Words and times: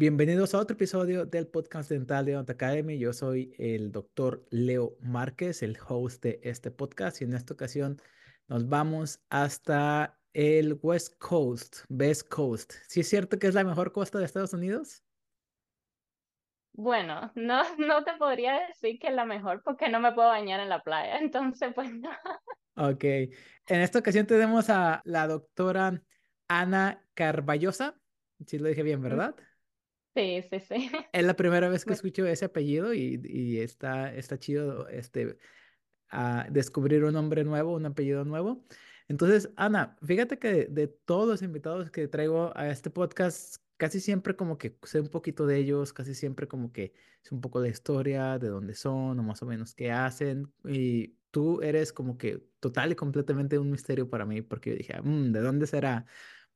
Bienvenidos 0.00 0.54
a 0.54 0.58
otro 0.60 0.76
episodio 0.76 1.26
del 1.26 1.46
podcast 1.46 1.90
dental 1.90 2.24
de 2.24 2.32
Odont 2.32 2.48
Academy. 2.48 2.98
Yo 2.98 3.12
soy 3.12 3.54
el 3.58 3.92
doctor 3.92 4.46
Leo 4.48 4.96
Márquez, 5.02 5.62
el 5.62 5.76
host 5.86 6.22
de 6.22 6.40
este 6.42 6.70
podcast, 6.70 7.20
y 7.20 7.24
en 7.24 7.34
esta 7.34 7.52
ocasión 7.52 8.00
nos 8.48 8.66
vamos 8.66 9.20
hasta 9.28 10.18
el 10.32 10.78
West 10.80 11.18
Coast, 11.18 11.84
West 11.90 12.26
Coast. 12.30 12.72
¿Sí 12.88 13.00
es 13.00 13.10
cierto 13.10 13.38
que 13.38 13.46
es 13.46 13.52
la 13.52 13.62
mejor 13.62 13.92
costa 13.92 14.18
de 14.18 14.24
Estados 14.24 14.54
Unidos? 14.54 15.04
Bueno, 16.72 17.30
no, 17.34 17.62
no 17.78 18.02
te 18.02 18.14
podría 18.14 18.58
decir 18.68 18.98
que 18.98 19.08
es 19.08 19.14
la 19.14 19.26
mejor 19.26 19.62
porque 19.62 19.90
no 19.90 20.00
me 20.00 20.12
puedo 20.12 20.28
bañar 20.28 20.60
en 20.60 20.70
la 20.70 20.82
playa, 20.82 21.18
entonces 21.20 21.74
pues 21.74 21.92
no. 21.92 22.08
Ok, 22.76 23.04
en 23.04 23.34
esta 23.68 23.98
ocasión 23.98 24.26
tenemos 24.26 24.70
a 24.70 25.02
la 25.04 25.26
doctora 25.26 26.02
Ana 26.48 27.04
Carballosa, 27.12 27.96
si 28.46 28.58
lo 28.58 28.70
dije 28.70 28.82
bien, 28.82 29.00
Mm, 29.00 29.02
¿verdad? 29.02 29.34
Sí, 30.14 30.42
sí, 30.42 30.60
sí. 30.60 30.90
Es 31.12 31.24
la 31.24 31.36
primera 31.36 31.68
vez 31.68 31.84
que 31.84 31.92
escucho 31.92 32.26
ese 32.26 32.44
apellido 32.46 32.92
y, 32.94 33.20
y 33.24 33.58
está, 33.60 34.12
está 34.14 34.38
chido 34.38 34.88
este, 34.88 35.38
a 36.08 36.46
descubrir 36.50 37.04
un 37.04 37.14
nombre 37.14 37.44
nuevo, 37.44 37.74
un 37.74 37.86
apellido 37.86 38.24
nuevo. 38.24 38.66
Entonces, 39.08 39.52
Ana, 39.56 39.96
fíjate 40.02 40.38
que 40.38 40.52
de, 40.52 40.66
de 40.66 40.88
todos 40.88 41.28
los 41.28 41.42
invitados 41.42 41.90
que 41.90 42.08
traigo 42.08 42.52
a 42.56 42.70
este 42.70 42.90
podcast, 42.90 43.56
casi 43.76 44.00
siempre 44.00 44.36
como 44.36 44.58
que 44.58 44.78
sé 44.84 45.00
un 45.00 45.08
poquito 45.08 45.46
de 45.46 45.58
ellos, 45.58 45.92
casi 45.92 46.14
siempre 46.14 46.48
como 46.48 46.72
que 46.72 46.94
sé 47.22 47.34
un 47.34 47.40
poco 47.40 47.60
de 47.60 47.70
historia, 47.70 48.38
de 48.38 48.48
dónde 48.48 48.74
son 48.74 49.18
o 49.18 49.22
más 49.22 49.42
o 49.42 49.46
menos 49.46 49.74
qué 49.74 49.92
hacen. 49.92 50.52
Y 50.64 51.18
tú 51.30 51.62
eres 51.62 51.92
como 51.92 52.18
que 52.18 52.44
total 52.60 52.92
y 52.92 52.96
completamente 52.96 53.58
un 53.58 53.70
misterio 53.70 54.10
para 54.10 54.26
mí, 54.26 54.42
porque 54.42 54.70
yo 54.70 54.76
dije, 54.76 55.00
"Mm, 55.02 55.32
¿de 55.32 55.40
dónde 55.40 55.66
será? 55.68 56.06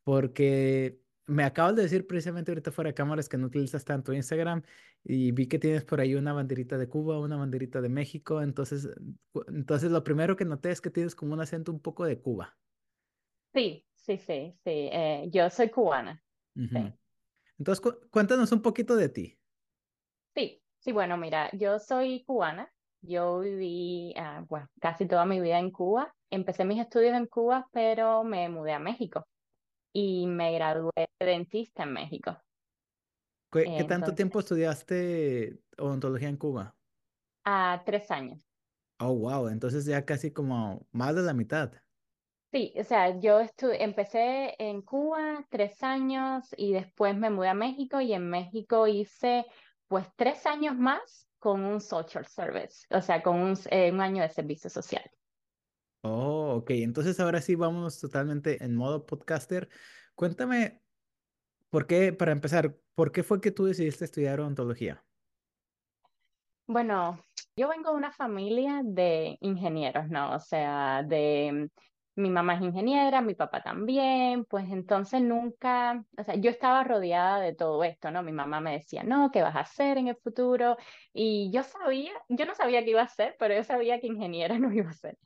Porque 0.03 1.04
me 1.27 1.45
acabas 1.45 1.77
de 1.77 1.83
decir 1.83 2.07
precisamente 2.07 2.51
ahorita 2.51 2.73
fuera 2.73 2.91
de 2.91 2.95
cámaras 2.95 3.29
que 3.29 3.39
no 3.39 3.47
utilizas 3.47 3.85
tanto 3.85 4.13
Instagram 4.13 4.63
y 5.05 5.33
vi 5.33 5.47
que 5.49 5.59
tienes 5.59 5.85
por 5.85 6.01
ahí 6.01 6.15
una 6.15 6.33
banderita 6.33 6.79
de 6.79 6.89
Cuba, 6.89 7.19
una 7.21 7.37
banderita 7.37 7.81
de 7.81 7.89
México, 7.89 8.43
entonces, 8.43 8.89
entonces 9.49 9.91
lo 9.91 10.05
primero 10.05 10.37
que 10.37 10.45
noté 10.45 10.71
es 10.71 10.81
que 10.81 10.91
tienes 10.91 11.15
como 11.15 11.35
un 11.35 11.41
acento 11.41 11.73
un 11.73 11.81
poco 11.81 12.05
de 12.05 12.21
Cuba. 12.21 12.59
Sí, 13.55 13.87
sí, 13.95 14.19
sí, 14.19 14.55
sí. 14.65 14.71
eh, 14.93 15.29
yo 15.33 15.49
soy 15.51 15.71
cubana. 15.71 16.23
Sí, 16.73 16.95
Entonces, 17.59 17.81
cu- 17.83 18.09
cuéntanos 18.11 18.53
un 18.53 18.63
poquito 18.63 18.97
de 18.97 19.09
ti. 19.09 19.41
sí, 20.35 20.63
sí. 20.79 20.93
Bueno, 20.93 21.17
mira, 21.17 21.51
yo 21.53 21.79
soy 21.79 22.25
cubana. 22.25 22.71
Yo 23.01 23.41
viví, 23.41 24.15
ah, 24.17 24.45
bueno, 24.49 24.67
casi 24.81 25.07
toda 25.07 25.27
mi 25.27 25.41
vida 25.41 25.59
en 25.59 25.71
Cuba. 25.71 26.15
Empecé 26.31 26.65
mis 26.65 26.81
estudios 26.81 27.15
en 27.15 27.27
Cuba, 27.27 27.69
pero 27.73 28.25
me 28.25 28.49
mudé 28.49 28.73
a 28.73 28.79
México 28.79 29.27
y 29.95 30.27
me 30.27 30.53
gradué 30.55 30.93
de 31.21 31.27
dentista 31.27 31.85
en 31.85 31.95
México. 31.95 32.39
¿Qué, 33.51 33.73
qué 33.75 33.85
tanto 33.85 34.15
Entonces, 34.15 34.15
tiempo 34.15 34.41
estudiaste 34.41 35.61
odontología 35.79 36.29
en 36.29 36.37
Cuba? 36.37 36.77
a 37.45 37.83
tres 37.87 38.11
años. 38.11 38.45
Oh, 38.99 39.13
wow, 39.15 39.49
entonces 39.49 39.85
ya 39.85 40.05
casi 40.05 40.33
como 40.33 40.89
más 40.93 41.15
de 41.15 41.23
la 41.23 41.35
mitad. 41.35 41.73
Sí, 42.53 42.73
o 42.79 42.85
sea, 42.85 43.19
yo 43.19 43.41
empecé 43.81 44.55
en 44.63 44.83
Cuba 44.83 45.45
tres 45.51 45.83
años 45.83 46.55
y 46.57 46.73
después 46.73 47.17
me 47.17 47.29
mudé 47.31 47.49
a 47.49 47.55
México 47.55 48.01
y 48.01 48.13
en 48.13 48.31
México 48.31 48.87
hice 48.87 49.45
pues 49.89 50.07
tres 50.17 50.47
años 50.47 50.77
más 50.77 51.29
con 51.41 51.65
un 51.65 51.81
social 51.81 52.27
service, 52.27 52.87
o 52.91 53.01
sea, 53.03 53.23
con 53.23 53.41
un, 53.41 53.55
eh, 53.71 53.91
un 53.93 54.01
año 54.01 54.23
de 54.23 54.29
servicio 54.29 54.71
social. 54.71 55.05
Oh, 56.07 56.57
ok, 56.57 56.71
entonces 56.71 57.19
ahora 57.19 57.41
sí 57.41 57.55
vámonos 57.55 57.99
totalmente 57.99 58.63
en 58.63 58.77
modo 58.77 59.07
podcaster. 59.07 59.71
Cuéntame, 60.15 60.83
¿por 61.71 61.87
qué, 61.87 62.13
para 62.13 62.33
empezar, 62.33 62.77
por 62.95 63.11
qué 63.11 63.23
fue 63.23 63.41
que 63.41 63.51
tú 63.53 63.65
decidiste 63.65 64.05
estudiar 64.05 64.41
odontología? 64.41 65.03
Bueno, 66.67 67.25
yo 67.57 67.69
vengo 67.71 67.91
de 67.91 67.97
una 67.97 68.13
familia 68.13 68.83
de 68.85 69.39
ingenieros, 69.41 70.11
¿no? 70.11 70.35
O 70.35 70.41
sea, 70.41 71.03
de 71.05 71.71
mi 72.17 72.29
mamá 72.29 72.57
es 72.57 72.63
ingeniera, 72.63 73.23
mi 73.23 73.35
papá 73.35 73.63
también, 73.63 74.45
pues 74.45 74.71
entonces 74.71 75.23
nunca, 75.23 76.05
o 76.19 76.23
sea, 76.23 76.35
yo 76.35 76.51
estaba 76.51 76.85
rodeada 76.85 77.41
de 77.41 77.55
todo 77.55 77.83
esto, 77.83 78.11
¿no? 78.11 78.23
Mi 78.23 78.33
mamá 78.33 78.61
me 78.61 78.73
decía, 78.73 79.03
no, 79.05 79.31
¿qué 79.31 79.41
vas 79.43 79.57
a 79.57 79.61
hacer 79.61 79.97
en 79.97 80.09
el 80.09 80.17
futuro? 80.17 80.77
Y 81.15 81.51
yo 81.51 81.63
sabía, 81.63 82.13
yo 82.29 82.45
no 82.45 82.55
sabía 82.55 82.85
qué 82.85 82.91
iba 82.91 83.01
a 83.01 83.05
hacer, 83.05 83.37
pero 83.39 83.55
yo 83.55 83.65
sabía 83.65 84.01
que 84.01 84.07
ingeniera 84.09 84.59
no 84.59 84.71
iba 84.71 84.91
a 84.91 84.93
ser. 84.93 85.17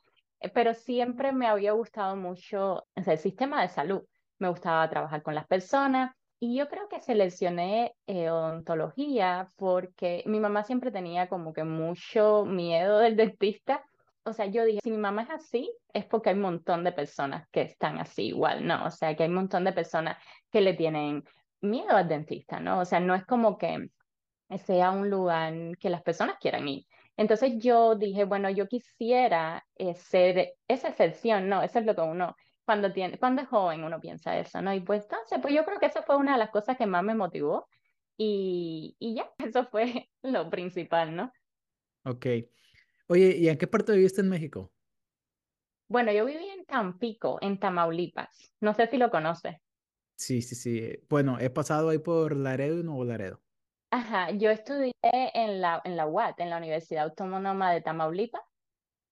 Eh, 0.41 0.49
Pero 0.51 0.75
siempre 0.75 1.33
me 1.33 1.47
había 1.47 1.73
gustado 1.73 2.17
mucho, 2.17 2.75
o 2.77 2.85
el 2.95 3.19
sistema 3.19 3.63
de 3.63 3.69
salud. 3.69 4.03
Me 4.39 4.49
gustaba 4.49 4.89
trabajar 4.89 5.23
con 5.23 5.35
las 5.35 5.47
personas. 5.47 6.13
Y 6.41 6.57
yo 6.57 6.69
creo 6.69 6.89
que 6.89 7.01
seleccioné 7.01 7.95
eh, 8.07 8.31
odontología 8.31 9.51
porque 9.57 10.23
mi 10.27 10.39
mamá 10.39 10.63
siempre 10.63 10.93
tenía 10.93 11.29
como 11.29 11.53
que 11.53 11.65
mucho 11.65 12.45
miedo 12.45 12.99
del 12.99 13.17
dentista. 13.17 13.85
O 14.25 14.33
sea, 14.33 14.47
yo 14.47 14.65
dije, 14.65 14.81
si 14.83 14.91
mi 14.91 14.99
mamá 14.99 15.23
es 15.23 15.31
así, 15.31 15.73
es 15.93 16.05
porque 16.05 16.31
hay 16.31 16.37
un 16.37 16.43
montón 16.43 16.85
de 16.85 16.93
personas 16.93 17.49
que 17.51 17.63
están 17.63 17.99
así 17.99 18.27
igual, 18.29 18.67
¿no? 18.67 18.85
O 18.85 18.91
sea, 18.91 19.17
que 19.17 19.23
hay 19.25 19.29
un 19.31 19.37
montón 19.37 19.65
de 19.65 19.73
personas 19.73 20.23
que 20.51 20.61
le 20.61 20.75
tienen 20.75 21.25
miedo 21.61 21.91
al 21.91 22.09
dentista, 22.09 22.61
¿no? 22.61 22.81
O 22.81 22.85
sea, 22.85 23.01
no 23.01 23.15
es 23.15 23.25
como 23.25 23.57
que 23.59 23.89
sea 24.59 24.91
un 24.91 25.11
lugar 25.11 25.55
que 25.79 25.91
las 25.91 26.03
personas 26.03 26.37
quieran 26.39 26.69
ir. 26.69 26.87
Entonces 27.19 27.55
yo 27.59 27.97
dije, 27.97 28.25
bueno, 28.25 28.49
yo 28.51 28.69
quisiera 28.69 29.67
eh, 29.77 29.95
ser 29.95 30.55
esa 30.69 30.89
excepción, 30.91 31.49
¿no? 31.49 31.63
Eso 31.63 31.81
es 31.81 31.85
lo 31.87 31.95
que 31.97 32.03
uno, 32.03 32.37
cuando 32.65 32.93
tiene, 32.93 33.19
cuando 33.19 33.43
es 33.43 33.49
joven 33.49 33.85
uno 33.85 34.01
piensa 34.01 34.39
eso, 34.39 34.63
¿no? 34.63 34.73
Y 34.73 34.81
pues 34.81 35.03
entonces, 35.05 35.39
pues 35.43 35.53
yo 35.55 35.65
creo 35.65 35.81
que 35.81 35.87
eso 35.87 36.03
fue 36.05 36.17
una 36.17 36.33
de 36.35 36.39
las 36.39 36.51
cosas 36.51 36.79
que 36.79 36.87
más 36.87 37.03
me 37.05 37.17
motivó 37.17 37.67
y, 38.17 38.97
y 39.01 39.17
ya, 39.17 39.31
eso 39.39 39.67
fue 39.67 40.09
lo 40.23 40.49
principal, 40.51 41.17
¿no? 41.17 41.33
Ok. 42.05 42.27
Oye, 43.09 43.37
¿y 43.39 43.49
en 43.49 43.59
qué 43.59 43.67
parte 43.67 43.93
viviste 43.93 44.21
en 44.23 44.29
México? 44.31 44.73
Bueno, 45.89 46.13
yo 46.13 46.25
viví 46.25 46.49
en 46.49 46.65
Tampico, 46.65 47.39
en 47.43 47.59
Tamaulipas. 47.61 48.55
No 48.61 48.73
sé 48.75 48.87
si 48.87 48.97
lo 48.97 49.11
conoces. 49.11 49.57
Sí, 50.17 50.43
sí, 50.43 50.55
sí. 50.55 50.99
Bueno, 51.09 51.39
he 51.41 51.49
pasado 51.51 51.89
ahí 51.91 51.99
por 51.99 52.37
Laredo 52.37 52.79
y 52.81 52.83
Nuevo 52.83 53.05
Laredo. 53.05 53.43
Ajá, 53.91 54.31
yo 54.33 54.51
estudié 54.51 54.93
en 55.03 55.61
la, 55.61 55.81
en 55.85 55.97
la 55.97 56.07
UAT, 56.07 56.43
en 56.43 56.51
la 56.51 56.59
Universidad 56.59 57.05
Autónoma 57.05 57.73
de 57.73 57.81
Tamaulipas. 57.81 58.43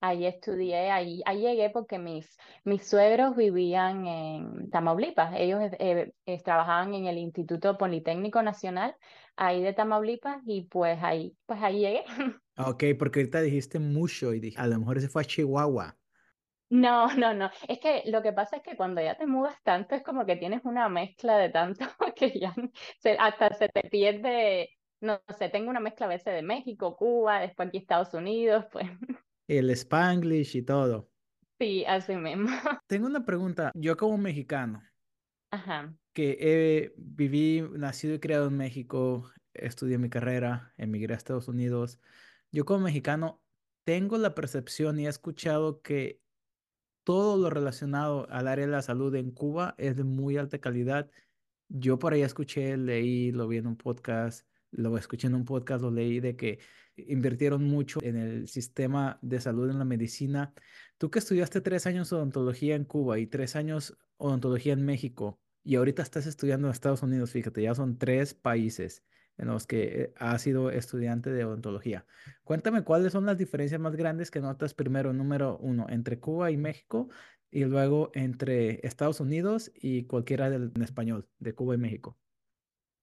Ahí 0.01 0.27
estudié, 0.27 0.91
ahí, 0.91 1.23
ahí 1.25 1.41
llegué 1.41 1.71
porque 1.71 1.99
mis, 1.99 2.37
mis 2.65 2.87
suegros 2.87 3.35
vivían 3.35 4.07
en 4.07 4.71
Tamaulipas. 4.71 5.33
Ellos 5.37 5.61
eh, 5.79 6.13
eh, 6.27 6.43
trabajaban 6.43 6.95
en 6.95 7.07
el 7.07 7.19
Instituto 7.19 7.79
Politécnico 7.79 8.43
Nacional, 8.43 8.95
ahí 9.37 9.63
de 9.63 9.73
Tamaulipas, 9.73 10.43
y 10.47 10.63
pues 10.69 10.99
ahí, 11.03 11.37
pues 11.47 11.63
ahí 11.63 11.81
llegué. 11.81 12.05
Ok, 12.59 12.85
porque 12.99 13.21
ahorita 13.21 13.43
dijiste 13.43 13.79
mucho 13.79 14.33
y 14.33 14.41
dije, 14.41 14.59
a 14.59 14.67
lo 14.67 14.79
mejor 14.79 14.97
ese 14.97 15.11
fue 15.11 15.23
a 15.23 15.25
Chihuahua. 15.27 15.99
No, 16.69 17.06
no, 17.15 17.32
no. 17.34 17.50
Es 17.69 17.78
que 17.78 18.03
lo 18.06 18.22
que 18.22 18.32
pasa 18.32 18.56
es 18.56 18.62
que 18.62 18.77
cuando 18.77 19.00
ya 19.00 19.16
te 19.16 19.27
mudas 19.27 19.56
tanto, 19.62 19.94
es 19.94 20.03
como 20.03 20.27
que 20.27 20.37
tienes 20.37 20.65
una 20.65 20.88
mezcla 20.88 21.38
de 21.38 21.50
tanto 21.50 21.84
que 22.16 22.38
ya 22.38 22.54
se- 23.00 23.16
hasta 23.19 23.53
se 23.54 23.69
te 23.69 23.88
pierde. 23.88 24.71
No 25.00 25.21
sé, 25.38 25.49
tengo 25.50 25.71
una 25.71 25.81
mezcla 25.81 26.06
a 26.06 26.09
veces 26.09 26.34
de 26.34 26.43
México, 26.43 26.97
Cuba, 26.97 27.41
después 27.41 27.69
aquí 27.69 27.78
Estados 27.78 28.15
Unidos, 28.15 28.65
pues 28.72 28.87
El 29.49 29.71
Spanglish 29.71 30.54
y 30.56 30.62
todo. 30.62 31.10
sí, 31.59 31.84
así 31.87 32.15
mismo. 32.16 32.49
Tengo 32.88 33.06
una 33.06 33.25
pregunta. 33.25 33.71
Yo 33.75 33.97
como 33.97 34.19
mexicano, 34.19 34.83
Ajá. 35.50 35.97
que 36.12 36.37
he, 36.41 36.94
viví, 36.97 37.62
nacido 37.72 38.15
y 38.15 38.21
criado 38.21 38.48
en 38.48 38.56
México, 38.56 39.31
estudié 39.54 39.98
mi 39.98 40.09
carrera, 40.10 40.75
emigré 40.78 41.15
a 41.15 41.16
Estados 41.16 41.48
Unidos. 41.48 42.00
Yo 42.53 42.65
como 42.65 42.81
mexicano 42.84 43.43
tengo 43.84 44.16
la 44.19 44.34
percepción 44.34 44.98
y 44.98 45.06
he 45.06 45.09
escuchado 45.10 45.83
que 45.83 46.22
todo 47.06 47.37
lo 47.37 47.50
relacionado 47.50 48.27
al 48.31 48.49
área 48.49 48.67
de 48.67 48.72
la 48.72 48.83
salud 48.83 49.15
en 49.15 49.31
Cuba 49.31 49.77
es 49.78 49.94
de 49.97 50.03
muy 50.03 50.37
alta 50.39 50.59
calidad. 50.59 51.09
Yo 51.69 52.00
por 52.00 52.12
ahí 52.12 52.22
escuché, 52.22 52.77
leí, 52.77 53.31
lo 53.31 53.47
vi 53.47 53.59
en 53.59 53.69
un 53.69 53.77
podcast, 53.77 54.44
lo 54.72 54.98
escuché 54.98 55.28
en 55.28 55.36
un 55.36 55.45
podcast, 55.45 55.83
lo 55.83 55.92
leí 55.92 56.19
de 56.19 56.34
que 56.34 56.59
invirtieron 56.97 57.63
mucho 57.63 58.01
en 58.03 58.16
el 58.16 58.48
sistema 58.48 59.21
de 59.22 59.41
salud 59.41 59.71
en 59.71 59.78
la 59.78 59.84
medicina. 59.84 60.53
Tú 60.98 61.09
que 61.09 61.21
estudiaste 61.21 61.60
tres 61.60 61.86
años 61.86 62.13
odontología 62.13 62.75
en 62.75 62.84
Cuba 62.84 63.21
y 63.21 63.28
tres 63.28 63.54
años 63.54 63.97
odontología 64.16 64.72
en 64.72 64.84
México 64.84 65.39
y 65.63 65.77
ahorita 65.77 66.03
estás 66.03 66.27
estudiando 66.27 66.66
en 66.66 66.72
Estados 66.72 67.04
Unidos, 67.04 67.31
fíjate, 67.31 67.63
ya 67.63 67.77
son 67.77 67.98
tres 67.98 68.34
países 68.34 69.04
en 69.38 69.48
los 69.48 69.66
que 69.66 70.03
eh, 70.03 70.15
has 70.18 70.42
sido 70.42 70.71
estudiante 70.71 71.30
de 71.30 71.44
odontología. 71.44 72.06
Cuéntame 72.44 72.83
cuáles 72.83 73.12
son 73.12 73.27
las 73.27 73.38
diferencias 73.38 73.80
más 73.80 73.97
grandes 73.97 74.30
que 74.30 74.41
notas 74.41 74.74
primero, 74.74 75.12
número 75.12 75.59
uno, 75.59 75.86
entre 75.88 76.18
Cuba 76.18 76.50
y 76.50 76.56
México 76.56 77.09
y 77.50 77.65
luego 77.65 78.10
entre 78.15 78.86
Estados 78.86 79.21
Unidos 79.21 79.71
y 79.74 80.04
cualquiera 80.04 80.50
del, 80.50 80.72
en 80.74 80.83
español 80.83 81.28
de 81.38 81.54
Cuba 81.54 81.74
y 81.74 81.78
México. 81.78 82.18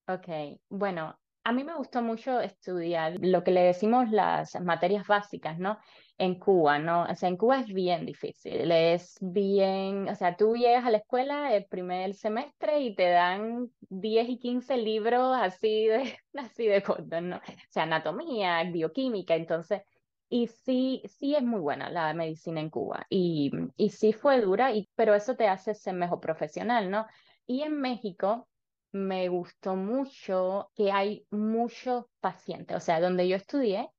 Ok, 0.08 0.60
bueno, 0.70 1.18
A 1.46 1.52
mí 1.52 1.64
me 1.66 1.76
gustó 1.76 2.02
mucho 2.02 2.40
estudiar 2.40 3.18
lo 3.20 3.44
que 3.44 3.52
le 3.52 3.62
decimos 3.64 4.10
las 4.10 4.60
materias 4.62 5.06
básicas, 5.08 5.60
¿no? 5.60 5.78
En 6.18 6.40
Cuba, 6.40 6.80
¿no? 6.80 7.04
O 7.04 7.16
sea, 7.16 7.28
en 7.28 7.36
Cuba 7.36 7.60
es 7.60 7.68
bien 7.68 8.06
difícil, 8.06 8.72
es 8.72 9.18
bien, 9.20 10.08
o 10.08 10.16
sea, 10.16 10.38
tú 10.38 10.56
llegas 10.56 10.86
a 10.86 10.92
la 10.92 11.00
escuela 11.00 11.54
el 11.54 11.66
primer 11.66 12.14
semestre 12.14 12.80
y 12.80 12.96
te 12.96 13.10
dan 13.10 13.70
10 13.90 14.30
y 14.30 14.40
15 14.40 14.78
libros 14.78 15.36
así 15.38 15.88
de, 15.88 16.18
así 16.34 16.66
de 16.68 16.82
¿no? 17.22 17.38
O 17.38 17.42
sea, 17.70 17.84
anatomía, 17.84 18.64
bioquímica, 18.72 19.36
entonces, 19.36 19.82
y 20.30 20.48
sí, 20.48 21.02
sí 21.06 21.36
es 21.36 21.44
muy 21.44 21.60
buena 21.60 21.90
la 21.90 22.14
medicina 22.14 22.62
en 22.62 22.70
Cuba, 22.70 23.06
y, 23.10 23.52
y 23.76 23.90
sí 23.90 24.14
fue 24.14 24.40
dura, 24.40 24.72
pero 24.96 25.14
eso 25.14 25.36
te 25.36 25.48
hace 25.50 25.76
ser 25.76 25.96
mejor 25.96 26.22
profesional, 26.22 26.90
¿no? 26.90 27.06
Y 27.46 27.64
en 27.64 27.82
México 27.82 28.48
me 28.94 29.28
gustó 29.28 29.76
mucho 29.76 30.72
que 30.76 30.92
hay 30.92 31.26
muchos 31.32 32.06
pacientes, 32.22 32.78
o 32.78 32.80
sea, 32.80 33.02
donde 33.02 33.28
yo 33.28 33.36
estudié 33.36 33.90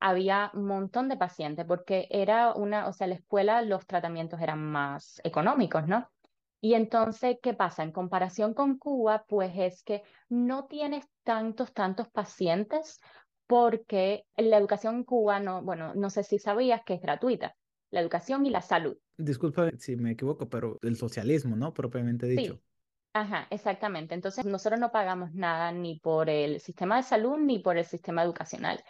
había 0.00 0.50
un 0.54 0.64
montón 0.64 1.08
de 1.08 1.16
pacientes 1.16 1.66
porque 1.66 2.08
era 2.10 2.54
una, 2.54 2.88
o 2.88 2.92
sea, 2.92 3.06
la 3.06 3.14
escuela 3.14 3.62
los 3.62 3.86
tratamientos 3.86 4.40
eran 4.40 4.58
más 4.58 5.20
económicos, 5.24 5.86
¿no? 5.86 6.08
Y 6.62 6.74
entonces, 6.74 7.36
¿qué 7.42 7.54
pasa? 7.54 7.82
En 7.82 7.92
comparación 7.92 8.54
con 8.54 8.78
Cuba, 8.78 9.24
pues 9.28 9.52
es 9.56 9.82
que 9.82 10.02
no 10.28 10.66
tienes 10.66 11.06
tantos, 11.22 11.72
tantos 11.72 12.08
pacientes 12.08 13.00
porque 13.46 14.24
la 14.36 14.58
educación 14.58 14.96
en 14.96 15.04
Cuba, 15.04 15.40
no, 15.40 15.62
bueno, 15.62 15.94
no 15.94 16.10
sé 16.10 16.22
si 16.22 16.38
sabías 16.38 16.82
que 16.84 16.94
es 16.94 17.00
gratuita, 17.00 17.56
la 17.90 18.00
educación 18.00 18.46
y 18.46 18.50
la 18.50 18.62
salud. 18.62 18.96
Disculpa 19.16 19.70
si 19.78 19.96
me 19.96 20.12
equivoco, 20.12 20.48
pero 20.48 20.78
el 20.82 20.96
socialismo, 20.96 21.56
¿no? 21.56 21.74
Propiamente 21.74 22.26
dicho. 22.26 22.54
Sí, 22.54 22.62
Ajá, 23.12 23.48
exactamente. 23.50 24.14
Entonces, 24.14 24.44
nosotros 24.44 24.78
no 24.80 24.92
pagamos 24.92 25.32
nada 25.34 25.72
ni 25.72 25.98
por 25.98 26.30
el 26.30 26.60
sistema 26.60 26.96
de 26.96 27.02
salud 27.02 27.38
ni 27.38 27.58
por 27.58 27.76
el 27.76 27.84
sistema 27.84 28.22
educacional. 28.22 28.82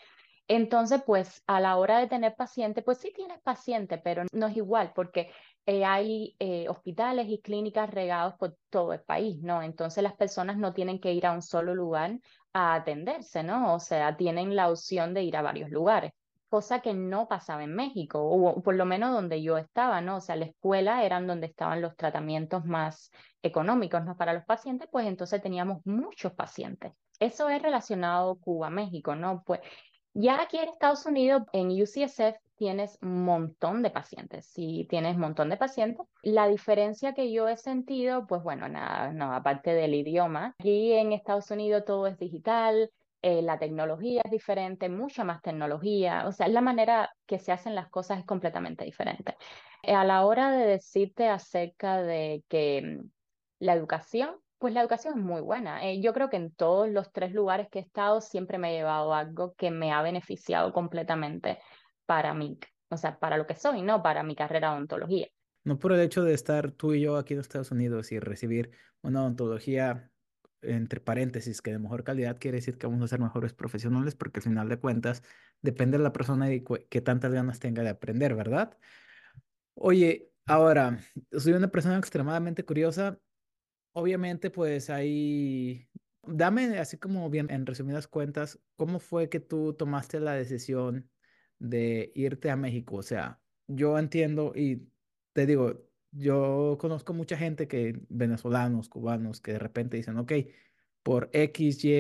Entonces, 0.49 1.03
pues 1.07 1.43
a 1.47 1.61
la 1.61 1.77
hora 1.79 2.01
de 2.01 2.09
tener 2.09 2.35
paciente, 2.37 2.83
pues 2.83 2.99
sí 2.99 3.13
tienes 3.15 3.41
paciente, 3.43 3.99
pero 3.99 4.25
no 4.33 4.49
es 4.49 4.57
igual 4.57 4.93
porque 4.95 5.31
eh, 5.67 5.85
hay 5.85 6.37
eh, 6.41 6.69
hospitales 6.69 7.29
y 7.31 7.41
clínicas 7.43 7.91
regados 7.91 8.35
por 8.37 8.57
todo 8.71 8.93
el 8.95 9.03
país, 9.03 9.39
¿no? 9.43 9.63
Entonces 9.63 10.03
las 10.03 10.15
personas 10.17 10.59
no 10.59 10.75
tienen 10.75 11.01
que 11.01 11.13
ir 11.13 11.27
a 11.27 11.33
un 11.33 11.43
solo 11.43 11.75
lugar 11.75 12.19
a 12.53 12.75
atenderse, 12.75 13.43
¿no? 13.45 13.75
O 13.75 13.81
sea, 13.81 14.17
tienen 14.17 14.57
la 14.57 14.71
opción 14.71 15.15
de 15.15 15.23
ir 15.25 15.37
a 15.37 15.43
varios 15.43 15.71
lugares 15.71 16.13
cosa 16.51 16.81
que 16.81 16.93
no 16.93 17.29
pasaba 17.29 17.63
en 17.65 17.75
México, 17.75 18.21
o 18.21 18.61
por 18.61 18.75
lo 18.75 18.85
menos 18.85 19.13
donde 19.13 19.41
yo 19.43 19.57
estaba, 19.57 20.01
¿no? 20.01 20.17
O 20.17 20.21
sea, 20.21 20.37
la 20.37 20.47
escuela 20.47 21.05
eran 21.05 21.27
donde 21.27 21.47
estaban 21.47 21.81
los 21.81 21.97
tratamientos 21.97 22.65
más 22.67 23.11
económicos, 23.41 24.05
¿no? 24.05 24.17
Para 24.17 24.35
los 24.35 24.45
pacientes, 24.45 24.89
pues 24.91 25.07
entonces 25.07 25.41
teníamos 25.41 25.79
muchos 25.87 26.33
pacientes. 26.33 26.93
Eso 27.21 27.49
es 27.49 27.63
relacionado 27.63 28.37
Cuba-México, 28.41 29.15
¿no? 29.15 29.43
Pues 29.47 29.61
ya 30.13 30.43
aquí 30.43 30.59
en 30.59 30.69
Estados 30.69 31.07
Unidos, 31.07 31.43
en 31.53 31.71
UCSF, 31.71 32.37
tienes 32.57 32.99
un 33.01 33.25
montón 33.25 33.83
de 33.83 33.91
pacientes. 33.91 34.45
Si 34.47 34.87
tienes 34.91 35.15
un 35.15 35.23
montón 35.23 35.49
de 35.49 35.57
pacientes, 35.57 36.05
la 36.23 36.49
diferencia 36.49 37.15
que 37.15 37.33
yo 37.33 37.49
he 37.49 37.57
sentido, 37.57 38.27
pues 38.27 38.43
bueno, 38.43 38.69
nada, 38.69 39.13
no, 39.13 39.33
aparte 39.33 39.73
del 39.73 39.95
idioma, 39.95 40.57
aquí 40.59 40.93
en 40.93 41.13
Estados 41.13 41.51
Unidos 41.51 41.85
todo 41.87 42.07
es 42.07 42.19
digital, 42.19 42.91
eh, 43.23 43.43
la 43.43 43.59
tecnología 43.59 44.23
es 44.25 44.31
diferente, 44.31 44.89
mucha 44.89 45.25
más 45.25 45.43
tecnología, 45.43 46.27
o 46.27 46.33
sea, 46.33 46.49
la 46.49 46.63
manera 46.63 47.11
que 47.27 47.39
se 47.39 47.53
hacen 47.53 47.75
las 47.75 47.91
cosas 47.91 48.19
es 48.19 48.25
completamente 48.25 48.85
diferente. 48.85 49.37
Eh, 49.83 49.95
a 49.95 50.05
la 50.05 50.25
hora 50.25 50.51
de 50.51 50.67
decirte 50.67 51.29
acerca 51.29 52.01
de 52.03 52.43
que 52.49 52.83
mm, 52.83 53.11
la 53.61 53.75
educación, 53.75 54.37
pues 54.59 54.73
la 54.73 54.81
educación 54.81 55.19
es 55.19 55.25
muy 55.25 55.43
buena. 55.43 55.87
Eh, 55.87 56.01
yo 56.01 56.15
creo 56.15 56.31
que 56.31 56.37
en 56.37 56.51
todos 56.53 56.89
los 56.89 57.13
tres 57.13 57.33
lugares 57.33 57.69
que 57.71 57.81
he 57.81 57.83
estado 57.83 58.21
siempre 58.21 58.59
me 58.59 58.71
he 58.71 58.79
llevado 58.79 59.13
algo 59.13 59.55
que 59.55 59.71
me 59.71 59.93
ha 59.93 60.03
beneficiado 60.03 60.73
completamente 60.73 61.59
para 62.07 62.33
mí, 62.33 62.59
o 62.89 62.97
sea, 62.97 63.19
para 63.19 63.37
lo 63.37 63.47
que 63.47 63.55
soy, 63.55 63.83
¿no? 63.83 64.03
Para 64.03 64.23
mi 64.23 64.35
carrera 64.35 64.71
de 64.71 64.77
odontología. 64.77 65.29
No 65.63 65.79
por 65.79 65.93
el 65.93 66.01
hecho 66.01 66.25
de 66.25 66.33
estar 66.33 66.73
tú 66.73 66.95
y 66.95 67.03
yo 67.03 67.17
aquí 67.17 67.35
en 67.35 67.41
Estados 67.41 67.71
Unidos 67.71 68.13
y 68.13 68.19
recibir 68.19 68.71
una 69.03 69.21
odontología 69.21 70.11
entre 70.63 71.01
paréntesis, 71.01 71.63
que 71.63 71.73
de 71.73 71.79
mejor 71.79 72.05
calidad 72.05 72.39
quiere 72.39 72.59
decir 72.59 72.79
que 72.79 72.87
vamos 72.87 73.03
a 73.03 73.09
ser 73.09 73.21
mejores 73.21 73.53
profesionales 73.53 74.15
porque 74.15 74.41
al 74.41 74.45
final 74.45 74.69
de 74.69 74.79
cuentas 74.79 75.23
depende 75.63 75.99
de 75.99 76.05
la 76.05 76.13
persona 76.13 76.53
y 76.53 76.63
qué 76.91 77.01
tantas 77.01 77.33
ganas 77.33 77.61
tenga 77.61 77.83
de 77.83 77.91
aprender, 77.91 78.35
¿verdad? 78.35 78.77
Oye, 79.75 80.31
ahora, 80.47 80.99
soy 81.33 81.53
una 81.55 81.69
persona 81.69 81.99
extremadamente 81.99 82.65
curiosa. 82.65 83.21
Obviamente, 83.93 84.51
pues 84.51 84.91
ahí, 84.91 85.89
dame 86.23 86.79
así 86.79 86.99
como 86.99 87.29
bien 87.31 87.51
en 87.51 87.67
resumidas 87.67 88.07
cuentas, 88.09 88.61
¿cómo 88.77 89.01
fue 89.01 89.29
que 89.29 89.41
tú 89.41 89.75
tomaste 89.75 90.21
la 90.21 90.35
decisión 90.35 91.11
de 91.59 92.13
irte 92.15 92.51
a 92.51 92.57
México? 92.57 92.97
O 92.97 93.03
sea, 93.03 93.41
yo 93.67 93.99
entiendo 93.99 94.53
y 94.55 94.91
te 95.33 95.47
digo, 95.47 95.90
yo 96.13 96.77
conozco 96.81 97.13
mucha 97.15 97.37
gente 97.37 97.69
que, 97.69 98.01
venezolanos, 98.09 98.89
cubanos, 98.89 99.41
que 99.41 99.53
de 99.53 99.59
repente 99.59 99.97
dicen, 99.97 100.19
ok, 100.19 100.33
por 101.03 101.31
X, 101.33 101.85
Y 101.85 101.93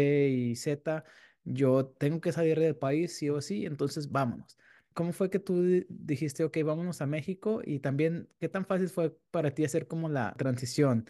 y 0.51 0.57
Z, 0.57 1.05
yo 1.45 1.87
tengo 1.87 2.21
que 2.21 2.33
salir 2.33 2.59
del 2.61 2.77
país 2.77 3.17
sí 3.17 3.31
o 3.31 3.41
sí, 3.41 3.67
entonces 3.67 4.11
vámonos. 4.11 4.59
¿Cómo 4.93 5.13
fue 5.13 5.31
que 5.31 5.39
tú 5.39 5.63
dijiste, 5.89 6.45
ok, 6.45 6.59
vámonos 6.65 7.01
a 7.01 7.07
México? 7.07 7.63
Y 7.65 7.79
también, 7.81 8.29
¿qué 8.41 8.49
tan 8.49 8.67
fácil 8.67 8.89
fue 8.89 9.17
para 9.31 9.55
ti 9.55 9.65
hacer 9.65 9.87
como 9.87 10.09
la 10.09 10.35
transición? 10.37 11.07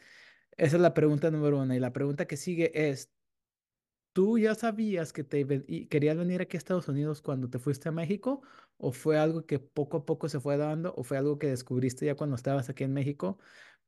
Esa 0.56 0.76
es 0.76 0.82
la 0.82 0.94
pregunta 0.94 1.30
número 1.30 1.58
uno. 1.60 1.74
Y 1.74 1.78
la 1.80 1.92
pregunta 1.92 2.26
que 2.26 2.36
sigue 2.36 2.90
es, 2.90 3.12
¿Tú 4.12 4.38
ya 4.38 4.56
sabías 4.56 5.12
que 5.12 5.22
te 5.22 5.46
querías 5.88 6.16
venir 6.16 6.42
aquí 6.42 6.56
a 6.56 6.58
Estados 6.58 6.88
Unidos 6.88 7.22
cuando 7.22 7.48
te 7.48 7.60
fuiste 7.60 7.88
a 7.88 7.92
México? 7.92 8.42
¿O 8.76 8.90
fue 8.90 9.18
algo 9.18 9.46
que 9.46 9.60
poco 9.60 9.98
a 9.98 10.04
poco 10.04 10.28
se 10.28 10.40
fue 10.40 10.56
dando? 10.56 10.92
¿O 10.96 11.04
fue 11.04 11.16
algo 11.16 11.38
que 11.38 11.46
descubriste 11.46 12.06
ya 12.06 12.16
cuando 12.16 12.34
estabas 12.34 12.68
aquí 12.68 12.82
en 12.82 12.92
México 12.92 13.38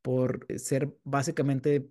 por 0.00 0.46
eh, 0.48 0.58
ser 0.60 0.96
básicamente 1.02 1.90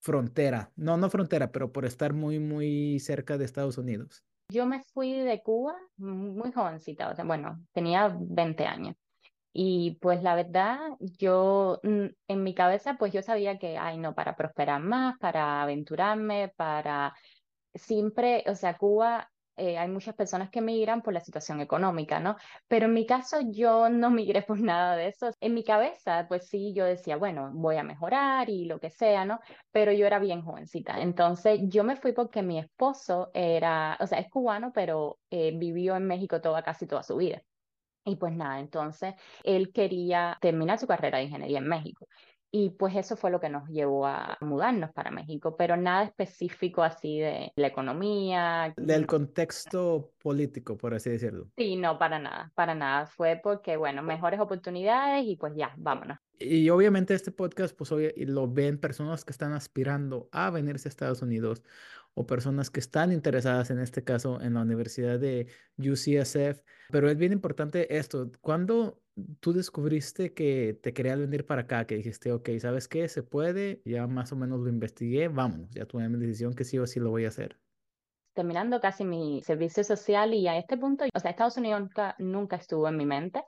frontera? 0.00 0.72
No, 0.74 0.96
no 0.96 1.10
frontera, 1.10 1.52
pero 1.52 1.72
por 1.72 1.84
estar 1.84 2.12
muy, 2.12 2.40
muy 2.40 2.98
cerca 2.98 3.38
de 3.38 3.44
Estados 3.44 3.78
Unidos. 3.78 4.24
Yo 4.50 4.66
me 4.66 4.82
fui 4.92 5.12
de 5.12 5.42
Cuba 5.42 5.76
muy 5.96 6.50
jovencita, 6.52 7.10
o 7.10 7.14
sea, 7.14 7.24
bueno, 7.24 7.64
tenía 7.72 8.16
20 8.18 8.64
años. 8.64 8.96
Y 9.60 9.98
pues 10.00 10.22
la 10.22 10.36
verdad, 10.36 10.78
yo 11.00 11.80
mm, 11.82 12.06
en 12.28 12.42
mi 12.44 12.54
cabeza, 12.54 12.94
pues 12.96 13.12
yo 13.12 13.22
sabía 13.22 13.58
que, 13.58 13.76
ay, 13.76 13.98
no, 13.98 14.14
para 14.14 14.36
prosperar 14.36 14.80
más, 14.80 15.18
para 15.18 15.62
aventurarme, 15.62 16.52
para 16.56 17.12
siempre, 17.74 18.44
o 18.46 18.54
sea, 18.54 18.78
Cuba, 18.78 19.32
eh, 19.56 19.76
hay 19.78 19.88
muchas 19.88 20.14
personas 20.14 20.50
que 20.50 20.60
migran 20.60 21.02
por 21.02 21.12
la 21.12 21.20
situación 21.20 21.60
económica, 21.60 22.20
¿no? 22.20 22.36
Pero 22.68 22.86
en 22.86 22.94
mi 22.94 23.04
caso 23.06 23.38
yo 23.50 23.88
no 23.88 24.10
migré 24.12 24.42
por 24.42 24.60
nada 24.60 24.94
de 24.96 25.08
eso. 25.08 25.30
En 25.40 25.54
mi 25.54 25.64
cabeza, 25.64 26.26
pues 26.28 26.48
sí, 26.48 26.72
yo 26.74 26.84
decía, 26.84 27.16
bueno, 27.16 27.50
voy 27.52 27.78
a 27.78 27.82
mejorar 27.82 28.48
y 28.50 28.66
lo 28.66 28.78
que 28.78 28.90
sea, 28.90 29.24
¿no? 29.24 29.40
Pero 29.72 29.90
yo 29.92 30.06
era 30.06 30.20
bien 30.20 30.42
jovencita. 30.42 31.00
Entonces 31.02 31.60
yo 31.64 31.82
me 31.84 31.96
fui 31.96 32.12
porque 32.12 32.42
mi 32.42 32.60
esposo 32.60 33.30
era, 33.34 33.96
o 34.00 34.06
sea, 34.06 34.20
es 34.20 34.30
cubano, 34.30 34.70
pero 34.72 35.18
eh, 35.30 35.52
vivió 35.58 35.96
en 35.96 36.06
México 36.06 36.40
toda, 36.40 36.62
casi 36.62 36.86
toda 36.86 37.02
su 37.02 37.16
vida. 37.16 37.42
Y 38.08 38.16
pues 38.16 38.32
nada, 38.32 38.60
entonces 38.60 39.14
él 39.44 39.72
quería 39.72 40.38
terminar 40.40 40.78
su 40.78 40.86
carrera 40.86 41.18
de 41.18 41.24
ingeniería 41.24 41.58
en 41.58 41.68
México. 41.68 42.08
Y 42.50 42.70
pues 42.70 42.96
eso 42.96 43.14
fue 43.14 43.30
lo 43.30 43.40
que 43.40 43.50
nos 43.50 43.68
llevó 43.68 44.06
a 44.06 44.38
mudarnos 44.40 44.90
para 44.92 45.10
México, 45.10 45.54
pero 45.56 45.76
nada 45.76 46.04
específico 46.04 46.82
así 46.82 47.18
de 47.18 47.52
la 47.56 47.66
economía. 47.66 48.72
Del 48.74 49.06
contexto 49.06 50.12
político, 50.22 50.78
por 50.78 50.94
así 50.94 51.10
decirlo. 51.10 51.48
Sí, 51.58 51.76
no, 51.76 51.98
para 51.98 52.18
nada, 52.18 52.50
para 52.54 52.74
nada. 52.74 53.04
Fue 53.04 53.38
porque, 53.42 53.76
bueno, 53.76 54.02
mejores 54.02 54.40
oportunidades 54.40 55.26
y 55.26 55.36
pues 55.36 55.52
ya, 55.56 55.74
vámonos. 55.76 56.18
Y 56.38 56.70
obviamente 56.70 57.12
este 57.12 57.32
podcast, 57.32 57.76
pues 57.76 57.92
lo 58.16 58.48
ven 58.48 58.78
personas 58.78 59.26
que 59.26 59.32
están 59.32 59.52
aspirando 59.52 60.28
a 60.32 60.48
venirse 60.50 60.88
a 60.88 60.90
Estados 60.90 61.20
Unidos 61.20 61.62
o 62.18 62.26
personas 62.26 62.68
que 62.68 62.80
están 62.80 63.12
interesadas, 63.12 63.70
en 63.70 63.78
este 63.78 64.02
caso, 64.02 64.40
en 64.40 64.54
la 64.54 64.62
Universidad 64.62 65.20
de 65.20 65.46
UCSF. 65.78 66.62
Pero 66.90 67.08
es 67.08 67.16
bien 67.16 67.32
importante 67.32 67.96
esto. 67.96 68.30
¿Cuándo 68.40 69.00
tú 69.38 69.52
descubriste 69.52 70.34
que 70.34 70.78
te 70.82 70.92
querías 70.92 71.18
venir 71.18 71.46
para 71.46 71.62
acá? 71.62 71.86
Que 71.86 71.94
dijiste, 71.96 72.32
ok, 72.32 72.50
¿sabes 72.58 72.88
qué? 72.88 73.08
Se 73.08 73.22
puede, 73.22 73.80
ya 73.84 74.06
más 74.08 74.32
o 74.32 74.36
menos 74.36 74.58
lo 74.58 74.68
investigué, 74.68 75.28
vámonos, 75.28 75.70
ya 75.70 75.86
tuve 75.86 76.08
mi 76.08 76.18
decisión 76.18 76.54
que 76.54 76.64
sí 76.64 76.78
o 76.78 76.86
sí 76.86 76.98
lo 76.98 77.10
voy 77.10 77.24
a 77.24 77.28
hacer. 77.28 77.56
Terminando 78.34 78.80
casi 78.80 79.04
mi 79.04 79.40
servicio 79.44 79.84
social 79.84 80.34
y 80.34 80.48
a 80.48 80.58
este 80.58 80.76
punto, 80.76 81.04
o 81.14 81.20
sea, 81.20 81.30
Estados 81.30 81.56
Unidos 81.56 81.80
nunca, 81.80 82.16
nunca 82.18 82.56
estuvo 82.56 82.88
en 82.88 82.96
mi 82.96 83.06
mente 83.06 83.42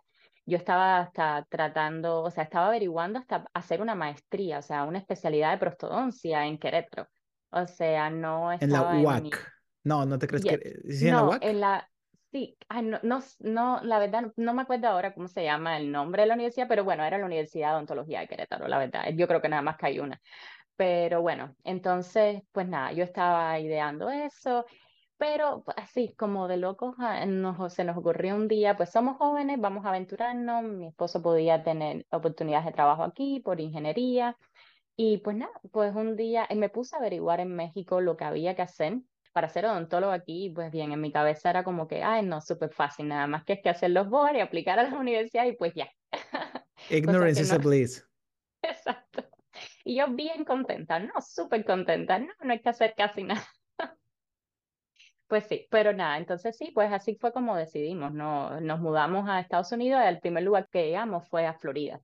yo 0.46 0.56
estaba 0.56 0.98
hasta 0.98 1.46
tratando, 1.48 2.22
o 2.22 2.30
sea, 2.30 2.44
estaba 2.44 2.68
averiguando 2.68 3.20
hasta 3.20 3.46
hacer 3.54 3.80
una 3.80 3.94
maestría, 3.94 4.58
o 4.58 4.62
sea, 4.62 4.84
una 4.84 4.98
especialidad 4.98 5.52
de 5.52 5.58
prostodoncia 5.58 6.44
en 6.46 6.58
Querétaro. 6.58 7.08
O 7.50 7.66
sea, 7.66 8.10
no 8.10 8.52
estaba 8.52 8.96
en 8.96 9.02
la 9.04 9.08
UAC. 9.08 9.52
No, 9.84 10.04
no 10.04 10.18
te 10.18 10.26
crees 10.26 10.44
que 10.44 10.80
¿Sí 10.90 11.08
en 11.08 11.14
la 11.14 11.24
UAC? 11.24 11.44
En 11.44 11.60
la 11.60 11.88
sí, 12.30 12.56
no, 12.82 13.00
no, 13.02 13.20
no, 13.40 13.80
la 13.82 13.98
verdad 13.98 14.32
no 14.36 14.54
me 14.54 14.62
acuerdo 14.62 14.88
ahora 14.88 15.14
cómo 15.14 15.28
se 15.28 15.42
llama 15.42 15.76
el 15.76 15.90
nombre 15.90 16.22
de 16.22 16.28
la 16.28 16.34
universidad, 16.34 16.68
pero 16.68 16.84
bueno, 16.84 17.04
era 17.04 17.18
la 17.18 17.26
Universidad 17.26 17.70
de 17.70 17.74
Odontología 17.74 18.20
de 18.20 18.28
Querétaro, 18.28 18.68
la 18.68 18.78
verdad. 18.78 19.04
Yo 19.14 19.26
creo 19.26 19.40
que 19.40 19.48
nada 19.48 19.62
más 19.62 19.76
que 19.76 19.86
hay 19.86 19.98
una. 19.98 20.20
Pero 20.76 21.22
bueno, 21.22 21.54
entonces, 21.64 22.42
pues 22.52 22.66
nada, 22.68 22.92
yo 22.92 23.04
estaba 23.04 23.58
ideando 23.58 24.10
eso, 24.10 24.64
pero 25.18 25.64
así 25.76 26.14
como 26.16 26.48
de 26.48 26.56
locos, 26.56 26.94
ah, 26.98 27.26
nos, 27.26 27.74
se 27.74 27.84
nos 27.84 27.96
ocurrió 27.98 28.34
un 28.36 28.48
día, 28.48 28.76
pues 28.76 28.90
somos 28.90 29.18
jóvenes, 29.18 29.60
vamos 29.60 29.84
a 29.84 29.90
aventurarnos, 29.90 30.62
mi 30.64 30.86
esposo 30.88 31.20
podía 31.20 31.62
tener 31.62 32.06
oportunidades 32.10 32.66
de 32.66 32.72
trabajo 32.72 33.02
aquí 33.02 33.40
por 33.44 33.60
ingeniería, 33.60 34.36
y 34.96 35.18
pues 35.18 35.36
nada, 35.36 35.52
pues 35.72 35.94
un 35.94 36.16
día 36.16 36.46
eh, 36.48 36.56
me 36.56 36.68
puse 36.68 36.94
a 36.94 36.98
averiguar 36.98 37.40
en 37.40 37.54
México 37.54 38.00
lo 38.00 38.16
que 38.16 38.24
había 38.24 38.54
que 38.54 38.62
hacer 38.62 38.98
para 39.32 39.48
ser 39.48 39.66
odontólogo 39.66 40.12
aquí, 40.12 40.50
pues 40.54 40.70
bien, 40.70 40.92
en 40.92 41.00
mi 41.00 41.12
cabeza 41.12 41.50
era 41.50 41.64
como 41.64 41.86
que, 41.86 42.02
ay, 42.02 42.24
no, 42.24 42.40
súper 42.40 42.72
fácil, 42.72 43.08
nada 43.08 43.26
más 43.26 43.44
que 43.44 43.54
es 43.54 43.60
que 43.62 43.70
hacer 43.70 43.90
los 43.90 44.08
boards 44.08 44.36
y 44.36 44.40
aplicar 44.40 44.78
a 44.78 44.84
la 44.84 44.98
universidad 44.98 45.46
y 45.46 45.52
pues 45.52 45.74
ya. 45.74 45.88
Ignorance 46.90 47.40
is 47.40 47.50
no, 47.50 47.56
a 47.56 47.58
bliss. 47.58 48.06
exacto. 48.62 49.24
Y 49.84 49.96
yo 49.96 50.08
bien 50.08 50.44
contenta, 50.44 50.98
no, 50.98 51.12
súper 51.20 51.64
contenta, 51.64 52.18
no, 52.18 52.32
no 52.42 52.52
hay 52.52 52.60
que 52.60 52.68
hacer 52.68 52.94
casi 52.96 53.24
nada. 53.24 53.46
Pues 55.26 55.44
sí, 55.44 55.68
pero 55.70 55.92
nada, 55.92 56.18
entonces 56.18 56.56
sí, 56.56 56.72
pues 56.74 56.92
así 56.92 57.14
fue 57.14 57.32
como 57.32 57.54
decidimos, 57.54 58.12
no, 58.12 58.60
nos 58.60 58.80
mudamos 58.80 59.28
a 59.28 59.38
Estados 59.38 59.70
Unidos, 59.70 60.02
el 60.04 60.18
primer 60.18 60.42
lugar 60.42 60.68
que 60.68 60.86
llegamos 60.86 61.28
fue 61.28 61.46
a 61.46 61.54
Florida. 61.54 62.00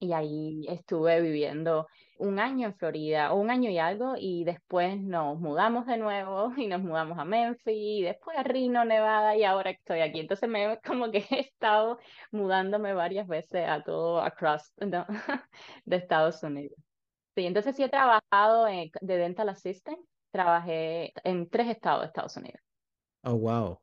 Y 0.00 0.12
ahí 0.12 0.64
estuve 0.68 1.20
viviendo 1.20 1.88
un 2.18 2.38
año 2.38 2.68
en 2.68 2.74
Florida, 2.76 3.32
o 3.32 3.36
un 3.40 3.50
año 3.50 3.70
y 3.70 3.78
algo, 3.78 4.14
y 4.16 4.44
después 4.44 5.00
nos 5.00 5.38
mudamos 5.40 5.86
de 5.86 5.96
nuevo 5.96 6.52
y 6.56 6.66
nos 6.68 6.80
mudamos 6.82 7.18
a 7.18 7.24
Memphis, 7.24 7.74
y 7.74 8.02
después 8.02 8.36
a 8.38 8.42
Reno, 8.44 8.84
Nevada, 8.84 9.36
y 9.36 9.44
ahora 9.44 9.70
estoy 9.70 10.00
aquí. 10.00 10.20
Entonces 10.20 10.48
me 10.48 10.78
como 10.86 11.10
que 11.10 11.18
he 11.30 11.40
estado 11.40 11.98
mudándome 12.30 12.94
varias 12.94 13.26
veces 13.26 13.68
a 13.68 13.82
todo 13.82 14.20
across 14.20 14.72
¿no? 14.78 15.06
de 15.84 15.96
Estados 15.96 16.42
Unidos. 16.42 16.78
Sí, 17.34 17.46
entonces 17.46 17.76
sí 17.76 17.82
he 17.84 17.88
trabajado 17.88 18.68
en- 18.68 18.90
de 19.00 19.16
dental 19.16 19.48
assistant, 19.48 19.98
trabajé 20.30 21.12
en 21.24 21.48
tres 21.48 21.68
estados 21.68 22.02
de 22.02 22.06
Estados 22.08 22.36
Unidos. 22.36 22.60
Oh, 23.24 23.34
wow. 23.36 23.80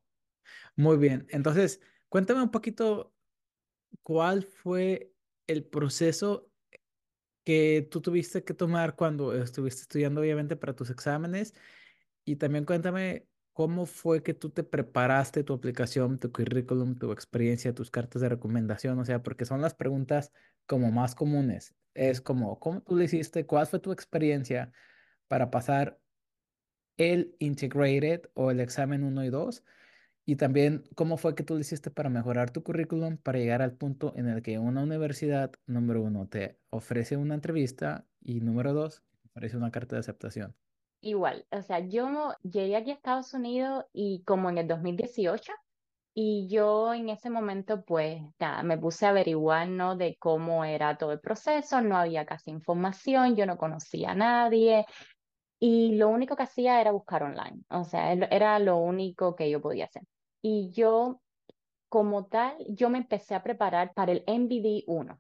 Muy 0.76 0.98
bien. 0.98 1.28
Entonces, 1.30 1.82
cuéntame 2.10 2.44
un 2.44 2.52
poquito 2.52 3.14
cuál 4.04 4.44
fue 4.44 5.15
el 5.48 5.64
proceso 5.64 6.50
que 7.44 7.88
tú 7.90 8.02
tuviste 8.02 8.44
que 8.44 8.54
tomar 8.54 8.96
cuando 8.96 9.34
estuviste 9.34 9.82
estudiando, 9.82 10.22
obviamente, 10.22 10.56
para 10.56 10.76
tus 10.76 10.90
exámenes. 10.90 11.54
Y 12.26 12.38
también 12.38 12.66
cuéntame 12.66 13.28
cómo 13.54 13.86
fue 13.86 14.24
que 14.24 14.34
tú 14.34 14.50
te 14.50 14.64
preparaste 14.64 15.44
tu 15.44 15.54
aplicación, 15.54 16.20
tu 16.20 16.32
currículum, 16.32 16.98
tu 16.98 17.12
experiencia, 17.12 17.74
tus 17.74 17.92
cartas 17.92 18.22
de 18.22 18.30
recomendación. 18.30 19.00
O 19.00 19.06
sea, 19.06 19.22
porque 19.24 19.46
son 19.46 19.62
las 19.62 19.76
preguntas 19.76 20.32
como 20.66 20.92
más 20.92 21.16
comunes. 21.16 21.76
Es 21.94 22.20
como, 22.20 22.60
¿cómo 22.60 22.82
tú 22.82 22.96
lo 22.96 23.04
hiciste? 23.04 23.46
¿Cuál 23.46 23.68
fue 23.68 23.80
tu 23.80 23.92
experiencia 23.92 24.72
para 25.28 25.52
pasar 25.52 26.00
el 26.98 27.36
Integrated 27.40 28.24
o 28.34 28.52
el 28.52 28.60
examen 28.60 29.04
uno 29.04 29.24
y 29.24 29.30
2? 29.30 29.64
Y 30.28 30.38
también, 30.38 30.84
¿cómo 30.96 31.18
fue 31.18 31.36
que 31.36 31.44
tú 31.44 31.54
lo 31.54 31.60
hiciste 31.60 31.92
para 31.92 32.10
mejorar 32.10 32.50
tu 32.50 32.64
currículum 32.64 33.18
para 33.18 33.38
llegar 33.38 33.62
al 33.62 33.74
punto 33.74 34.12
en 34.16 34.28
el 34.28 34.42
que 34.42 34.58
una 34.58 34.82
universidad, 34.82 35.52
número 35.68 36.02
uno, 36.02 36.28
te 36.28 36.58
ofrece 36.72 37.16
una 37.16 37.36
entrevista 37.36 38.08
y 38.22 38.42
número 38.42 38.74
dos, 38.74 39.04
ofrece 39.36 39.56
una 39.56 39.70
carta 39.70 39.96
de 39.96 40.00
aceptación? 40.00 40.56
Igual, 41.02 41.46
o 41.52 41.62
sea, 41.62 41.80
yo 41.80 42.34
llegué 42.42 42.76
aquí 42.76 42.90
a 42.90 42.96
Estados 42.96 43.36
Unidos 43.36 43.86
y 43.94 44.24
como 44.24 44.50
en 44.50 44.58
el 44.58 44.68
2018 44.68 45.54
y 46.16 46.48
yo 46.50 46.96
en 46.96 47.10
ese 47.10 47.30
momento 47.30 47.84
pues 47.84 48.20
nada, 48.40 48.64
me 48.64 48.80
puse 48.80 49.06
a 49.06 49.10
averiguar, 49.10 49.68
¿no? 49.68 49.96
De 49.96 50.18
cómo 50.18 50.66
era 50.66 50.98
todo 50.98 51.12
el 51.12 51.20
proceso, 51.20 51.82
no 51.82 51.98
había 51.98 52.26
casi 52.26 52.50
información, 52.50 53.36
yo 53.36 53.46
no 53.46 53.58
conocía 53.58 54.12
a 54.12 54.16
nadie 54.16 54.86
y 55.60 55.96
lo 55.98 56.10
único 56.10 56.36
que 56.36 56.44
hacía 56.44 56.82
era 56.82 56.92
buscar 56.92 57.24
online, 57.24 57.62
o 57.70 57.84
sea, 57.84 58.14
era 58.14 58.58
lo 58.60 58.78
único 58.78 59.36
que 59.36 59.50
yo 59.52 59.62
podía 59.62 59.86
hacer. 59.86 60.04
Y 60.48 60.70
yo 60.70 61.22
como 61.90 62.28
tal, 62.28 62.56
yo 62.70 62.92
me 62.92 63.00
empecé 63.00 63.34
a 63.34 63.42
preparar 63.42 63.96
para 63.96 64.12
el 64.12 64.24
MBD 64.28 64.84
1. 64.86 65.20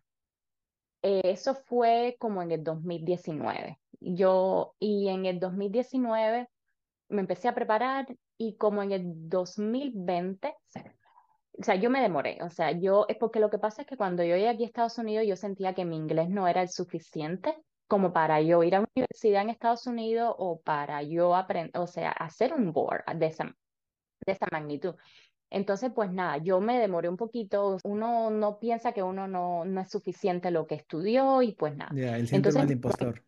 Eh, 1.01 1.21
eso 1.23 1.55
fue 1.55 2.15
como 2.19 2.43
en 2.43 2.51
el 2.51 2.63
2019. 2.63 3.79
Yo, 4.01 4.75
y 4.77 5.07
en 5.07 5.25
el 5.25 5.39
2019 5.39 6.47
me 7.09 7.21
empecé 7.21 7.47
a 7.47 7.55
preparar 7.55 8.05
y 8.37 8.55
como 8.57 8.83
en 8.83 8.91
el 8.91 9.03
2020, 9.27 10.53
o 11.57 11.63
sea, 11.63 11.73
yo 11.73 11.89
me 11.89 12.01
demoré, 12.01 12.37
o 12.43 12.51
sea, 12.51 12.69
yo, 12.73 13.07
es 13.09 13.17
porque 13.17 13.39
lo 13.39 13.49
que 13.49 13.57
pasa 13.57 13.81
es 13.81 13.87
que 13.87 13.97
cuando 13.97 14.21
yo 14.23 14.35
llegué 14.35 14.49
aquí 14.49 14.61
a 14.61 14.67
Estados 14.67 14.99
Unidos, 14.99 15.25
yo 15.25 15.35
sentía 15.35 15.73
que 15.73 15.85
mi 15.85 15.95
inglés 15.95 16.29
no 16.29 16.47
era 16.47 16.61
el 16.61 16.69
suficiente 16.69 17.57
como 17.87 18.13
para 18.13 18.41
yo 18.41 18.61
ir 18.61 18.75
a 18.75 18.81
una 18.81 18.89
universidad 18.95 19.41
en 19.41 19.49
Estados 19.49 19.87
Unidos 19.87 20.35
o 20.37 20.61
para 20.61 21.01
yo 21.01 21.35
aprender, 21.35 21.81
o 21.81 21.87
sea, 21.87 22.11
hacer 22.11 22.53
un 22.53 22.71
board 22.71 23.03
de 23.15 23.31
de 24.25 24.33
esa 24.33 24.47
magnitud. 24.51 24.95
Entonces, 25.49 25.91
pues 25.95 26.11
nada, 26.11 26.37
yo 26.37 26.61
me 26.61 26.79
demoré 26.79 27.09
un 27.09 27.17
poquito, 27.17 27.77
uno 27.83 28.29
no 28.31 28.59
piensa 28.59 28.93
que 28.93 29.03
uno 29.03 29.27
no, 29.27 29.65
no 29.65 29.81
es 29.81 29.89
suficiente 29.91 30.51
lo 30.51 30.67
que 30.67 30.75
estudió 30.75 31.41
y 31.41 31.53
pues 31.55 31.75
nada. 31.77 31.93
Ya, 31.95 32.17
el 32.17 32.27
síndrome 32.27 32.61
del 32.61 32.71
impostor. 32.71 33.23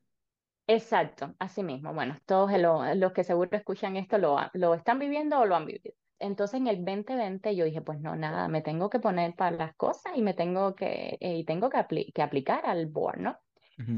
Exacto, 0.68 1.34
así 1.40 1.64
mismo. 1.64 1.94
Bueno, 1.94 2.16
todos 2.26 2.52
lo- 2.60 2.94
los 2.96 3.14
que 3.14 3.24
seguro 3.24 3.50
escuchan 3.58 3.96
esto 3.96 4.18
lo, 4.18 4.38
lo 4.54 4.74
están 4.74 5.00
viviendo 5.00 5.40
o 5.40 5.46
lo 5.46 5.56
han 5.56 5.66
vivido. 5.66 5.94
Entonces 6.20 6.60
en 6.60 6.68
el 6.68 6.84
2020 6.84 7.56
yo 7.56 7.64
dije, 7.66 7.82
pues 7.82 8.00
no, 8.02 8.16
nada, 8.16 8.48
me 8.50 8.62
tengo 8.62 8.90
que 8.90 9.00
poner 9.00 9.36
para 9.36 9.56
las 9.56 9.76
cosas 9.76 10.14
y 10.16 10.22
me 10.22 10.34
tengo 10.34 10.76
que, 10.76 11.18
eh, 11.22 11.38
y 11.38 11.46
tengo 11.46 11.70
que, 11.70 11.78
apli- 11.78 12.12
que 12.14 12.22
aplicar 12.22 12.66
al 12.66 12.88
board, 12.88 13.20
¿no? 13.20 13.38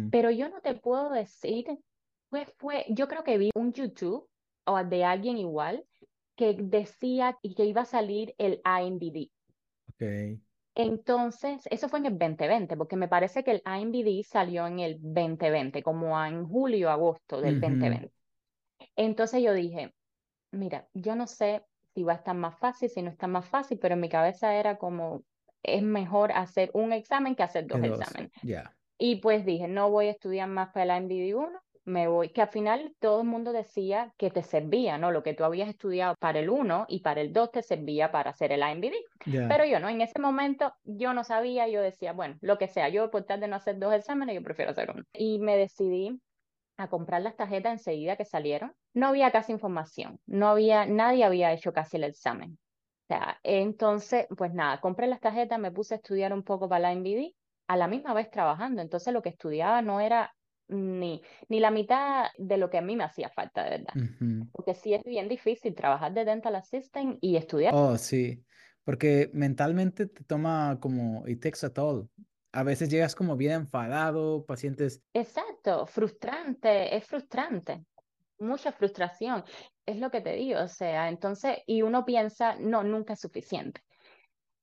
Pero 0.10 0.32
yo 0.32 0.50
no 0.50 0.62
te 0.62 0.76
puedo 0.76 1.12
decir, 1.12 1.66
pues 2.30 2.54
fue, 2.60 2.86
yo 2.90 3.08
creo 3.08 3.24
que 3.24 3.38
vi 3.38 3.52
un 3.56 3.74
YouTube 3.74 4.30
o 4.66 4.84
de 4.84 5.06
alguien 5.06 5.38
igual 5.38 5.86
que 6.40 6.56
decía 6.78 7.28
que 7.58 7.66
iba 7.74 7.82
a 7.84 7.86
salir 7.98 8.34
el 8.40 8.54
IMDb. 8.66 9.32
Ok. 9.90 10.40
Entonces, 10.76 11.62
eso 11.72 11.90
fue 11.90 12.00
en 12.00 12.06
el 12.06 12.18
2020, 12.18 12.78
porque 12.78 12.96
me 12.96 13.08
parece 13.10 13.44
que 13.44 13.52
el 13.52 13.62
IMDb 13.66 14.24
salió 14.24 14.66
en 14.68 14.80
el 14.80 14.98
2020, 15.02 15.84
como 15.84 16.24
en 16.24 16.48
julio, 16.48 16.90
agosto 16.90 17.42
del 17.42 17.60
Ujú, 17.60 17.60
2020. 17.60 18.14
Entonces 18.96 19.44
yo 19.44 19.54
dije, 19.54 19.94
mira, 20.52 20.90
yo 20.94 21.16
no 21.16 21.28
sé 21.28 21.66
si 21.96 22.04
va 22.04 22.14
a 22.14 22.18
estar 22.18 22.36
más 22.36 22.58
fácil, 22.60 22.90
si 22.90 23.02
no 23.04 23.12
está 23.12 23.28
más 23.28 23.48
fácil, 23.48 23.80
pero 23.80 23.96
en 23.96 24.02
mi 24.02 24.10
cabeza 24.10 24.56
era 24.56 24.78
como, 24.78 25.24
es 25.64 25.84
mejor 25.84 26.32
hacer 26.34 26.72
un 26.76 26.94
examen 26.94 27.36
que 27.36 27.44
hacer 27.44 27.68
dos 27.68 27.84
dos. 27.84 27.84
exámenes. 27.84 28.32
Ya. 28.42 28.76
Y 29.00 29.18
pues 29.18 29.46
dije, 29.46 29.68
no 29.68 29.90
voy 29.92 30.08
a 30.08 30.12
estudiar 30.12 30.50
más 30.50 30.72
para 30.74 30.98
el 30.98 31.04
IMDb 31.04 31.36
1, 31.38 31.60
me 31.86 32.08
voy, 32.08 32.30
que 32.30 32.42
al 32.42 32.50
final 32.50 32.96
todo 33.00 33.22
el 33.22 33.28
mundo 33.28 33.52
decía 33.52 34.14
que 34.18 34.30
te 34.30 34.44
servía, 34.44 34.98
¿no? 34.98 35.12
Lo 35.12 35.24
que 35.24 35.34
tú 35.34 35.44
habías 35.44 35.70
estudiado 35.70 36.16
para 36.20 36.40
el 36.40 36.50
1 36.50 36.86
y 36.88 37.02
para 37.02 37.22
el 37.22 37.34
2 37.34 37.52
te 37.52 37.64
servía 37.64 38.12
para 38.12 38.32
hacer 38.32 38.52
el 38.52 38.62
IMDb. 38.62 38.94
Ya. 39.26 39.48
Pero 39.48 39.66
yo, 39.66 39.80
¿no? 39.80 39.90
En 39.90 40.02
ese 40.02 40.20
momento 40.20 40.74
yo 40.84 41.14
no 41.14 41.24
sabía, 41.24 41.68
yo 41.68 41.82
decía, 41.82 42.14
bueno, 42.14 42.38
lo 42.42 42.58
que 42.58 42.68
sea, 42.68 42.90
yo 42.90 43.10
por 43.10 43.24
tal 43.24 43.40
de 43.40 43.48
no 43.48 43.56
hacer 43.56 43.80
dos 43.80 43.94
exámenes, 43.94 44.36
yo 44.36 44.44
prefiero 44.44 44.72
hacer 44.72 44.92
uno. 44.92 45.04
Y 45.14 45.40
me 45.40 45.58
decidí 45.58 46.20
a 46.78 46.88
comprar 46.88 47.22
las 47.22 47.36
tarjetas 47.36 47.74
enseguida 47.74 48.16
que 48.16 48.26
salieron. 48.26 48.74
No 48.94 49.08
había 49.08 49.32
casi 49.32 49.52
información, 49.52 50.20
no 50.26 50.48
había, 50.48 50.86
nadie 50.86 51.24
había 51.24 51.52
hecho 51.54 51.74
casi 51.74 51.98
el 51.98 52.06
examen. 52.06 52.58
O 53.10 53.14
sea, 53.14 53.40
entonces, 53.44 54.28
pues 54.38 54.54
nada, 54.54 54.80
compré 54.80 55.08
las 55.08 55.20
tarjetas, 55.20 55.60
me 55.60 55.72
puse 55.72 55.96
a 55.96 55.98
estudiar 55.98 56.32
un 56.32 56.44
poco 56.44 56.70
para 56.70 56.82
la 56.82 56.92
MVD, 56.92 57.34
a 57.68 57.76
la 57.76 57.88
misma 57.88 58.14
vez 58.14 58.30
trabajando. 58.30 58.82
Entonces 58.82 59.14
lo 59.14 59.22
que 59.22 59.30
estudiaba 59.30 59.82
no 59.82 60.00
era 60.00 60.32
ni, 60.70 61.22
ni 61.50 61.60
la 61.60 61.72
mitad 61.72 62.28
de 62.38 62.58
lo 62.58 62.70
que 62.70 62.78
a 62.78 62.82
mí 62.82 62.96
me 62.96 63.04
hacía 63.04 63.30
falta, 63.30 63.64
de 63.64 63.70
verdad. 63.72 63.94
Porque 64.52 64.74
sí 64.74 64.94
es 64.94 65.04
bien 65.04 65.28
difícil 65.28 65.76
trabajar 65.76 66.14
de 66.14 66.26
dental 66.26 66.56
assistant 66.56 67.18
y 67.22 67.36
estudiar. 67.36 67.74
Oh, 67.76 67.98
sí. 67.98 68.44
Porque 68.84 69.30
mentalmente 69.34 70.08
te 70.08 70.24
toma 70.24 70.78
como, 70.80 71.28
it 71.28 71.42
takes 71.42 71.66
a 71.66 71.70
toll. 71.72 72.10
A 72.52 72.64
veces 72.64 72.90
llegas 72.90 73.16
como 73.16 73.36
bien 73.36 73.52
enfadado, 73.52 74.46
pacientes. 74.46 75.04
Exacto, 75.14 75.86
frustrante, 75.86 76.96
es 76.96 77.06
frustrante. 77.06 77.84
mucha 78.40 78.72
frustración, 78.72 79.44
es 79.86 79.98
lo 79.98 80.10
que 80.10 80.22
te 80.22 80.34
digo, 80.34 80.62
o 80.62 80.68
sea, 80.68 81.10
entonces, 81.10 81.58
y 81.68 81.82
uno 81.82 82.06
piensa, 82.06 82.56
no, 82.60 82.84
nunca 82.84 83.14
es 83.14 83.20
suficiente. 83.20 83.82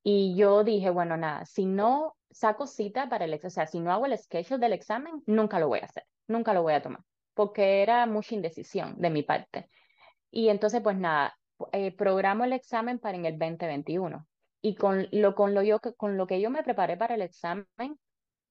Y 0.09 0.35
yo 0.37 0.63
dije, 0.63 0.89
bueno, 0.89 1.17
nada, 1.17 1.45
si 1.45 1.65
no 1.65 2.15
saco 2.31 2.65
cita 2.65 3.09
para 3.09 3.25
el 3.25 3.33
examen, 3.33 3.51
o 3.51 3.53
sea, 3.53 3.67
si 3.67 3.81
no 3.81 3.91
hago 3.91 4.05
el 4.05 4.17
schedule 4.17 4.57
del 4.57 4.71
examen, 4.71 5.21
nunca 5.25 5.59
lo 5.59 5.67
voy 5.67 5.79
a 5.79 5.83
hacer, 5.83 6.05
nunca 6.29 6.53
lo 6.53 6.61
voy 6.61 6.75
a 6.75 6.81
tomar, 6.81 7.01
porque 7.33 7.81
era 7.81 8.05
mucha 8.05 8.33
indecisión 8.33 8.95
de 9.01 9.09
mi 9.09 9.23
parte. 9.23 9.69
Y 10.31 10.47
entonces, 10.47 10.79
pues 10.81 10.95
nada, 10.95 11.37
eh, 11.73 11.91
programo 11.93 12.45
el 12.45 12.53
examen 12.53 12.99
para 12.99 13.17
en 13.17 13.25
el 13.25 13.37
2021. 13.37 14.25
Y 14.61 14.75
con 14.75 15.09
lo, 15.11 15.35
con, 15.35 15.53
lo 15.53 15.61
yo, 15.61 15.81
con 15.97 16.15
lo 16.15 16.25
que 16.25 16.39
yo 16.39 16.49
me 16.51 16.63
preparé 16.63 16.95
para 16.95 17.15
el 17.15 17.21
examen, 17.21 17.67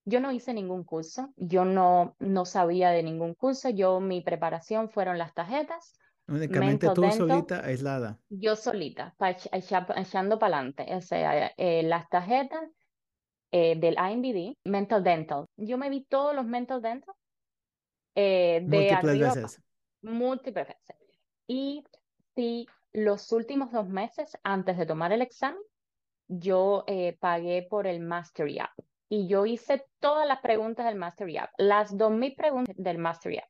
yo 0.04 0.20
no 0.20 0.32
hice 0.32 0.52
ningún 0.52 0.84
curso, 0.84 1.32
yo 1.36 1.64
no, 1.64 2.16
no 2.18 2.44
sabía 2.44 2.90
de 2.90 3.02
ningún 3.02 3.32
curso, 3.32 3.70
yo 3.70 4.00
mi 4.00 4.20
preparación 4.20 4.90
fueron 4.90 5.16
las 5.16 5.32
tarjetas, 5.32 5.94
Únicamente 6.28 6.90
tú 6.90 7.02
dental, 7.02 7.12
solita, 7.12 7.64
aislada. 7.64 8.18
yo 8.28 8.56
solita, 8.56 9.14
pa 9.18 9.30
echa- 9.30 9.50
echa- 9.52 9.86
echando 9.96 10.38
para 10.38 10.56
adelante, 10.58 10.86
o 10.94 11.00
sea, 11.00 11.52
eh, 11.56 11.82
las 11.84 12.08
tarjetas 12.08 12.62
eh, 13.52 13.76
del 13.78 13.94
IMBD, 13.94 14.56
mental 14.64 15.02
dental. 15.04 15.46
Yo 15.56 15.78
me 15.78 15.90
vi 15.90 16.04
todos 16.04 16.34
los 16.34 16.44
mental 16.46 16.82
dental 16.82 17.14
eh, 18.14 18.60
de 18.64 18.76
Múltiples 18.76 19.04
arriba 19.04 19.34
veces. 19.34 19.62
múltiples 20.02 20.66
veces. 20.68 20.96
Y 21.46 21.84
si 22.34 22.66
los 22.92 23.30
últimos 23.32 23.70
dos 23.72 23.88
meses 23.88 24.36
antes 24.42 24.76
de 24.78 24.86
tomar 24.86 25.12
el 25.12 25.22
examen, 25.22 25.60
yo 26.28 26.84
eh, 26.86 27.16
pagué 27.20 27.66
por 27.70 27.86
el 27.86 28.00
Mastery 28.00 28.58
App 28.58 28.72
y 29.08 29.28
yo 29.28 29.46
hice 29.46 29.84
todas 30.00 30.26
las 30.26 30.40
preguntas 30.40 30.86
del 30.86 30.96
Mastery 30.96 31.36
App, 31.38 31.50
las 31.58 31.96
2.000 31.96 32.34
preguntas 32.34 32.74
del 32.76 32.98
Mastery 32.98 33.38
App. 33.38 33.48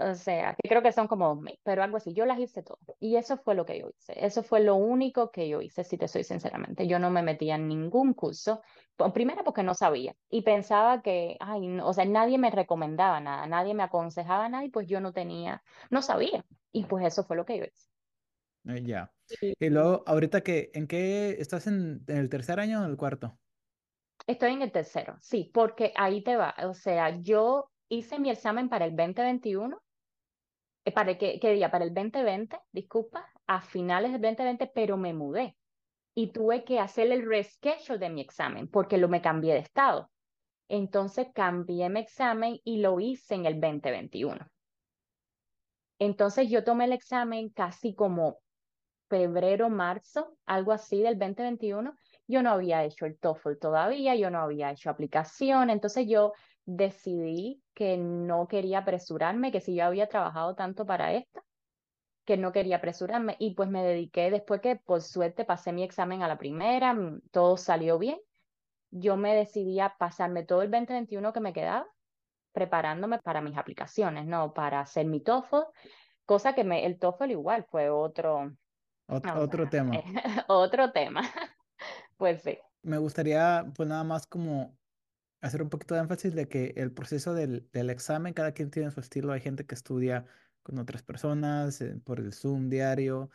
O 0.00 0.14
sea, 0.14 0.54
que 0.54 0.68
creo 0.68 0.82
que 0.82 0.92
son 0.92 1.08
como 1.08 1.28
2.000, 1.28 1.58
pero 1.64 1.82
algo 1.82 1.96
así. 1.96 2.14
Yo 2.14 2.24
las 2.26 2.38
hice 2.38 2.62
todas. 2.62 2.80
Y 3.00 3.16
eso 3.16 3.36
fue 3.38 3.54
lo 3.54 3.66
que 3.66 3.78
yo 3.80 3.88
hice. 3.90 4.14
Eso 4.24 4.42
fue 4.42 4.60
lo 4.60 4.76
único 4.76 5.30
que 5.30 5.48
yo 5.48 5.60
hice, 5.60 5.84
si 5.84 5.98
te 5.98 6.08
soy 6.08 6.24
sinceramente. 6.24 6.86
Yo 6.86 6.98
no 6.98 7.10
me 7.10 7.22
metía 7.22 7.56
en 7.56 7.68
ningún 7.68 8.14
curso. 8.14 8.62
Primero 9.14 9.44
porque 9.44 9.62
no 9.62 9.74
sabía. 9.74 10.14
Y 10.28 10.42
pensaba 10.42 11.02
que, 11.02 11.36
ay, 11.40 11.66
no, 11.68 11.86
o 11.88 11.92
sea, 11.92 12.04
nadie 12.04 12.38
me 12.38 12.50
recomendaba 12.50 13.20
nada, 13.20 13.46
nadie 13.46 13.74
me 13.74 13.82
aconsejaba 13.84 14.48
nada 14.48 14.64
y 14.64 14.70
pues 14.70 14.86
yo 14.88 15.00
no 15.00 15.12
tenía, 15.12 15.62
no 15.90 16.02
sabía. 16.02 16.44
Y 16.72 16.84
pues 16.84 17.04
eso 17.06 17.24
fue 17.24 17.36
lo 17.36 17.44
que 17.44 17.58
yo 17.58 17.64
hice. 17.64 17.88
Eh, 18.64 18.82
ya. 18.84 19.14
Y 19.40 19.54
Y 19.58 19.70
luego, 19.70 20.04
ahorita 20.06 20.42
que, 20.42 20.70
¿en 20.74 20.86
qué 20.86 21.30
estás 21.40 21.66
en, 21.66 22.04
en 22.08 22.16
el 22.18 22.28
tercer 22.28 22.60
año 22.60 22.80
o 22.80 22.84
en 22.84 22.90
el 22.90 22.96
cuarto? 22.96 23.38
estoy 24.26 24.52
en 24.52 24.62
el 24.62 24.72
tercero, 24.72 25.16
sí, 25.20 25.50
porque 25.52 25.92
ahí 25.96 26.22
te 26.22 26.36
va. 26.36 26.54
O 26.64 26.74
sea, 26.74 27.18
yo 27.20 27.70
hice 27.88 28.18
mi 28.18 28.30
examen 28.30 28.68
para 28.68 28.84
el 28.84 28.96
2021 28.96 29.76
eh, 29.76 29.87
para 30.94 31.18
que, 31.18 31.38
¿qué 31.40 31.52
día? 31.52 31.70
Para 31.70 31.84
el 31.84 31.94
2020, 31.94 32.58
disculpa, 32.72 33.26
a 33.46 33.60
finales 33.60 34.12
del 34.12 34.20
2020, 34.20 34.70
pero 34.74 34.96
me 34.96 35.12
mudé 35.12 35.56
y 36.14 36.32
tuve 36.32 36.64
que 36.64 36.80
hacer 36.80 37.12
el 37.12 37.24
reschedule 37.24 37.98
de 37.98 38.10
mi 38.10 38.20
examen 38.20 38.68
porque 38.68 38.98
lo 38.98 39.08
me 39.08 39.22
cambié 39.22 39.54
de 39.54 39.60
estado. 39.60 40.10
Entonces 40.68 41.28
cambié 41.32 41.88
mi 41.88 42.00
examen 42.00 42.58
y 42.64 42.78
lo 42.78 42.98
hice 43.00 43.36
en 43.36 43.46
el 43.46 43.60
2021. 43.60 44.46
Entonces 45.98 46.48
yo 46.50 46.64
tomé 46.64 46.86
el 46.86 46.92
examen 46.92 47.50
casi 47.50 47.94
como 47.94 48.38
febrero, 49.08 49.70
marzo, 49.70 50.36
algo 50.46 50.72
así 50.72 51.02
del 51.02 51.18
2021. 51.18 51.94
Yo 52.26 52.42
no 52.42 52.50
había 52.50 52.84
hecho 52.84 53.06
el 53.06 53.18
TOEFL 53.18 53.58
todavía, 53.58 54.14
yo 54.14 54.30
no 54.30 54.40
había 54.40 54.70
hecho 54.70 54.90
aplicación, 54.90 55.70
entonces 55.70 56.06
yo 56.08 56.32
decidí 56.68 57.64
que 57.74 57.96
no 57.98 58.46
quería 58.48 58.80
apresurarme, 58.80 59.52
que 59.52 59.60
si 59.62 59.74
yo 59.76 59.84
había 59.86 60.08
trabajado 60.08 60.54
tanto 60.54 60.86
para 60.86 61.14
esto, 61.14 61.42
que 62.24 62.36
no 62.36 62.52
quería 62.52 62.76
apresurarme 62.76 63.36
y 63.38 63.54
pues 63.54 63.70
me 63.70 63.82
dediqué 63.84 64.30
después 64.30 64.60
que 64.60 64.76
por 64.76 65.02
suerte 65.02 65.44
pasé 65.44 65.72
mi 65.72 65.82
examen 65.82 66.22
a 66.22 66.28
la 66.28 66.38
primera, 66.38 66.94
mm, 66.94 67.22
todo 67.32 67.56
salió 67.56 67.98
bien. 67.98 68.18
Yo 68.90 69.16
me 69.16 69.34
decidí 69.36 69.80
a 69.80 69.96
pasarme 69.98 70.44
todo 70.44 70.62
el 70.62 70.70
2021 70.70 71.32
que 71.32 71.40
me 71.40 71.52
quedaba 71.54 71.86
preparándome 72.52 73.20
para 73.20 73.42
mis 73.42 73.56
aplicaciones, 73.58 74.26
¿no? 74.26 74.54
Para 74.54 74.80
hacer 74.80 75.06
mi 75.06 75.22
TOEFL, 75.22 75.58
cosa 76.26 76.54
que 76.54 76.64
me, 76.64 76.86
el 76.86 76.98
TOEFL 76.98 77.32
igual 77.32 77.66
fue 77.70 77.90
otro, 77.90 78.52
Ot- 79.08 79.30
otro 79.34 79.68
tema. 79.68 80.08
otro 80.48 80.92
tema. 80.92 81.22
Pues 82.18 82.42
sí. 82.42 82.58
Me 82.82 82.98
gustaría, 82.98 83.72
pues 83.74 83.88
nada 83.88 84.04
más 84.04 84.26
como 84.26 84.77
hacer 85.40 85.62
un 85.62 85.70
poquito 85.70 85.94
de 85.94 86.00
énfasis 86.00 86.34
de 86.34 86.48
que 86.48 86.74
el 86.76 86.92
proceso 86.92 87.34
del, 87.34 87.68
del 87.72 87.90
examen, 87.90 88.34
cada 88.34 88.52
quien 88.52 88.70
tiene 88.70 88.90
su 88.90 89.00
estilo. 89.00 89.32
Hay 89.32 89.40
gente 89.40 89.66
que 89.66 89.74
estudia 89.74 90.26
con 90.62 90.78
otras 90.78 91.02
personas 91.02 91.80
eh, 91.80 92.00
por 92.04 92.20
el 92.20 92.32
Zoom 92.32 92.68
diario, 92.68 93.30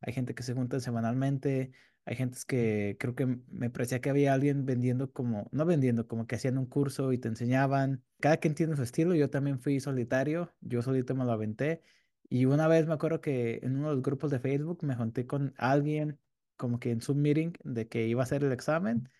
hay 0.00 0.12
gente 0.12 0.34
que 0.34 0.42
se 0.42 0.54
junta 0.54 0.80
semanalmente, 0.80 1.72
hay 2.04 2.16
gente 2.16 2.38
que 2.46 2.96
creo 2.98 3.14
que 3.14 3.26
me 3.48 3.68
parecía 3.70 4.00
que 4.00 4.08
había 4.10 4.32
alguien 4.32 4.64
vendiendo 4.64 5.12
como, 5.12 5.48
no 5.52 5.66
vendiendo, 5.66 6.06
como 6.08 6.26
que 6.26 6.36
hacían 6.36 6.56
un 6.56 6.64
curso 6.66 7.12
y 7.12 7.18
te 7.18 7.28
enseñaban. 7.28 8.02
Cada 8.20 8.38
quien 8.38 8.54
tiene 8.54 8.76
su 8.76 8.82
estilo. 8.82 9.14
Yo 9.14 9.28
también 9.28 9.60
fui 9.60 9.78
solitario, 9.80 10.50
yo 10.62 10.80
solito 10.80 11.14
me 11.14 11.26
lo 11.26 11.32
aventé. 11.32 11.82
Y 12.30 12.46
una 12.46 12.66
vez 12.66 12.86
me 12.86 12.94
acuerdo 12.94 13.20
que 13.20 13.60
en 13.62 13.76
uno 13.76 13.90
de 13.90 13.96
los 13.96 14.02
grupos 14.02 14.30
de 14.30 14.38
Facebook 14.40 14.82
me 14.82 14.96
junté 14.96 15.26
con 15.26 15.52
alguien 15.58 16.18
como 16.56 16.80
que 16.80 16.90
en 16.90 17.02
Zoom 17.02 17.18
meeting 17.18 17.52
de 17.62 17.88
que 17.88 18.06
iba 18.06 18.22
a 18.22 18.24
hacer 18.24 18.42
el 18.42 18.52
examen. 18.52 19.10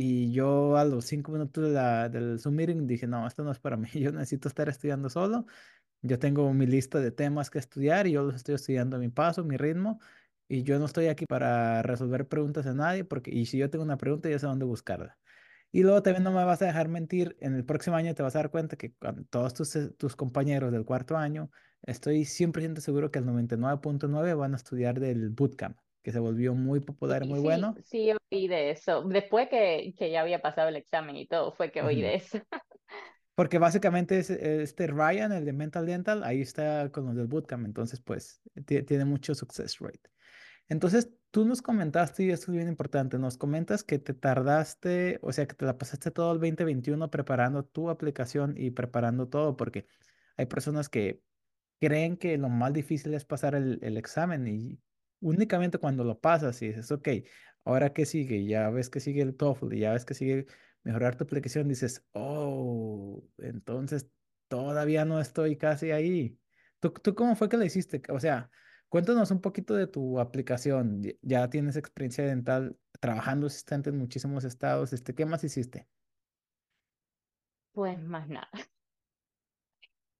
Y 0.00 0.32
yo 0.32 0.76
a 0.76 0.84
los 0.84 1.06
cinco 1.06 1.32
minutos 1.32 1.72
del 2.12 2.38
Zoom 2.38 2.54
meeting 2.54 2.86
dije, 2.86 3.08
no, 3.08 3.26
esto 3.26 3.42
no 3.42 3.50
es 3.50 3.58
para 3.58 3.76
mí, 3.76 3.88
yo 3.94 4.12
necesito 4.12 4.48
estar 4.48 4.68
estudiando 4.68 5.10
solo. 5.10 5.46
Yo 6.02 6.18
tengo 6.20 6.52
mi 6.54 6.66
lista 6.66 7.00
de 7.00 7.10
temas 7.10 7.50
que 7.50 7.58
estudiar 7.58 8.06
y 8.06 8.12
yo 8.12 8.22
los 8.22 8.36
estoy 8.36 8.54
estudiando 8.54 8.96
a 8.96 9.00
mi 9.00 9.08
paso, 9.08 9.44
mi 9.44 9.56
ritmo. 9.56 10.00
Y 10.48 10.62
yo 10.62 10.78
no 10.78 10.86
estoy 10.86 11.08
aquí 11.08 11.26
para 11.26 11.82
resolver 11.82 12.28
preguntas 12.28 12.64
de 12.64 12.74
nadie, 12.74 13.04
porque 13.04 13.30
y 13.32 13.46
si 13.46 13.58
yo 13.58 13.70
tengo 13.70 13.84
una 13.84 13.98
pregunta, 13.98 14.30
ya 14.30 14.38
sé 14.38 14.46
dónde 14.46 14.64
buscarla. 14.66 15.18
Y 15.72 15.82
luego 15.82 16.02
también 16.02 16.24
no 16.24 16.32
me 16.32 16.44
vas 16.44 16.62
a 16.62 16.66
dejar 16.66 16.88
mentir, 16.88 17.36
en 17.40 17.54
el 17.54 17.64
próximo 17.64 17.96
año 17.96 18.14
te 18.14 18.22
vas 18.22 18.36
a 18.36 18.38
dar 18.40 18.50
cuenta 18.50 18.76
que 18.76 18.94
con 18.94 19.26
todos 19.26 19.52
tus, 19.54 19.76
eh, 19.76 19.90
tus 19.90 20.16
compañeros 20.16 20.72
del 20.72 20.84
cuarto 20.84 21.16
año, 21.16 21.50
estoy 21.82 22.24
100% 22.24 22.80
seguro 22.80 23.10
que 23.10 23.18
el 23.18 23.26
99.9 23.26 24.34
van 24.36 24.54
a 24.54 24.56
estudiar 24.56 25.00
del 25.00 25.30
bootcamp, 25.30 25.78
que 26.02 26.12
se 26.12 26.18
volvió 26.18 26.54
muy 26.54 26.80
popular 26.80 27.24
muy 27.26 27.40
sí, 27.40 27.40
bueno. 27.40 27.76
sí 27.84 28.10
oí 28.30 28.48
de 28.48 28.70
eso. 28.70 29.02
Después 29.02 29.48
que, 29.48 29.94
que 29.98 30.10
ya 30.10 30.20
había 30.22 30.40
pasado 30.42 30.68
el 30.68 30.76
examen 30.76 31.16
y 31.16 31.26
todo, 31.26 31.52
fue 31.52 31.70
que 31.72 31.82
oí 31.82 31.96
Ujú. 31.96 32.02
de 32.02 32.14
eso. 32.16 32.38
Porque 33.34 33.58
básicamente 33.58 34.18
es 34.18 34.30
este 34.30 34.88
Ryan, 34.88 35.30
el 35.32 35.44
de 35.44 35.52
Mental 35.52 35.86
Dental, 35.86 36.24
ahí 36.24 36.40
está 36.40 36.90
con 36.90 37.06
los 37.06 37.14
del 37.14 37.28
bootcamp, 37.28 37.64
entonces 37.66 38.00
pues 38.00 38.40
ti- 38.66 38.82
tiene 38.82 39.04
mucho 39.04 39.34
success 39.34 39.78
rate. 39.78 40.10
Entonces 40.68 41.10
tú 41.30 41.44
nos 41.46 41.62
comentaste, 41.62 42.24
y 42.24 42.30
esto 42.30 42.52
es 42.52 42.56
bien 42.56 42.68
importante, 42.68 43.18
nos 43.18 43.38
comentas 43.38 43.84
que 43.84 43.98
te 44.00 44.14
tardaste, 44.14 45.20
o 45.22 45.32
sea, 45.32 45.46
que 45.46 45.54
te 45.54 45.66
la 45.66 45.78
pasaste 45.78 46.10
todo 46.12 46.32
el 46.32 46.40
2021 46.40 47.10
preparando 47.10 47.64
tu 47.64 47.90
aplicación 47.90 48.54
y 48.56 48.70
preparando 48.72 49.28
todo, 49.28 49.56
porque 49.56 49.86
hay 50.36 50.46
personas 50.46 50.88
que 50.88 51.22
creen 51.80 52.16
que 52.16 52.38
lo 52.38 52.48
más 52.50 52.72
difícil 52.72 53.14
es 53.14 53.24
pasar 53.24 53.54
el, 53.54 53.78
el 53.82 53.96
examen 53.98 54.46
y 54.48 54.80
únicamente 55.20 55.78
cuando 55.78 56.04
lo 56.04 56.18
pasas 56.20 56.60
y 56.62 56.68
dices, 56.68 56.90
ok, 56.92 57.08
ahora 57.64 57.92
qué 57.92 58.06
sigue, 58.06 58.46
ya 58.46 58.70
ves 58.70 58.90
que 58.90 59.00
sigue 59.00 59.22
el 59.22 59.36
TOEFL 59.36 59.74
y 59.74 59.80
ya 59.80 59.92
ves 59.92 60.04
que 60.04 60.14
sigue 60.14 60.46
mejorar 60.82 61.16
tu 61.16 61.24
aplicación, 61.24 61.68
dices, 61.68 62.04
oh, 62.12 63.22
entonces 63.38 64.08
todavía 64.48 65.04
no 65.04 65.20
estoy 65.20 65.56
casi 65.56 65.90
ahí. 65.90 66.38
¿Tú, 66.80 66.90
tú 66.90 67.14
cómo 67.14 67.36
fue 67.36 67.48
que 67.48 67.56
lo 67.56 67.64
hiciste? 67.64 68.02
O 68.10 68.20
sea, 68.20 68.50
cuéntanos 68.88 69.30
un 69.30 69.40
poquito 69.40 69.74
de 69.74 69.86
tu 69.86 70.18
aplicación. 70.20 71.02
Ya 71.22 71.50
tienes 71.50 71.76
experiencia 71.76 72.24
dental 72.24 72.76
trabajando 73.00 73.46
asistente 73.48 73.90
en 73.90 73.98
muchísimos 73.98 74.44
estados. 74.44 74.92
Este, 74.92 75.14
¿qué 75.14 75.26
más 75.26 75.44
hiciste? 75.44 75.86
Pues 77.72 78.00
más 78.02 78.28
nada. 78.28 78.48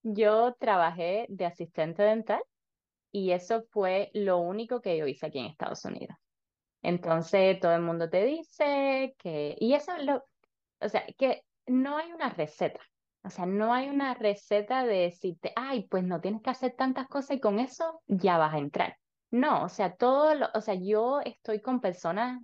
Yo 0.03 0.55
trabajé 0.59 1.27
de 1.29 1.47
asistente 1.47 2.03
dental 2.03 2.41
y 3.13 3.33
eso 3.33 3.65
fue 3.71 4.11
lo 4.15 4.39
único 4.39 4.81
que 4.81 4.97
yo 4.97 5.07
hice 5.07 5.27
aquí 5.27 5.39
en 5.39 5.47
Estados 5.47 5.85
Unidos. 5.85 6.17
Entonces 6.83 7.59
todo 7.61 7.75
el 7.75 7.83
mundo 7.83 8.09
te 8.09 8.25
dice 8.25 9.15
que, 9.19 9.57
y 9.59 9.75
eso 9.75 9.95
es 9.97 10.05
lo, 10.05 10.25
o 10.81 10.89
sea, 10.89 11.05
que 11.17 11.43
no 11.67 11.97
hay 11.97 12.13
una 12.13 12.31
receta. 12.31 12.81
O 13.25 13.31
sea, 13.31 13.47
no 13.47 13.75
hay 13.75 13.89
una 13.89 14.15
receta 14.15 14.85
de 14.85 15.01
decirte, 15.01 15.53
ay, 15.57 15.87
pues 15.89 16.05
no 16.05 16.21
tienes 16.21 16.41
que 16.43 16.51
hacer 16.51 16.75
tantas 16.77 17.09
cosas 17.09 17.37
y 17.37 17.41
con 17.41 17.59
eso 17.59 18.01
ya 18.07 18.39
vas 18.39 18.55
a 18.55 18.59
entrar. 18.59 18.97
No, 19.31 19.65
o 19.65 19.69
sea, 19.69 19.97
todo 19.97 20.33
o 20.55 20.61
sea, 20.61 20.75
yo 20.75 21.21
estoy 21.21 21.61
con 21.61 21.81
personas 21.81 22.41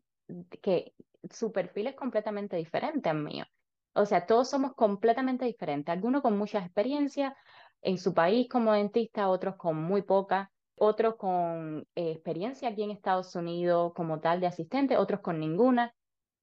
que 0.63 0.93
su 1.31 1.53
perfil 1.53 1.87
es 1.89 1.97
completamente 1.97 2.57
diferente 2.57 3.09
al 3.09 3.23
mío. 3.23 3.47
O 3.95 4.05
sea, 4.07 4.27
todos 4.27 4.51
somos 4.51 4.75
completamente 4.75 5.45
diferentes. 5.45 5.93
Algunos 5.93 6.23
con 6.23 6.37
mucha 6.37 6.59
experiencia 6.59 7.37
en 7.81 7.99
su 7.99 8.13
país 8.13 8.49
como 8.49 8.73
dentista, 8.73 9.29
otros 9.29 9.57
con 9.57 9.83
muy 9.83 10.03
poca, 10.03 10.51
otros 10.77 11.17
con 11.17 11.87
eh, 11.95 12.13
experiencia 12.13 12.69
aquí 12.71 12.83
en 12.83 12.91
Estados 12.91 13.35
Unidos 13.37 13.93
como 13.95 14.21
tal 14.21 14.41
de 14.41 14.47
asistente, 14.49 14.97
otros 14.97 15.21
con 15.21 15.41
ninguna. 15.41 15.95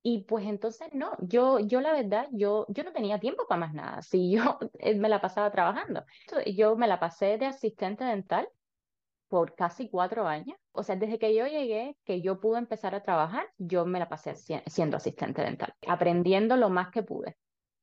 Y 0.04 0.24
pues 0.26 0.48
entonces 0.48 0.90
no, 0.94 1.12
yo, 1.22 1.60
yo 1.60 1.80
la 1.82 1.94
verdad, 1.94 2.28
yo, 2.32 2.66
yo 2.70 2.84
no 2.84 2.92
tenía 2.94 3.20
tiempo 3.20 3.46
para 3.48 3.60
más 3.62 3.74
nada. 3.74 4.02
Si 4.02 4.32
yo 4.36 4.58
eh, 4.80 4.96
me 4.98 5.10
la 5.10 5.22
pasaba 5.22 5.52
trabajando. 5.52 6.04
Yo 6.56 6.76
me 6.76 6.88
la 6.88 7.00
pasé 7.00 7.38
de 7.38 7.46
asistente 7.48 8.04
dental 8.04 8.50
por 9.28 9.56
casi 9.56 9.90
cuatro 9.90 10.28
años. 10.28 10.58
O 10.72 10.84
sea, 10.84 10.96
desde 10.96 11.20
que 11.20 11.34
yo 11.36 11.48
llegué, 11.48 11.98
que 12.04 12.22
yo 12.22 12.40
pude 12.40 12.60
empezar 12.60 12.96
a 12.96 13.02
trabajar, 13.04 13.48
yo 13.58 13.86
me 13.86 14.00
la 14.00 14.10
pasé 14.10 14.36
si- 14.36 14.62
siendo 14.68 14.98
asistente 14.98 15.42
dental, 15.42 15.74
aprendiendo 15.88 16.58
lo 16.58 16.70
más 16.70 16.90
que 16.92 17.04
pude. 17.04 17.38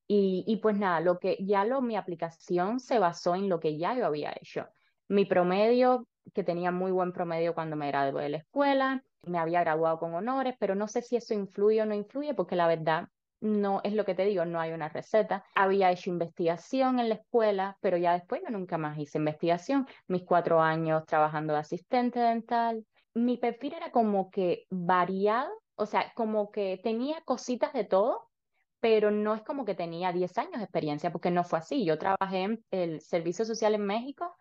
Y, 0.08 0.44
y 0.46 0.58
pues 0.58 0.76
nada, 0.78 1.00
lo 1.00 1.18
que 1.18 1.38
ya 1.40 1.64
lo, 1.64 1.82
mi 1.82 1.96
aplicación 1.96 2.80
se 2.80 2.98
basó 2.98 3.34
en 3.36 3.48
lo 3.48 3.60
que 3.60 3.78
ya 3.78 3.94
yo 3.96 4.06
había 4.06 4.32
hecho. 4.40 4.68
Mi 5.08 5.24
promedio, 5.26 6.06
que 6.34 6.44
tenía 6.44 6.70
muy 6.70 6.90
buen 6.90 7.12
promedio 7.12 7.54
cuando 7.54 7.76
me 7.76 7.88
gradué 7.88 8.24
de 8.24 8.28
la 8.28 8.36
escuela, 8.38 9.04
me 9.22 9.38
había 9.38 9.60
graduado 9.60 9.98
con 9.98 10.14
honores, 10.14 10.54
pero 10.58 10.74
no 10.74 10.88
sé 10.88 11.02
si 11.02 11.16
eso 11.16 11.34
influye 11.34 11.82
o 11.82 11.86
no 11.86 11.94
influye, 11.94 12.34
porque 12.34 12.56
la 12.56 12.66
verdad 12.66 13.08
no 13.40 13.80
es 13.84 13.92
lo 13.92 14.04
que 14.04 14.14
te 14.14 14.24
digo, 14.24 14.44
no 14.44 14.60
hay 14.60 14.72
una 14.72 14.88
receta. 14.88 15.44
Había 15.54 15.92
hecho 15.92 16.10
investigación 16.10 16.98
en 16.98 17.08
la 17.08 17.16
escuela, 17.16 17.76
pero 17.80 17.96
ya 17.96 18.12
después 18.12 18.42
yo 18.42 18.50
nunca 18.50 18.78
más 18.78 18.98
hice 18.98 19.18
investigación. 19.18 19.86
Mis 20.08 20.24
cuatro 20.24 20.60
años 20.60 21.04
trabajando 21.06 21.52
de 21.52 21.60
asistente 21.60 22.18
dental. 22.18 22.84
Mi 23.14 23.36
perfil 23.36 23.74
era 23.74 23.90
como 23.90 24.30
que 24.30 24.66
variado, 24.70 25.50
o 25.76 25.86
sea, 25.86 26.12
como 26.14 26.50
que 26.50 26.80
tenía 26.82 27.20
cositas 27.24 27.72
de 27.72 27.84
todo 27.84 28.28
pero 28.80 29.10
no 29.10 29.34
es 29.34 29.42
como 29.42 29.64
que 29.64 29.74
tenía 29.74 30.12
10 30.12 30.38
años 30.38 30.58
de 30.58 30.62
experiencia, 30.64 31.10
porque 31.10 31.30
no 31.30 31.44
fue 31.44 31.58
así. 31.58 31.84
Yo 31.84 31.98
trabajé 31.98 32.42
en 32.42 32.64
el 32.70 33.00
servicio 33.00 33.44
social 33.44 33.74
en 33.74 33.84
México 33.84 34.36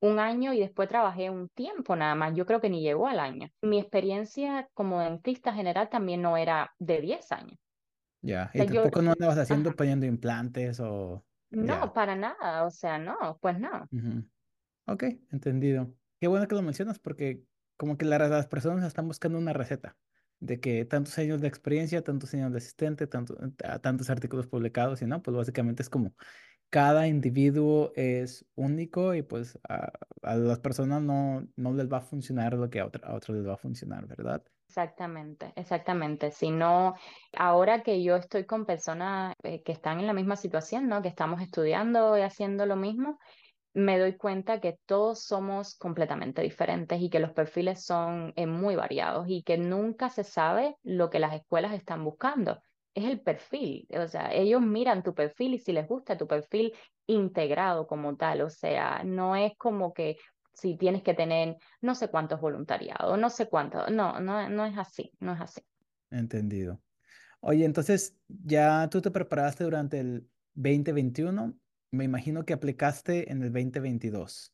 un 0.00 0.18
año 0.18 0.52
y 0.52 0.60
después 0.60 0.88
trabajé 0.88 1.30
un 1.30 1.48
tiempo 1.50 1.96
nada 1.96 2.14
más. 2.14 2.34
Yo 2.34 2.46
creo 2.46 2.60
que 2.60 2.70
ni 2.70 2.82
llegó 2.82 3.06
al 3.08 3.20
año. 3.20 3.48
Mi 3.62 3.78
experiencia 3.80 4.68
como 4.74 5.00
dentista 5.00 5.52
general 5.52 5.88
también 5.90 6.22
no 6.22 6.36
era 6.36 6.70
de 6.78 7.00
10 7.00 7.32
años. 7.32 7.58
Ya, 8.20 8.50
O 8.52 8.52
y 8.54 8.58
sea, 8.58 8.66
yo, 8.66 8.82
tampoco 8.82 9.00
no 9.02 9.12
andabas 9.12 9.38
haciendo 9.38 9.70
ajá, 9.70 9.76
poniendo 9.76 10.06
implantes 10.06 10.80
o 10.80 11.24
no, 11.50 11.76
ya. 11.82 11.92
para 11.92 12.16
nada, 12.16 12.64
o 12.66 12.70
sea, 12.70 12.98
no, 12.98 13.38
pues 13.40 13.58
no. 13.58 13.86
Ujú. 13.90 14.28
Ok, 14.86 15.04
entendido. 15.32 15.94
Qué 16.20 16.28
bueno 16.28 16.48
que 16.48 16.54
lo 16.56 16.62
mencionas 16.62 16.98
porque 17.00 17.44
como 17.76 17.98
que 17.98 18.06
la- 18.06 18.18
las 18.28 18.48
personas 18.48 18.86
están 18.86 19.08
buscando 19.08 19.38
una 19.38 19.52
receta 19.54 19.98
de 20.40 20.60
que 20.60 20.84
tantos 20.86 21.18
años 21.18 21.40
de 21.42 21.48
experiencia, 21.48 22.02
tantos 22.04 22.34
años 22.34 22.52
de 22.52 22.58
asistente, 22.58 23.06
tanto, 23.06 23.36
a- 23.64 23.80
tantos 23.80 24.10
artículos 24.10 24.46
publicados 24.48 25.02
y 25.02 25.06
no, 25.06 25.22
pues 25.22 25.36
básicamente 25.36 25.82
es 25.82 25.90
como 25.90 26.14
cada 26.70 27.06
individuo 27.08 27.92
es 27.96 28.46
único 28.54 29.14
y 29.14 29.22
pues 29.22 29.58
a, 29.68 29.92
las 30.22 30.60
personas 30.60 31.02
no, 31.02 31.48
no 31.56 31.72
les 31.74 31.88
va 31.90 31.98
a 31.98 32.00
funcionar 32.02 32.54
lo 32.54 32.70
que 32.70 32.80
a, 32.80 32.86
otra- 32.86 33.14
otros 33.14 33.36
les 33.38 33.46
va 33.46 33.54
a 33.54 33.56
funcionar, 33.56 34.06
¿verdad? 34.06 34.44
Exactamente, 34.68 35.52
exactamente. 35.56 36.30
Si 36.30 36.50
no, 36.50 36.94
ahora 37.36 37.82
que 37.82 38.02
yo 38.02 38.16
estoy 38.16 38.44
con 38.44 38.66
personas 38.66 39.34
eh, 39.42 39.62
que 39.62 39.72
están 39.72 39.98
en 39.98 40.06
la 40.06 40.12
misma 40.12 40.36
situación, 40.36 40.88
¿no? 40.88 41.00
Que 41.00 41.08
estamos 41.08 41.40
estudiando 41.40 42.16
y 42.18 42.20
haciendo 42.20 42.66
lo 42.66 42.76
mismo, 42.76 43.18
me 43.74 43.98
doy 43.98 44.16
cuenta 44.18 44.60
que 44.60 44.78
todos 44.86 45.24
somos 45.24 45.76
completamente 45.76 46.42
diferentes 46.42 47.00
y 47.02 47.10
que 47.10 47.20
los 47.20 47.32
perfiles 47.32 47.84
son 47.84 48.32
eh, 48.36 48.46
muy 48.46 48.76
variados 48.76 49.26
y 49.28 49.42
que 49.44 49.58
nunca 49.58 50.10
se 50.10 50.24
sabe 50.24 50.76
lo 50.82 51.10
que 51.10 51.20
las 51.20 51.34
escuelas 51.34 51.72
están 51.74 52.04
buscando. 52.04 52.60
Es 52.98 53.04
el 53.04 53.20
perfil, 53.20 53.86
o 53.90 54.08
sea, 54.08 54.34
ellos 54.34 54.60
miran 54.60 55.04
tu 55.04 55.14
perfil 55.14 55.54
y 55.54 55.60
si 55.60 55.72
les 55.72 55.86
gusta 55.86 56.18
tu 56.18 56.26
perfil 56.26 56.72
integrado 57.06 57.86
como 57.86 58.16
tal, 58.16 58.40
o 58.40 58.50
sea, 58.50 59.04
no 59.04 59.36
es 59.36 59.52
como 59.56 59.94
que 59.94 60.16
si 60.52 60.76
tienes 60.76 61.04
que 61.04 61.14
tener 61.14 61.58
no 61.80 61.94
sé 61.94 62.08
cuántos 62.08 62.40
voluntariados, 62.40 63.16
no 63.16 63.30
sé 63.30 63.48
cuántos, 63.48 63.88
no, 63.92 64.18
no, 64.18 64.48
no 64.48 64.66
es 64.66 64.76
así, 64.76 65.12
no 65.20 65.32
es 65.32 65.40
así. 65.40 65.60
Entendido. 66.10 66.80
Oye, 67.38 67.64
entonces 67.64 68.16
ya 68.26 68.88
tú 68.90 69.00
te 69.00 69.12
preparaste 69.12 69.62
durante 69.62 70.00
el 70.00 70.28
2021, 70.54 71.54
me 71.92 72.02
imagino 72.02 72.44
que 72.44 72.52
aplicaste 72.52 73.30
en 73.30 73.44
el 73.44 73.52
2022. 73.52 74.52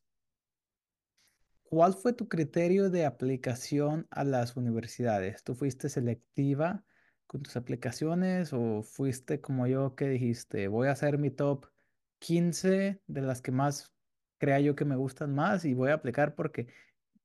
¿Cuál 1.63 1.95
fue 1.95 2.13
tu 2.13 2.27
criterio 2.27 2.91
de 2.91 3.05
aplicación 3.05 4.05
a 4.11 4.23
las 4.23 4.55
universidades? 4.55 5.43
¿Tú 5.43 5.55
fuiste 5.55 5.89
selectiva 5.89 6.83
con 7.35 7.43
tus 7.43 7.55
aplicaciones 7.57 8.53
o 8.53 8.81
fuiste 8.83 9.41
como 9.41 9.67
yo 9.67 9.95
que 9.95 10.07
dijiste, 10.09 10.67
voy 10.69 10.87
a 10.87 10.91
hacer 10.91 11.17
mi 11.17 11.31
top 11.31 11.67
15 12.19 13.01
de 13.07 13.21
las 13.21 13.41
que 13.41 13.51
más 13.51 13.93
crea 14.37 14.59
yo 14.61 14.75
que 14.75 14.85
me 14.85 14.95
gustan 14.95 15.35
más 15.35 15.65
y 15.65 15.73
voy 15.73 15.91
a 15.91 15.95
aplicar 15.95 16.35
porque 16.35 16.67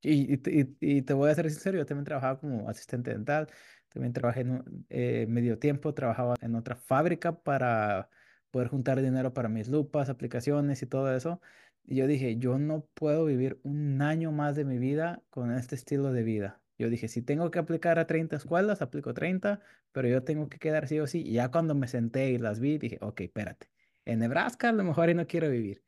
y, 0.02 0.34
y 0.34 0.40
y- 0.46 0.76
y 0.98 1.02
te 1.02 1.12
voy 1.14 1.30
a 1.30 1.34
ser 1.34 1.50
sincero, 1.50 1.78
yo 1.78 1.86
también 1.86 2.04
trabajaba 2.04 2.40
como 2.40 2.68
asistente 2.68 3.10
dental, 3.10 3.48
también 3.88 4.12
trabajé 4.12 4.40
en 4.42 4.50
un- 4.52 4.86
eh, 4.90 5.26
medio 5.28 5.58
tiempo, 5.58 5.94
trabajaba 5.94 6.34
en 6.40 6.54
otra 6.54 6.76
fábrica 6.76 7.42
para 7.42 8.08
poder 8.50 8.68
juntar 8.68 9.00
dinero 9.02 9.32
para 9.34 9.48
mis 9.48 9.68
lupas, 9.68 10.08
aplicaciones 10.08 10.82
y 10.82 10.86
todo 10.86 11.14
eso. 11.14 11.40
Y 11.84 11.96
yo 11.96 12.06
dije, 12.06 12.36
yo 12.38 12.58
no 12.58 12.86
puedo 12.94 13.24
vivir 13.26 13.60
un 13.62 14.02
año 14.02 14.32
más 14.32 14.56
de 14.56 14.64
mi 14.64 14.78
vida 14.78 15.22
con 15.30 15.52
este 15.52 15.74
estilo 15.76 16.12
de 16.12 16.22
vida. 16.24 16.59
Yo 16.80 16.88
dije, 16.90 17.08
si 17.08 17.20
tengo 17.22 17.50
que 17.50 17.58
aplicar 17.58 17.98
a 17.98 18.06
30 18.06 18.36
escuelas, 18.36 18.80
aplico 18.80 19.12
30, 19.12 19.60
pero 19.92 20.08
yo 20.08 20.24
tengo 20.24 20.48
que 20.48 20.58
quedar 20.58 20.88
sí 20.88 20.98
o 20.98 21.06
sí. 21.06 21.22
Y 21.26 21.34
ya 21.34 21.50
cuando 21.50 21.74
me 21.74 21.88
senté 21.88 22.30
y 22.30 22.38
las 22.38 22.58
vi, 22.58 22.78
dije, 22.78 22.98
ok, 23.02 23.20
espérate. 23.20 23.70
En 24.06 24.20
Nebraska 24.20 24.70
a 24.70 24.72
lo 24.72 24.82
mejor 24.84 25.10
y 25.10 25.14
no 25.14 25.26
quiero 25.26 25.50
vivir. 25.50 25.84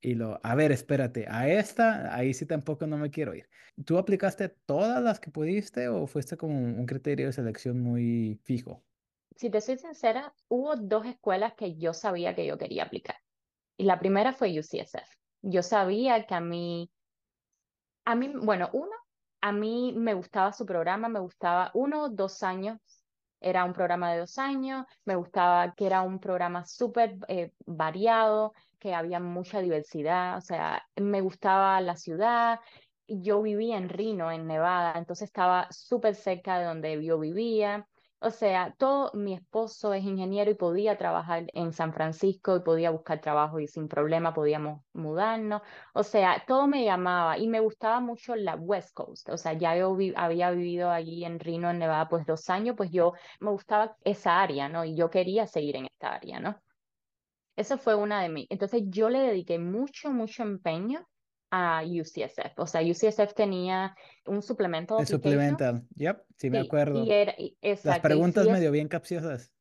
Y 0.00 0.14
lo, 0.14 0.40
a 0.42 0.54
ver, 0.56 0.72
espérate, 0.72 1.26
a 1.28 1.48
esta, 1.48 2.14
ahí 2.16 2.34
sí 2.34 2.46
tampoco 2.46 2.86
no 2.86 2.98
me 2.98 3.10
quiero 3.10 3.34
ir. 3.34 3.48
¿Tú 3.86 3.96
aplicaste 3.96 4.48
todas 4.48 5.02
las 5.02 5.20
que 5.20 5.30
pudiste 5.30 5.88
o 5.88 6.06
fuiste 6.08 6.36
como 6.36 6.58
un 6.58 6.86
criterio 6.86 7.26
de 7.26 7.32
selección 7.32 7.80
muy 7.80 8.40
fijo? 8.44 8.84
Si 9.36 9.50
te 9.50 9.60
soy 9.60 9.78
sincera, 9.78 10.34
hubo 10.48 10.76
dos 10.76 11.06
escuelas 11.06 11.54
que 11.54 11.76
yo 11.76 11.94
sabía 11.94 12.34
que 12.34 12.46
yo 12.46 12.58
quería 12.58 12.84
aplicar. 12.84 13.16
Y 13.76 13.84
la 13.84 14.00
primera 14.00 14.32
fue 14.32 14.58
UCSF. 14.58 15.16
Yo 15.42 15.62
sabía 15.62 16.26
que 16.26 16.34
a 16.34 16.40
mí 16.40 16.90
A 18.06 18.14
mí, 18.14 18.30
bueno, 18.34 18.68
uno, 18.72 18.92
a 19.44 19.52
mí 19.52 19.92
me 19.94 20.14
gustaba 20.14 20.52
su 20.54 20.64
programa, 20.64 21.06
me 21.10 21.20
gustaba 21.20 21.70
uno, 21.74 22.08
dos 22.08 22.42
años, 22.42 22.78
era 23.40 23.66
un 23.66 23.74
programa 23.74 24.10
de 24.10 24.20
dos 24.20 24.38
años, 24.38 24.86
me 25.04 25.16
gustaba 25.16 25.74
que 25.74 25.84
era 25.84 26.00
un 26.00 26.18
programa 26.18 26.64
súper 26.64 27.18
eh, 27.28 27.52
variado, 27.66 28.54
que 28.78 28.94
había 28.94 29.20
mucha 29.20 29.60
diversidad, 29.60 30.38
o 30.38 30.40
sea, 30.40 30.82
me 30.96 31.20
gustaba 31.20 31.78
la 31.82 31.94
ciudad. 31.94 32.58
Yo 33.06 33.42
vivía 33.42 33.76
en 33.76 33.90
Reno, 33.90 34.32
en 34.32 34.46
Nevada, 34.46 34.94
entonces 34.96 35.26
estaba 35.28 35.68
súper 35.70 36.14
cerca 36.14 36.58
de 36.58 36.64
donde 36.64 37.04
yo 37.04 37.18
vivía. 37.18 37.86
O 38.24 38.30
sea, 38.30 38.74
todo, 38.78 39.10
mi 39.12 39.34
esposo 39.34 39.92
es 39.92 40.02
ingeniero 40.02 40.50
y 40.50 40.54
podía 40.54 40.96
trabajar 40.96 41.44
en 41.52 41.72
San 41.74 41.92
Francisco 41.92 42.56
y 42.56 42.60
podía 42.60 42.90
buscar 42.90 43.20
trabajo 43.20 43.60
y 43.60 43.68
sin 43.68 43.86
problema 43.86 44.32
podíamos 44.32 44.82
mudarnos. 44.94 45.60
O 45.92 46.02
sea, 46.02 46.42
todo 46.46 46.66
me 46.66 46.84
llamaba 46.84 47.36
y 47.36 47.48
me 47.48 47.60
gustaba 47.60 48.00
mucho 48.00 48.34
la 48.34 48.56
West 48.56 48.94
Coast. 48.94 49.28
O 49.28 49.36
sea, 49.36 49.52
ya 49.52 49.76
yo 49.76 49.94
había 50.16 50.50
vivido 50.52 50.90
allí 50.90 51.24
en 51.26 51.38
Reno, 51.38 51.70
en 51.70 51.78
Nevada, 51.80 52.08
pues 52.08 52.24
dos 52.24 52.48
años, 52.48 52.76
pues 52.76 52.90
yo 52.90 53.12
me 53.40 53.50
gustaba 53.50 53.94
esa 54.04 54.40
área, 54.40 54.70
¿no? 54.70 54.84
Y 54.86 54.96
yo 54.96 55.10
quería 55.10 55.46
seguir 55.46 55.76
en 55.76 55.84
esta 55.86 56.14
área, 56.14 56.40
¿no? 56.40 56.58
Eso 57.56 57.76
fue 57.78 57.94
una 57.94 58.22
de 58.22 58.30
mí. 58.30 58.46
Entonces 58.48 58.84
yo 58.86 59.10
le 59.10 59.20
dediqué 59.20 59.58
mucho, 59.58 60.10
mucho 60.10 60.42
empeño 60.42 61.06
a 61.54 61.82
UCSF. 61.84 62.62
O 62.62 62.66
sea, 62.66 62.80
UCSF 62.82 63.34
tenía 63.34 63.94
un 64.26 64.42
supplemental 64.42 64.98
El 65.00 65.06
supplemental, 65.06 65.86
yep, 65.94 66.24
sí 66.36 66.50
me 66.50 66.58
Sí, 66.58 66.60
y 66.62 66.66
acuerdo. 66.66 67.12
era, 67.12 67.34
y- 67.38 67.56
Las 67.60 67.62
exacto, 67.62 68.08
y 68.08 68.08
preguntas 68.08 68.48
medio 68.48 68.70
bien 68.72 68.88
capciosas. 68.88 69.52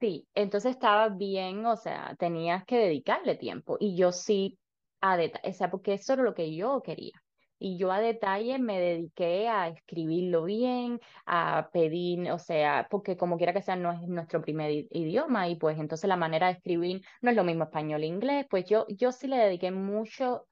Sí, 0.00 0.28
entonces 0.34 0.72
estaba 0.72 1.08
bien, 1.10 1.64
o 1.64 1.76
sea, 1.76 2.16
tenías 2.18 2.64
que 2.64 2.76
dedicarle 2.76 3.36
tiempo 3.36 3.76
y 3.78 3.96
yo 3.96 4.10
sí 4.10 4.58
a 5.00 5.16
detalle, 5.16 5.48
o 5.50 5.52
sea, 5.52 5.70
porque 5.70 5.94
eso 5.94 6.12
era 6.14 6.22
lo 6.24 6.34
que 6.34 6.54
yo 6.56 6.82
quería. 6.82 7.12
Y 7.58 7.78
yo 7.78 7.92
a 7.92 8.00
detalle 8.00 8.58
me 8.58 8.80
dediqué 8.80 9.48
a 9.48 9.68
escribirlo 9.68 10.42
bien, 10.44 10.98
a 11.24 11.70
pedir, 11.72 12.28
o 12.32 12.38
sea, 12.40 12.88
porque 12.90 13.16
como 13.16 13.36
quiera 13.36 13.52
que 13.52 13.62
sea, 13.62 13.76
no 13.76 13.92
es 13.92 14.00
nuestro 14.08 14.40
primer 14.42 14.72
idioma 14.90 15.48
y 15.48 15.54
pues 15.54 15.78
entonces 15.78 16.08
la 16.08 16.16
manera 16.16 16.48
de 16.48 16.54
escribir 16.54 17.02
no 17.20 17.30
es 17.30 17.36
lo 17.36 17.44
mismo 17.44 17.64
español 17.64 18.02
e 18.02 18.06
inglés, 18.06 18.46
pues 18.50 18.64
yo, 18.64 18.86
yo 18.88 19.12
sí 19.12 19.28
le 19.28 19.36
dediqué 19.38 19.70
mucho, 19.70 20.46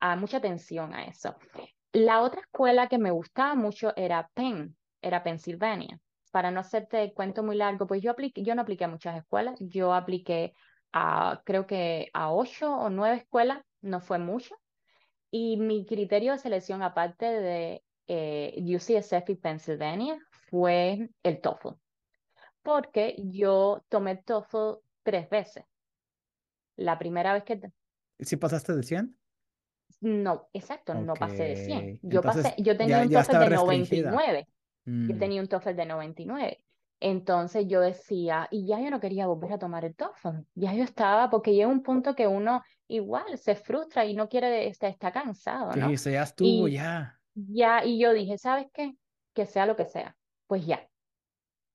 a, 0.00 0.16
mucha 0.16 0.38
atención 0.38 0.94
a 0.94 1.04
eso. 1.04 1.36
La 1.92 2.22
otra 2.22 2.40
escuela 2.40 2.88
que 2.88 2.98
me 2.98 3.10
gustaba 3.10 3.54
mucho 3.54 3.94
era 3.96 4.30
Penn, 4.34 4.76
era 5.02 5.22
Pennsylvania. 5.22 5.98
Para 6.30 6.50
no 6.50 6.60
hacerte 6.60 7.02
el 7.02 7.12
cuento 7.12 7.42
muy 7.42 7.56
largo, 7.56 7.86
pues 7.86 8.02
yo 8.02 8.12
apliqué, 8.12 8.42
yo 8.42 8.54
no 8.54 8.62
apliqué 8.62 8.84
a 8.84 8.88
muchas 8.88 9.16
escuelas, 9.16 9.58
yo 9.60 9.92
apliqué 9.92 10.52
a 10.92 11.42
creo 11.44 11.66
que 11.66 12.10
a 12.12 12.32
ocho 12.32 12.72
o 12.72 12.90
nueve 12.90 13.18
escuelas, 13.18 13.62
no 13.80 14.00
fue 14.00 14.18
mucho. 14.18 14.54
Y 15.30 15.56
mi 15.56 15.86
criterio 15.86 16.32
de 16.32 16.38
selección, 16.38 16.82
aparte 16.82 17.26
de 17.26 17.84
eh, 18.06 18.54
UCSF 18.58 19.30
y 19.30 19.36
Pennsylvania, 19.36 20.18
fue 20.50 21.10
el 21.22 21.40
TOEFL, 21.40 21.68
porque 22.62 23.16
yo 23.18 23.84
tomé 23.88 24.16
TOEFL 24.16 24.80
tres 25.02 25.30
veces. 25.30 25.64
La 26.76 26.98
primera 26.98 27.32
vez 27.32 27.44
que, 27.44 27.60
¿Sí 28.20 28.36
pasaste 28.36 28.72
del 28.72 28.84
100? 28.84 29.19
No, 30.00 30.48
exacto, 30.52 30.94
no 30.94 31.18
pasé 31.18 31.44
de 31.44 31.56
100. 31.56 31.94
Yo 32.02 32.24
pasé, 32.24 32.54
yo 32.58 32.76
tenía 32.76 32.98
ya, 32.98 33.02
un 33.02 33.10
TOEFL 33.10 33.38
de 33.38 33.50
noventa 33.50 33.94
y 33.96 34.02
restringida. 34.02 34.04
nueve. 34.04 34.48
Yo 35.06 35.16
Mm, 35.16 35.18
tenía 35.18 35.40
un 35.42 35.48
TOEFL 35.48 35.76
de 35.76 35.86
99. 35.86 36.58
Entonces 37.00 37.66
yo 37.68 37.80
decía, 37.80 38.48
y 38.50 38.66
ya 38.66 38.80
yo 38.80 38.90
no 38.90 39.00
quería 39.00 39.26
volver 39.26 39.52
a 39.54 39.58
tomar 39.58 39.84
el 39.84 39.96
TOEFL. 39.96 40.44
Ya 40.54 40.74
yo 40.74 40.84
estaba, 40.84 41.30
porque 41.30 41.54
llega 41.54 41.68
un 41.68 41.82
punto 41.82 42.14
que 42.14 42.26
uno 42.28 42.62
igual 42.88 43.38
se 43.38 43.56
frustra 43.56 44.04
y 44.06 44.14
no 44.14 44.28
quiere, 44.28 44.68
está, 44.68 44.88
está 44.88 45.12
cansado, 45.12 45.74
¿Qué 45.74 45.78
¿no? 45.78 45.86
dijiste? 45.86 46.12
Ya 46.12 46.22
estuvo, 46.22 46.68
Y 46.68 46.68
ya. 46.68 47.20
ya, 47.34 47.84
y 47.84 48.00
yo 48.00 48.12
dije, 48.12 48.38
¿sabes 48.38 48.66
qué? 48.74 48.94
Que 49.34 49.46
sea 49.46 49.66
lo 49.66 49.76
que 49.76 49.86
sea. 49.86 50.16
Pues 50.46 50.66
ya. 50.66 50.88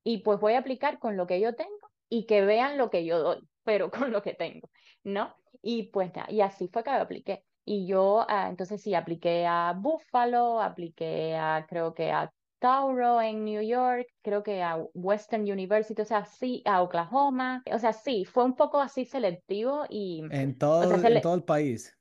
Y 0.04 0.20
pues 0.20 0.40
voy 0.40 0.54
a 0.54 0.60
aplicar 0.60 1.00
con 1.00 1.18
lo 1.18 1.28
que 1.28 1.40
yo 1.40 1.56
tengo 1.56 1.92
y 2.10 2.26
que 2.26 2.42
vean 2.46 2.78
lo 2.78 2.90
que 2.90 3.06
yo 3.06 3.20
doy, 3.20 3.50
pero 3.64 3.90
con 3.92 4.12
lo 4.12 4.22
que 4.22 4.34
tengo, 4.34 4.70
¿no? 5.04 5.36
Y 5.62 5.90
pues 5.92 6.14
nada, 6.16 6.32
y 6.32 6.42
así 6.42 6.70
fue 6.72 6.84
que 6.84 6.90
apliqué. 6.92 7.46
Y 7.66 7.88
yo, 7.88 8.26
ah, 8.30 8.48
entonces 8.50 8.82
sí, 8.82 8.94
apliqué 8.96 9.46
a 9.48 9.74
Buffalo, 9.78 10.62
apliqué 10.62 11.36
a, 11.36 11.66
creo 11.68 11.94
que 11.94 12.12
a 12.12 12.32
Tauro 12.60 13.22
en 13.22 13.44
New 13.46 13.62
York, 13.62 14.08
creo 14.22 14.44
que 14.44 14.62
a 14.64 14.78
Western 14.94 15.44
University, 15.44 16.02
o 16.02 16.06
sea, 16.06 16.26
sí, 16.26 16.62
a 16.66 16.82
Oklahoma, 16.84 17.64
o 17.72 17.80
sea, 17.80 17.94
sí, 17.94 18.26
fue 18.26 18.46
un 18.46 18.56
poco 18.56 18.80
así 18.80 19.06
selectivo 19.06 19.86
y, 19.90 20.24
En 20.30 20.58
o 20.80 20.86
sea, 20.88 20.98
todo, 20.98 21.02
en 21.02 21.02
sele- 21.02 21.22
todo 21.22 21.34
el 21.36 21.44
país. 21.44 21.98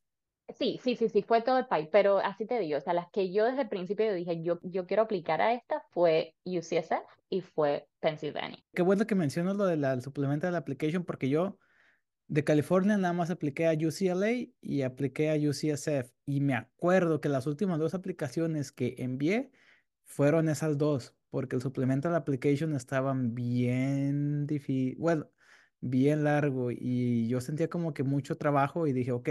Sí, 0.59 0.79
sí, 0.83 0.95
sí, 0.95 1.09
sí, 1.09 1.23
fue 1.23 1.41
todo 1.43 1.59
el 1.59 1.67
país, 1.67 1.89
pero 1.91 2.19
así 2.19 2.47
te 2.47 2.59
digo, 2.59 2.77
o 2.77 2.81
sea, 2.81 2.93
las 2.93 3.11
que 3.11 3.33
yo 3.33 3.47
desde 3.47 3.63
el 3.63 3.69
principio 3.69 4.13
dije, 4.13 4.43
yo, 4.43 4.59
yo 4.63 4.87
quiero 4.87 5.05
aplicar 5.05 5.41
a 5.41 5.55
esta 5.55 5.81
fue 5.91 6.35
UCSF 6.45 7.07
y 7.31 7.41
fue 7.41 7.89
Pennsylvania. 8.01 8.59
Qué 8.75 8.83
bueno 8.83 9.07
que 9.07 9.15
mencionas 9.15 9.57
lo 9.57 9.65
de 9.65 9.77
la 9.77 9.93
application 10.59 11.05
porque 11.05 11.29
yo 11.31 11.59
de 12.35 12.43
California 12.43 12.97
nada 12.97 13.15
más 13.15 13.31
apliqué 13.31 13.69
a 13.69 13.75
UCLA 13.75 14.49
y 14.61 14.83
apliqué 14.83 15.31
a 15.31 15.37
UCSF 15.37 16.13
y 16.27 16.41
me 16.41 16.55
acuerdo 16.55 17.21
que 17.21 17.29
las 17.29 17.47
últimas 17.47 17.79
dos 17.79 17.95
aplicaciones 17.95 18.73
que 18.73 18.97
envié 18.99 19.53
fueron 20.05 20.49
esas 20.49 20.77
dos 20.77 21.15
porque 21.31 21.55
el 21.55 21.63
supplemental 21.63 22.13
application 22.17 22.75
estaban 22.75 23.37
bien 23.37 24.49
difícil, 24.49 24.97
bueno, 24.99 25.31
bien 25.81 26.25
largo 26.25 26.73
y 26.73 27.29
yo 27.29 27.41
sentía 27.41 27.69
como 27.71 27.95
que 27.95 28.03
mucho 28.03 28.37
trabajo 28.37 28.89
y 28.89 28.93
dije, 28.93 29.13
ok, 29.13 29.29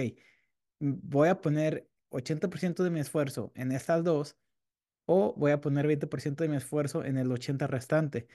voy 0.80 1.28
a 1.28 1.42
poner 1.42 1.90
80% 2.10 2.84
de 2.84 2.90
mi 2.90 3.02
esfuerzo 3.02 3.52
en 3.56 3.74
estas 3.74 4.06
dos 4.06 4.38
o 5.06 5.34
voy 5.36 5.52
a 5.52 5.60
poner 5.60 5.88
20% 5.88 6.36
de 6.38 6.48
mi 6.50 6.56
esfuerzo 6.56 7.04
en 7.04 7.18
el 7.18 7.32
80 7.32 7.68
restante. 7.68 8.28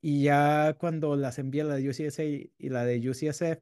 Y 0.00 0.24
ya 0.24 0.74
cuando 0.78 1.16
las 1.16 1.38
envié 1.40 1.64
la 1.64 1.76
de 1.76 1.88
UCSA 1.88 2.24
y 2.24 2.52
la 2.68 2.84
de 2.84 3.10
UCSF, 3.10 3.60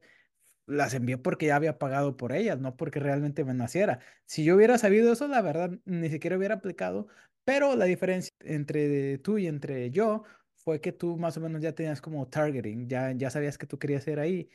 las 0.71 0.93
envié 0.93 1.17
porque 1.17 1.47
ya 1.47 1.55
había 1.55 1.77
pagado 1.77 2.17
por 2.17 2.33
ellas, 2.33 2.59
no 2.59 2.75
porque 2.77 2.99
realmente 2.99 3.43
me 3.45 3.53
naciera. 3.53 3.99
Si 4.25 4.43
yo 4.43 4.55
hubiera 4.55 4.77
sabido 4.77 5.13
eso, 5.13 5.27
la 5.27 5.41
verdad, 5.41 5.71
ni 5.85 6.09
siquiera 6.09 6.37
hubiera 6.37 6.55
aplicado, 6.55 7.07
pero 7.43 7.75
la 7.75 7.85
diferencia 7.85 8.33
entre 8.41 9.17
tú 9.19 9.37
y 9.37 9.47
entre 9.47 9.91
yo 9.91 10.23
fue 10.55 10.81
que 10.81 10.91
tú 10.91 11.17
más 11.17 11.37
o 11.37 11.41
menos 11.41 11.61
ya 11.61 11.73
tenías 11.73 12.01
como 12.01 12.27
targeting, 12.27 12.87
ya, 12.87 13.11
ya 13.13 13.29
sabías 13.29 13.57
que 13.57 13.67
tú 13.67 13.79
querías 13.79 14.07
ir 14.07 14.19
ahí. 14.19 14.49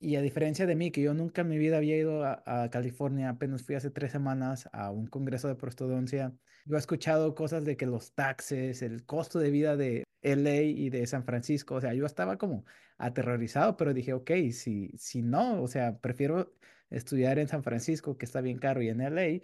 Y 0.00 0.16
a 0.16 0.22
diferencia 0.22 0.66
de 0.66 0.76
mí, 0.76 0.90
que 0.90 1.02
yo 1.02 1.14
nunca 1.14 1.42
en 1.42 1.48
mi 1.48 1.58
vida 1.58 1.78
había 1.78 1.96
ido 1.96 2.24
a, 2.24 2.42
a 2.46 2.70
California, 2.70 3.30
apenas 3.30 3.62
fui 3.64 3.74
hace 3.74 3.90
tres 3.90 4.12
semanas 4.12 4.68
a 4.72 4.90
un 4.90 5.06
congreso 5.06 5.48
de 5.48 5.54
prostodoncia, 5.56 6.34
yo 6.66 6.76
he 6.76 6.78
escuchado 6.78 7.34
cosas 7.34 7.64
de 7.64 7.76
que 7.76 7.86
los 7.86 8.14
taxes, 8.14 8.82
el 8.82 9.04
costo 9.04 9.38
de 9.38 9.50
vida 9.50 9.76
de 9.76 10.03
LA 10.24 10.62
y 10.62 10.90
de 10.90 11.06
San 11.06 11.24
Francisco, 11.24 11.76
o 11.76 11.80
sea, 11.80 11.94
yo 11.94 12.06
estaba 12.06 12.38
como 12.38 12.64
aterrorizado, 12.98 13.76
pero 13.76 13.94
dije, 13.94 14.12
ok, 14.14 14.30
si, 14.52 14.90
si 14.96 15.22
no, 15.22 15.62
o 15.62 15.68
sea, 15.68 15.98
prefiero 16.00 16.54
estudiar 16.90 17.38
en 17.38 17.48
San 17.48 17.62
Francisco, 17.62 18.16
que 18.18 18.24
está 18.26 18.40
bien 18.40 18.58
caro, 18.58 18.82
y 18.82 18.88
en 18.88 19.00
LA, 19.00 19.40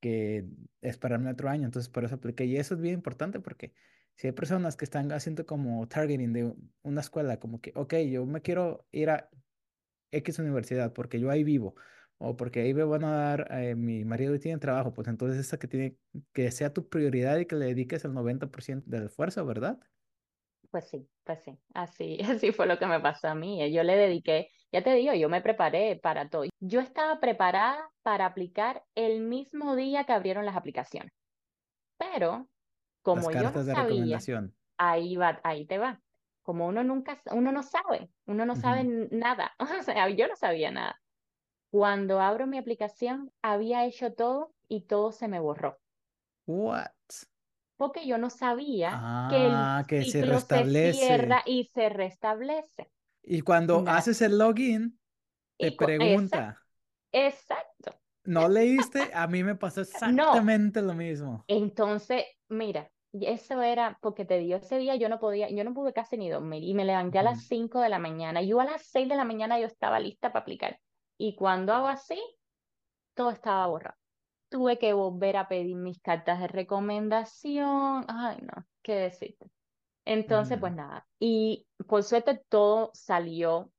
que 0.00 0.46
esperarme 0.82 1.30
otro 1.30 1.48
año, 1.48 1.64
entonces 1.64 1.88
por 1.90 2.04
eso 2.04 2.16
apliqué. 2.16 2.44
Y 2.46 2.56
eso 2.56 2.74
es 2.74 2.80
bien 2.80 2.94
importante 2.94 3.40
porque 3.40 3.72
si 4.16 4.26
hay 4.28 4.32
personas 4.32 4.76
que 4.76 4.84
están 4.84 5.10
haciendo 5.12 5.46
como 5.46 5.88
targeting 5.88 6.32
de 6.32 6.54
una 6.82 7.00
escuela, 7.00 7.38
como 7.40 7.60
que, 7.60 7.72
ok, 7.74 7.94
yo 8.10 8.26
me 8.26 8.42
quiero 8.42 8.86
ir 8.92 9.10
a 9.10 9.30
X 10.10 10.38
universidad, 10.38 10.92
porque 10.92 11.20
yo 11.20 11.30
ahí 11.30 11.44
vivo, 11.44 11.74
o 12.18 12.36
porque 12.36 12.60
ahí 12.60 12.74
me 12.74 12.84
van 12.84 13.04
a 13.04 13.10
dar, 13.12 13.48
eh, 13.50 13.74
mi 13.74 14.04
marido 14.04 14.38
tiene 14.38 14.58
trabajo, 14.58 14.92
pues 14.94 15.08
entonces 15.08 15.40
esa 15.40 15.58
que 15.58 15.68
tiene, 15.68 15.98
que 16.32 16.50
sea 16.50 16.72
tu 16.72 16.88
prioridad 16.88 17.38
y 17.38 17.46
que 17.46 17.56
le 17.56 17.66
dediques 17.66 18.04
el 18.04 18.12
90% 18.12 18.84
del 18.90 19.04
esfuerzo, 19.06 19.44
¿verdad? 19.46 19.80
Pues 20.74 20.88
sí, 20.88 21.08
pues 21.22 21.38
sí, 21.44 21.56
así, 21.72 22.18
así 22.42 22.50
fue 22.50 22.66
lo 22.66 22.80
que 22.80 22.86
me 22.86 22.98
pasó 22.98 23.28
a 23.28 23.36
mí. 23.36 23.72
Yo 23.72 23.84
le 23.84 23.94
dediqué, 23.94 24.48
ya 24.72 24.82
te 24.82 24.92
digo, 24.92 25.14
yo 25.14 25.28
me 25.28 25.40
preparé 25.40 26.00
para 26.02 26.28
todo. 26.28 26.46
Yo 26.58 26.80
estaba 26.80 27.20
preparada 27.20 27.88
para 28.02 28.26
aplicar 28.26 28.82
el 28.96 29.20
mismo 29.20 29.76
día 29.76 30.02
que 30.02 30.12
abrieron 30.12 30.44
las 30.44 30.56
aplicaciones, 30.56 31.12
pero 31.96 32.48
Las 33.12 33.24
como 33.24 33.30
yo 33.30 33.42
no 33.52 33.52
de 33.52 33.72
sabía, 33.72 34.18
ahí 34.76 35.14
va, 35.14 35.40
ahí 35.44 35.64
te 35.64 35.78
va. 35.78 36.00
Como 36.42 36.66
uno 36.66 36.82
nunca, 36.82 37.22
uno 37.30 37.52
no 37.52 37.62
sabe, 37.62 38.10
uno 38.26 38.44
no 38.44 38.56
sabe 38.56 38.82
nada, 39.12 39.52
o 39.80 39.82
sea, 39.84 40.08
yo 40.08 40.26
no 40.26 40.34
sabía 40.34 40.72
nada. 40.72 41.00
Cuando 41.70 42.20
abro 42.20 42.48
mi 42.48 42.58
aplicación, 42.58 43.30
había 43.42 43.86
hecho 43.86 44.12
todo 44.12 44.50
y 44.66 44.88
todo 44.88 45.12
se 45.12 45.28
me 45.28 45.38
borró, 45.38 45.78
What? 46.46 46.90
Porque 47.76 48.06
yo 48.06 48.18
no 48.18 48.30
sabía 48.30 49.06
que 49.26 49.46
el 49.46 49.52
Ah, 49.56 49.84
que 49.88 50.04
se 50.04 50.22
ciclo 50.22 50.40
se 50.40 50.64
restablece. 50.64 50.92
cierra 50.92 51.42
y 51.46 51.64
se 51.74 51.88
restablece. 51.88 52.90
Y 53.22 53.40
cuando 53.40 53.84
haces 53.86 54.22
el 54.22 54.38
login, 54.38 54.98
te 55.58 55.68
y 55.68 55.70
pregunta, 55.72 56.62
exacto. 57.12 57.92
¿no 58.24 58.48
leíste? 58.48 59.10
A 59.14 59.26
mí 59.26 59.42
me 59.44 59.54
pasó 59.56 59.80
No, 60.04 60.26
exactamente 60.32 60.82
lo 60.82 60.94
mismo. 60.94 61.48
entonces, 61.48 62.24
mira, 62.48 62.90
y 63.12 63.26
eso 63.26 63.62
era 63.62 63.98
porque 64.02 64.24
te 64.24 64.38
dio 64.38 64.56
ese 64.56 64.78
día, 64.78 64.96
yo 64.96 65.08
no 65.08 65.20
podía, 65.20 65.50
yo 65.50 65.64
no 65.64 65.74
pude 65.74 65.92
casi 65.92 66.16
ni 66.16 66.30
dormir 66.30 66.62
y 66.64 66.74
me 66.74 66.84
levanté 66.84 67.18
a 67.18 67.22
las 67.22 67.46
5 67.46 67.80
de 67.80 67.88
la 67.88 67.98
mañana. 67.98 68.42
Yo 68.42 68.60
a 68.60 68.64
las 68.64 68.82
6 68.86 69.08
de 69.08 69.16
la 69.16 69.24
mañana 69.24 69.58
yo 69.60 69.66
estaba 69.66 70.00
lista 70.00 70.32
para 70.32 70.42
aplicar. 70.42 70.80
Y 71.18 71.36
cuando 71.36 71.72
hago 71.74 71.88
así, 71.88 72.20
todo 73.14 73.30
estaba 73.30 73.66
borrado. 73.66 73.96
Tuve 74.54 74.78
que 74.78 74.92
volver 74.92 75.36
a 75.36 75.48
pedir 75.48 75.74
mis 75.76 76.00
cartas 76.00 76.38
de 76.38 76.46
recomendación. 76.46 78.04
Ay, 78.08 78.38
no, 78.40 78.64
qué 78.84 78.94
decirte. 78.94 79.50
Entonces, 80.06 80.58
pues 80.60 80.72
Ujú, 80.72 80.76
nada. 80.76 81.06
Y 81.20 81.66
por 81.88 82.02
suerte 82.04 82.42
todo 82.48 82.90
salió 82.94 83.72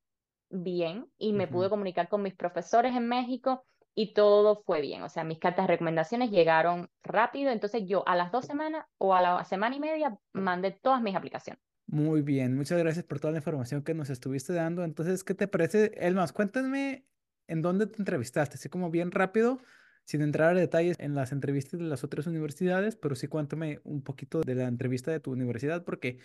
bien 0.50 1.12
y 1.18 1.34
me 1.34 1.48
ujú. 1.50 1.50
pude 1.50 1.70
comunicar 1.70 2.10
con 2.10 2.24
mis 2.24 2.36
profesores 2.36 2.96
en 2.96 3.08
México 3.08 3.66
y 3.96 4.14
todo 4.14 4.64
fue 4.66 4.82
bien. 4.82 5.04
O 5.04 5.10
sea, 5.10 5.24
mis 5.26 5.40
cartas 5.40 5.66
de 5.68 5.74
recomendaciones 5.74 6.32
llegaron 6.32 6.90
rápido. 7.04 7.52
Entonces 7.52 7.84
yo 7.88 8.08
a 8.08 8.16
las 8.18 8.32
dos 8.32 8.46
semanas 8.46 8.86
o 9.00 9.16
a 9.16 9.22
la 9.22 9.46
semana 9.46 9.76
y 9.78 9.82
media 9.82 10.18
mandé 10.34 10.72
todas 10.72 11.02
mis 11.02 11.16
aplicaciones. 11.16 11.62
Muy 11.88 12.22
bien, 12.24 12.56
muchas 12.56 12.80
gracias 12.80 13.06
por 13.06 13.20
toda 13.20 13.32
la 13.32 13.38
información 13.38 13.84
que 13.84 13.94
nos 13.94 14.10
estuviste 14.10 14.54
dando. 14.54 14.84
Entonces, 14.84 15.24
¿qué 15.24 15.36
te 15.36 15.48
parece? 15.48 15.92
Elmas, 15.98 16.34
cuéntame 16.34 17.08
en 17.48 17.62
dónde 17.62 17.86
te 17.86 17.98
entrevistaste, 18.00 18.56
así 18.56 18.70
como 18.70 18.90
bien 18.90 19.12
rápido, 19.12 19.60
sin 20.06 20.22
entrar 20.22 20.56
a 20.56 20.60
detalles 20.60 20.98
en 21.00 21.16
las 21.16 21.32
entrevistas 21.32 21.80
de 21.80 21.86
las 21.86 22.04
otras 22.04 22.28
universidades, 22.28 22.96
pero 22.96 23.16
sí 23.16 23.28
cuéntame 23.28 23.80
un 23.84 24.02
poquito 24.04 24.42
de 24.42 24.56
la 24.56 24.68
entrevista 24.68 25.12
de 25.12 25.20
tu 25.20 25.32
universidad, 25.32 25.84
porque 25.84 26.20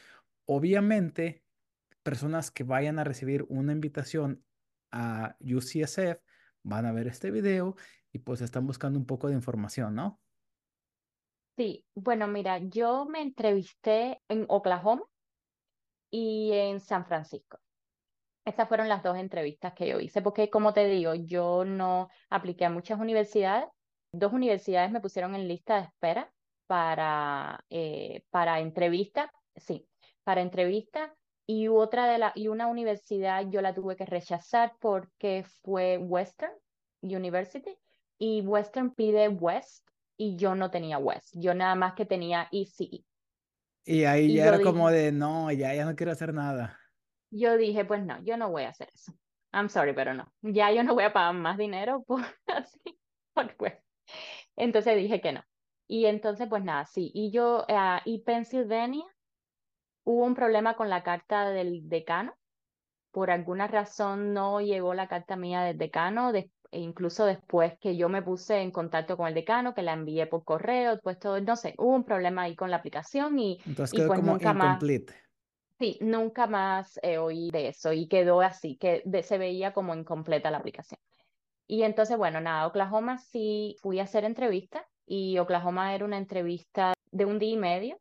obviamente 0.47 1.43
personas 2.03 2.51
que 2.51 2.65
vayan 2.65 2.99
a 2.99 3.05
recibir 3.05 3.45
una 3.49 3.73
invitación 3.73 4.45
a 4.93 5.37
UCSF 5.41 6.21
van 6.63 6.87
a 6.87 6.93
ver 6.93 7.07
este 7.07 7.31
video 7.31 7.77
y 8.13 8.19
pues 8.19 8.41
están 8.41 8.67
buscando 8.67 8.99
un 8.99 9.07
poco 9.07 9.29
de 9.29 9.35
información, 9.35 9.95
¿no? 9.95 10.21
Sí, 11.57 11.85
bueno, 11.95 12.27
mira, 12.27 12.59
yo 12.59 13.07
me 13.07 13.23
entrevisté 13.23 14.21
en 14.29 14.47
Oklahoma 14.49 15.05
y 16.11 16.53
en 16.53 16.81
San 16.81 17.07
Francisco. 17.07 17.59
Estas 18.45 18.69
fueron 18.69 18.89
las 18.89 19.03
dos 19.03 19.17
entrevistas 19.17 19.75
que 19.75 19.89
yo 19.89 20.01
hice, 20.01 20.23
porque 20.23 20.51
como 20.51 20.73
te 20.73 20.87
digo, 20.87 21.15
yo 21.15 21.65
no 21.65 22.09
apliqué 22.31 22.65
a 22.65 22.71
muchas 22.71 22.99
universidades. 22.99 23.67
Dos 24.13 24.33
universidades 24.33 24.91
me 24.91 25.01
pusieron 25.01 25.35
en 25.35 25.47
lista 25.47 25.77
de 25.77 25.83
espera 25.87 26.33
para, 26.67 27.65
eh, 27.69 28.25
para 28.31 28.61
entrevista, 28.61 29.31
sí, 29.57 29.89
para 30.25 30.41
entrevista, 30.41 31.15
y 31.47 31.69
otra 31.69 32.07
de 32.07 32.19
la, 32.19 32.33
y 32.35 32.49
una 32.49 32.69
universidad 32.69 33.45
yo 33.51 33.61
la 33.61 33.75
tuve 33.75 33.97
que 33.97 34.07
rechazar 34.07 34.75
porque 34.81 35.45
fue 35.63 35.99
Western 35.99 36.53
University, 37.03 37.77
y 38.19 38.41
Western 38.43 38.95
pide 38.95 39.29
West, 39.29 39.89
y 40.17 40.37
yo 40.37 40.55
no 40.55 40.71
tenía 40.71 40.99
West, 40.99 41.35
yo 41.35 41.55
nada 41.55 41.75
más 41.75 41.95
que 41.95 42.05
tenía 42.05 42.49
ECE. 42.53 43.05
Y 43.85 44.05
ahí 44.05 44.27
Y 44.27 44.35
ya 44.35 44.49
era 44.49 44.61
como 44.61 44.91
de, 44.91 45.13
no, 45.13 45.51
ya, 45.51 45.75
ya 45.75 45.85
no 45.85 45.97
quiero 45.97 46.13
hacer 46.13 46.33
nada. 46.35 46.80
Yo 47.31 47.57
dije, 47.57 47.85
pues 47.85 48.05
no, 48.05 48.23
yo 48.25 48.37
no 48.37 48.51
voy 48.51 48.65
a 48.65 48.71
hacer 48.71 48.89
eso. 48.95 49.13
I'm 49.53 49.69
sorry, 49.69 49.95
pero 49.95 50.15
no. 50.15 50.33
Ya 50.43 50.73
yo 50.73 50.83
no 50.85 50.95
voy 50.95 51.05
a 51.05 51.13
pagar 51.13 51.35
más 51.35 51.57
dinero 51.59 52.03
por 52.07 52.21
así. 52.47 52.81
por 53.35 53.57
pues. 53.57 53.75
Entonces 54.57 54.97
dije 54.97 55.21
que 55.21 55.33
no. 55.33 55.43
Y 55.89 56.07
entonces, 56.07 56.49
pues 56.49 56.65
nada, 56.65 56.87
sí. 56.87 57.11
Y 57.15 57.33
yo, 57.33 57.65
ah, 57.69 58.03
y 58.05 58.23
Pennsylvania, 58.25 59.05
hubo 60.05 60.25
un 60.25 60.35
problema 60.35 60.75
con 60.77 60.89
la 60.91 61.03
carta 61.03 61.51
del 61.51 61.89
decano. 61.89 62.35
Por 63.13 63.31
alguna 63.31 63.69
razón 63.69 64.35
no 64.35 64.61
llegó 64.61 64.95
la 64.95 65.09
carta 65.09 65.37
mía 65.37 65.63
del 65.63 65.79
decano, 65.79 66.33
des- 66.33 66.51
e 66.73 66.81
incluso 66.81 67.27
después 67.27 67.75
que 67.81 67.97
yo 67.97 68.09
me 68.09 68.23
puse 68.23 68.61
en 68.63 68.71
contacto 68.73 69.17
con 69.17 69.29
el 69.29 69.35
decano, 69.35 69.75
que 69.75 69.83
la 69.83 69.95
envié 69.95 70.27
por 70.29 70.45
correo, 70.45 71.01
pues 71.03 71.19
todo, 71.19 71.41
no 71.41 71.57
sé, 71.57 71.75
hubo 71.79 71.95
un 71.97 72.05
problema 72.05 72.43
ahí 72.43 72.57
con 72.57 72.71
la 72.71 72.77
aplicación 72.79 73.39
y, 73.41 73.59
Entonces 73.67 73.95
y 73.95 73.97
quedó 73.99 74.09
pues 74.09 74.21
como 74.21 74.33
nunca 74.33 74.53
más 74.55 74.69
incomplete. 74.77 75.15
Sí, 75.81 75.99
nunca 76.03 76.47
más 76.47 77.01
eh, 77.03 77.19
oí 77.19 77.51
de 77.51 77.69
eso 77.69 77.93
y 77.95 78.09
quedó 78.09 78.43
así, 78.43 78.77
que 78.79 79.03
de- 79.07 79.23
se 79.25 79.39
veía 79.39 79.73
como 79.73 79.95
incompleta 79.95 80.51
la 80.53 80.59
aplicación. 80.59 81.01
Y 81.67 81.85
entonces, 81.85 82.19
bueno, 82.19 82.41
nada, 82.41 82.67
Oklahoma 82.69 83.19
sí 83.19 83.77
fui 83.83 84.01
a 84.01 84.05
hacer 84.05 84.25
entrevista 84.25 84.87
y 85.07 85.39
Oklahoma 85.39 85.95
era 85.95 86.05
una 86.07 86.19
entrevista 86.19 86.95
de 87.13 87.25
un 87.27 87.39
día 87.41 87.53
y 87.55 87.59
medio. 87.59 87.99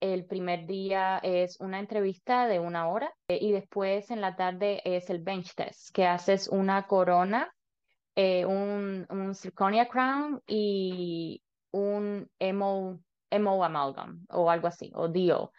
El 0.00 0.26
primer 0.26 0.66
día 0.66 1.18
es 1.22 1.60
una 1.60 1.80
entrevista 1.80 2.48
de 2.48 2.60
una 2.60 2.88
hora 2.90 3.12
eh, 3.28 3.38
y 3.42 3.52
después 3.52 4.10
en 4.12 4.20
la 4.22 4.36
tarde 4.36 4.82
es 4.84 5.10
el 5.10 5.22
bench 5.22 5.54
test, 5.56 5.90
que 5.94 6.06
haces 6.06 6.48
una 6.48 6.86
corona, 6.86 7.52
eh, 8.14 8.44
un, 8.46 9.06
un 9.10 9.34
zirconia 9.34 9.88
crown 9.88 10.40
y 10.46 11.42
un 11.72 12.28
emo, 12.38 13.00
emo 13.30 13.64
amalgam 13.64 14.26
o 14.30 14.50
algo 14.50 14.66
así, 14.68 14.90
o 14.94 15.08
DO. 15.08 15.52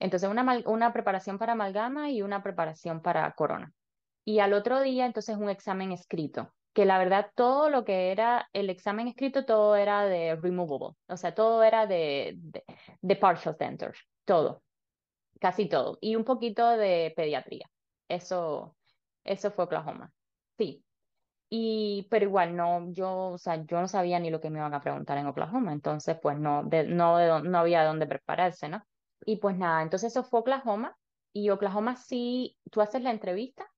Entonces, 0.00 0.28
una, 0.28 0.62
una 0.66 0.92
preparación 0.92 1.38
para 1.38 1.52
amalgama 1.52 2.10
y 2.10 2.22
una 2.22 2.42
preparación 2.42 3.02
para 3.02 3.30
corona. 3.34 3.72
Y 4.24 4.40
al 4.40 4.52
otro 4.54 4.80
día, 4.80 5.06
entonces, 5.06 5.36
un 5.36 5.50
examen 5.50 5.92
escrito. 5.92 6.52
que 6.72 6.84
la 6.84 6.98
verdad 6.98 7.30
todo 7.34 7.68
lo 7.70 7.84
que 7.84 8.12
era 8.12 8.48
el 8.52 8.70
examen 8.70 9.08
escrito, 9.08 9.44
todo 9.44 9.76
era 9.76 10.04
de 10.04 10.36
removable, 10.36 10.96
o 11.08 11.16
sea, 11.16 11.34
todo 11.34 11.62
era 11.64 11.86
de, 11.86 12.36
de, 13.02 13.16
partial 13.16 13.56
dentures, 13.58 13.98
todo, 14.24 14.62
casi 15.40 15.68
todo, 15.68 15.98
y 16.00 16.16
un 16.16 16.24
poquito 16.24 16.68
de 16.76 17.12
pediatría. 17.16 17.68
Eso, 18.08 18.76
eso 19.24 19.50
fue 19.52 19.64
Oklahoma. 19.66 20.12
Sí, 20.58 20.84
y, 21.50 22.06
pero 22.10 22.26
igual, 22.26 22.56
no, 22.56 22.92
yo, 22.92 23.30
o 23.32 23.38
sea, 23.38 23.64
yo 23.66 23.80
no 23.80 23.88
sabía 23.88 24.20
ni 24.20 24.30
lo 24.30 24.40
que 24.40 24.50
me 24.50 24.58
iban 24.60 24.74
a 24.74 24.80
preguntar 24.82 25.18
en 25.18 25.26
Oklahoma, 25.26 25.72
entonces, 25.72 26.18
pues 26.22 26.38
no, 26.38 26.64
de, 26.64 26.84
no, 26.84 27.40
no 27.40 27.58
había 27.58 27.84
dónde 27.84 28.06
prepararse, 28.06 28.68
¿no? 28.68 28.82
Y 29.24 29.36
pues 29.36 29.56
nada, 29.56 29.82
entonces 29.82 30.12
eso 30.12 30.24
fue 30.24 30.40
Oklahoma, 30.40 30.96
y 31.32 31.50
Oklahoma 31.50 31.96
sí, 31.96 32.56
tú 32.70 32.80
haces 32.80 33.02
la 33.02 33.10
entrevista 33.10 33.70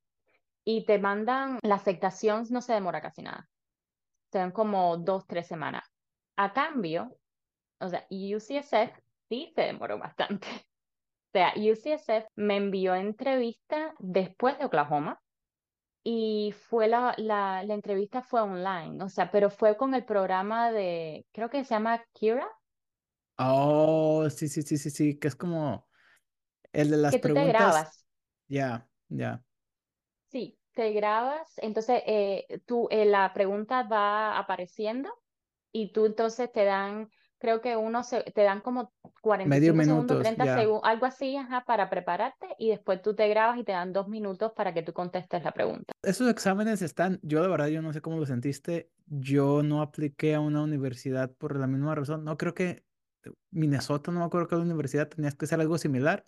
y 0.64 0.86
te 0.86 0.98
mandan, 0.98 1.58
la 1.62 1.74
aceptación 1.76 2.44
no 2.50 2.60
se 2.60 2.72
demora 2.72 3.02
casi 3.02 3.22
nada, 3.22 3.48
se 4.30 4.38
dan 4.38 4.52
como 4.52 4.96
dos, 4.96 5.26
tres 5.26 5.46
semanas. 5.46 5.84
A 6.36 6.52
cambio, 6.52 7.16
o 7.80 7.88
sea, 7.88 8.06
UCSF 8.10 8.98
sí 9.28 9.52
se 9.54 9.62
demoró 9.62 9.98
bastante. 9.98 10.48
O 11.34 11.38
sea, 11.38 11.54
UCSF 11.56 12.26
me 12.36 12.58
envió 12.58 12.94
entrevista 12.94 13.94
después 13.98 14.58
de 14.58 14.66
Oklahoma, 14.66 15.18
y 16.04 16.52
fue 16.68 16.88
la, 16.88 17.14
la, 17.16 17.62
la, 17.62 17.74
entrevista 17.74 18.22
fue 18.22 18.40
online, 18.40 19.02
o 19.02 19.08
sea, 19.08 19.30
pero 19.30 19.50
fue 19.50 19.76
con 19.76 19.94
el 19.94 20.04
programa 20.04 20.72
de, 20.72 21.24
creo 21.32 21.48
que 21.48 21.64
se 21.64 21.74
llama 21.74 22.04
Kira. 22.12 22.48
Oh, 23.38 24.28
sí, 24.30 24.48
sí, 24.48 24.62
sí, 24.62 24.78
sí, 24.78 24.90
sí, 24.90 25.18
que 25.18 25.28
es 25.28 25.36
como 25.36 25.88
el 26.72 26.90
de 26.90 26.96
las 26.98 27.16
que 27.16 27.20
tú 27.20 27.30
te 27.30 27.44
preguntas. 27.44 27.46
grabas. 27.46 28.04
Ya, 28.48 28.88
ya. 29.08 29.44
Sí, 30.30 30.58
te 30.72 30.92
grabas, 30.92 31.52
entonces 31.58 32.02
eh, 32.06 32.60
tú, 32.66 32.88
eh, 32.90 33.04
la 33.04 33.32
pregunta 33.34 33.82
va 33.82 34.38
apareciendo 34.38 35.10
y 35.72 35.92
tú 35.92 36.06
entonces 36.06 36.50
te 36.52 36.64
dan, 36.64 37.10
creo 37.38 37.60
que 37.60 37.76
uno 37.76 38.02
se, 38.04 38.22
te 38.22 38.42
dan 38.42 38.60
como 38.62 38.92
45 39.22 39.62
Medio 39.62 39.74
segundos, 39.82 40.18
minutos, 40.18 40.18
30 40.18 40.46
ya. 40.46 40.56
segundos, 40.60 40.82
algo 40.84 41.06
así, 41.06 41.36
ajá, 41.36 41.64
para 41.66 41.90
prepararte 41.90 42.48
y 42.58 42.70
después 42.70 43.02
tú 43.02 43.14
te 43.14 43.28
grabas 43.28 43.58
y 43.58 43.64
te 43.64 43.72
dan 43.72 43.92
dos 43.92 44.08
minutos 44.08 44.52
para 44.56 44.72
que 44.74 44.82
tú 44.82 44.92
contestes 44.94 45.44
la 45.44 45.52
pregunta. 45.52 45.92
Esos 46.02 46.28
exámenes 46.30 46.82
están, 46.82 47.20
yo 47.22 47.42
de 47.42 47.48
verdad, 47.48 47.68
yo 47.68 47.80
no 47.82 47.92
sé 47.92 48.00
cómo 48.00 48.18
lo 48.18 48.26
sentiste. 48.26 48.90
Yo 49.06 49.62
no 49.62 49.82
apliqué 49.82 50.34
a 50.34 50.40
una 50.40 50.62
universidad 50.62 51.30
por 51.32 51.56
la 51.58 51.66
misma 51.66 51.94
razón. 51.94 52.24
No 52.24 52.36
creo 52.36 52.54
que 52.54 52.84
Minnesota, 53.50 54.10
no 54.12 54.20
me 54.20 54.26
acuerdo 54.26 54.48
qué 54.48 54.56
universidad, 54.56 55.08
tenías 55.08 55.34
que 55.34 55.44
hacer 55.44 55.60
algo 55.60 55.78
similar. 55.78 56.26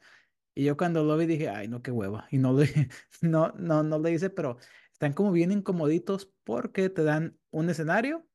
Y 0.55 0.65
yo 0.65 0.77
cuando 0.77 1.03
lo 1.03 1.17
vi 1.17 1.27
dije, 1.27 1.49
ay, 1.49 1.69
no, 1.69 1.83
qué 1.83 1.91
hueva. 1.91 2.29
Y 2.31 2.39
no 2.39 2.53
lo, 2.53 2.63
no, 3.23 3.53
no, 3.53 3.83
no 3.83 3.99
lo 3.99 4.09
hice, 4.09 4.31
pero 4.31 4.59
están 4.93 5.13
como 5.13 5.33
bien 5.33 5.53
incomoditos 5.53 6.33
porque 6.45 6.89
te 6.91 7.03
dan 7.03 7.39
un 7.51 7.71
escenario, 7.71 8.27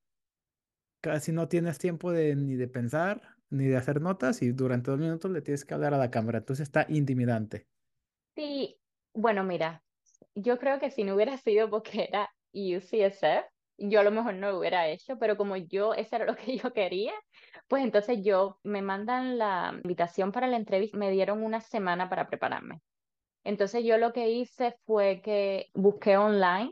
casi 1.02 1.32
no 1.32 1.48
tienes 1.48 1.80
tiempo 1.80 2.12
de, 2.12 2.36
ni 2.36 2.56
de 2.56 2.68
pensar, 2.68 3.36
ni 3.50 3.66
de 3.66 3.78
hacer 3.78 4.02
notas, 4.02 4.42
y 4.42 4.52
durante 4.52 4.92
dos 4.92 5.00
minutos 5.00 5.32
le 5.32 5.42
tienes 5.42 5.66
que 5.66 5.74
hablar 5.74 5.94
a 5.94 5.98
la 5.98 6.12
cámara. 6.12 6.40
Entonces 6.40 6.64
está 6.64 6.86
intimidante. 6.90 7.68
Sí, 8.36 8.80
bueno, 9.14 9.44
mira, 9.44 9.84
yo 10.36 10.60
creo 10.60 10.80
que 10.80 10.92
si 10.92 11.04
no 11.04 11.16
hubiera 11.16 11.38
sido 11.38 11.70
porque 11.70 12.06
era 12.10 12.30
UCSF, 12.54 13.46
yo 13.78 14.00
a 14.00 14.04
lo 14.04 14.12
mejor 14.12 14.34
no 14.36 14.52
lo 14.52 14.60
hubiera 14.60 14.88
hecho, 14.88 15.18
pero 15.18 15.38
como 15.38 15.56
yo, 15.56 15.94
eso 15.94 16.16
era 16.16 16.26
lo 16.26 16.36
que 16.36 16.58
yo 16.64 16.74
quería, 16.74 17.14
pues 17.70 17.84
entonces 17.84 18.20
yo 18.24 18.60
me 18.64 18.82
mandan 18.82 19.38
la 19.38 19.72
invitación 19.84 20.32
para 20.34 20.48
la 20.48 20.58
entrevista, 20.58 20.98
me 20.98 21.12
dieron 21.12 21.44
una 21.44 21.62
semana 21.62 22.10
para 22.10 22.28
prepararme. 22.28 22.82
Entonces 23.46 23.86
yo 23.86 23.98
lo 23.98 24.12
que 24.12 24.30
hice 24.32 24.76
fue 24.86 25.22
que 25.22 25.68
busqué 25.76 26.18
online 26.18 26.72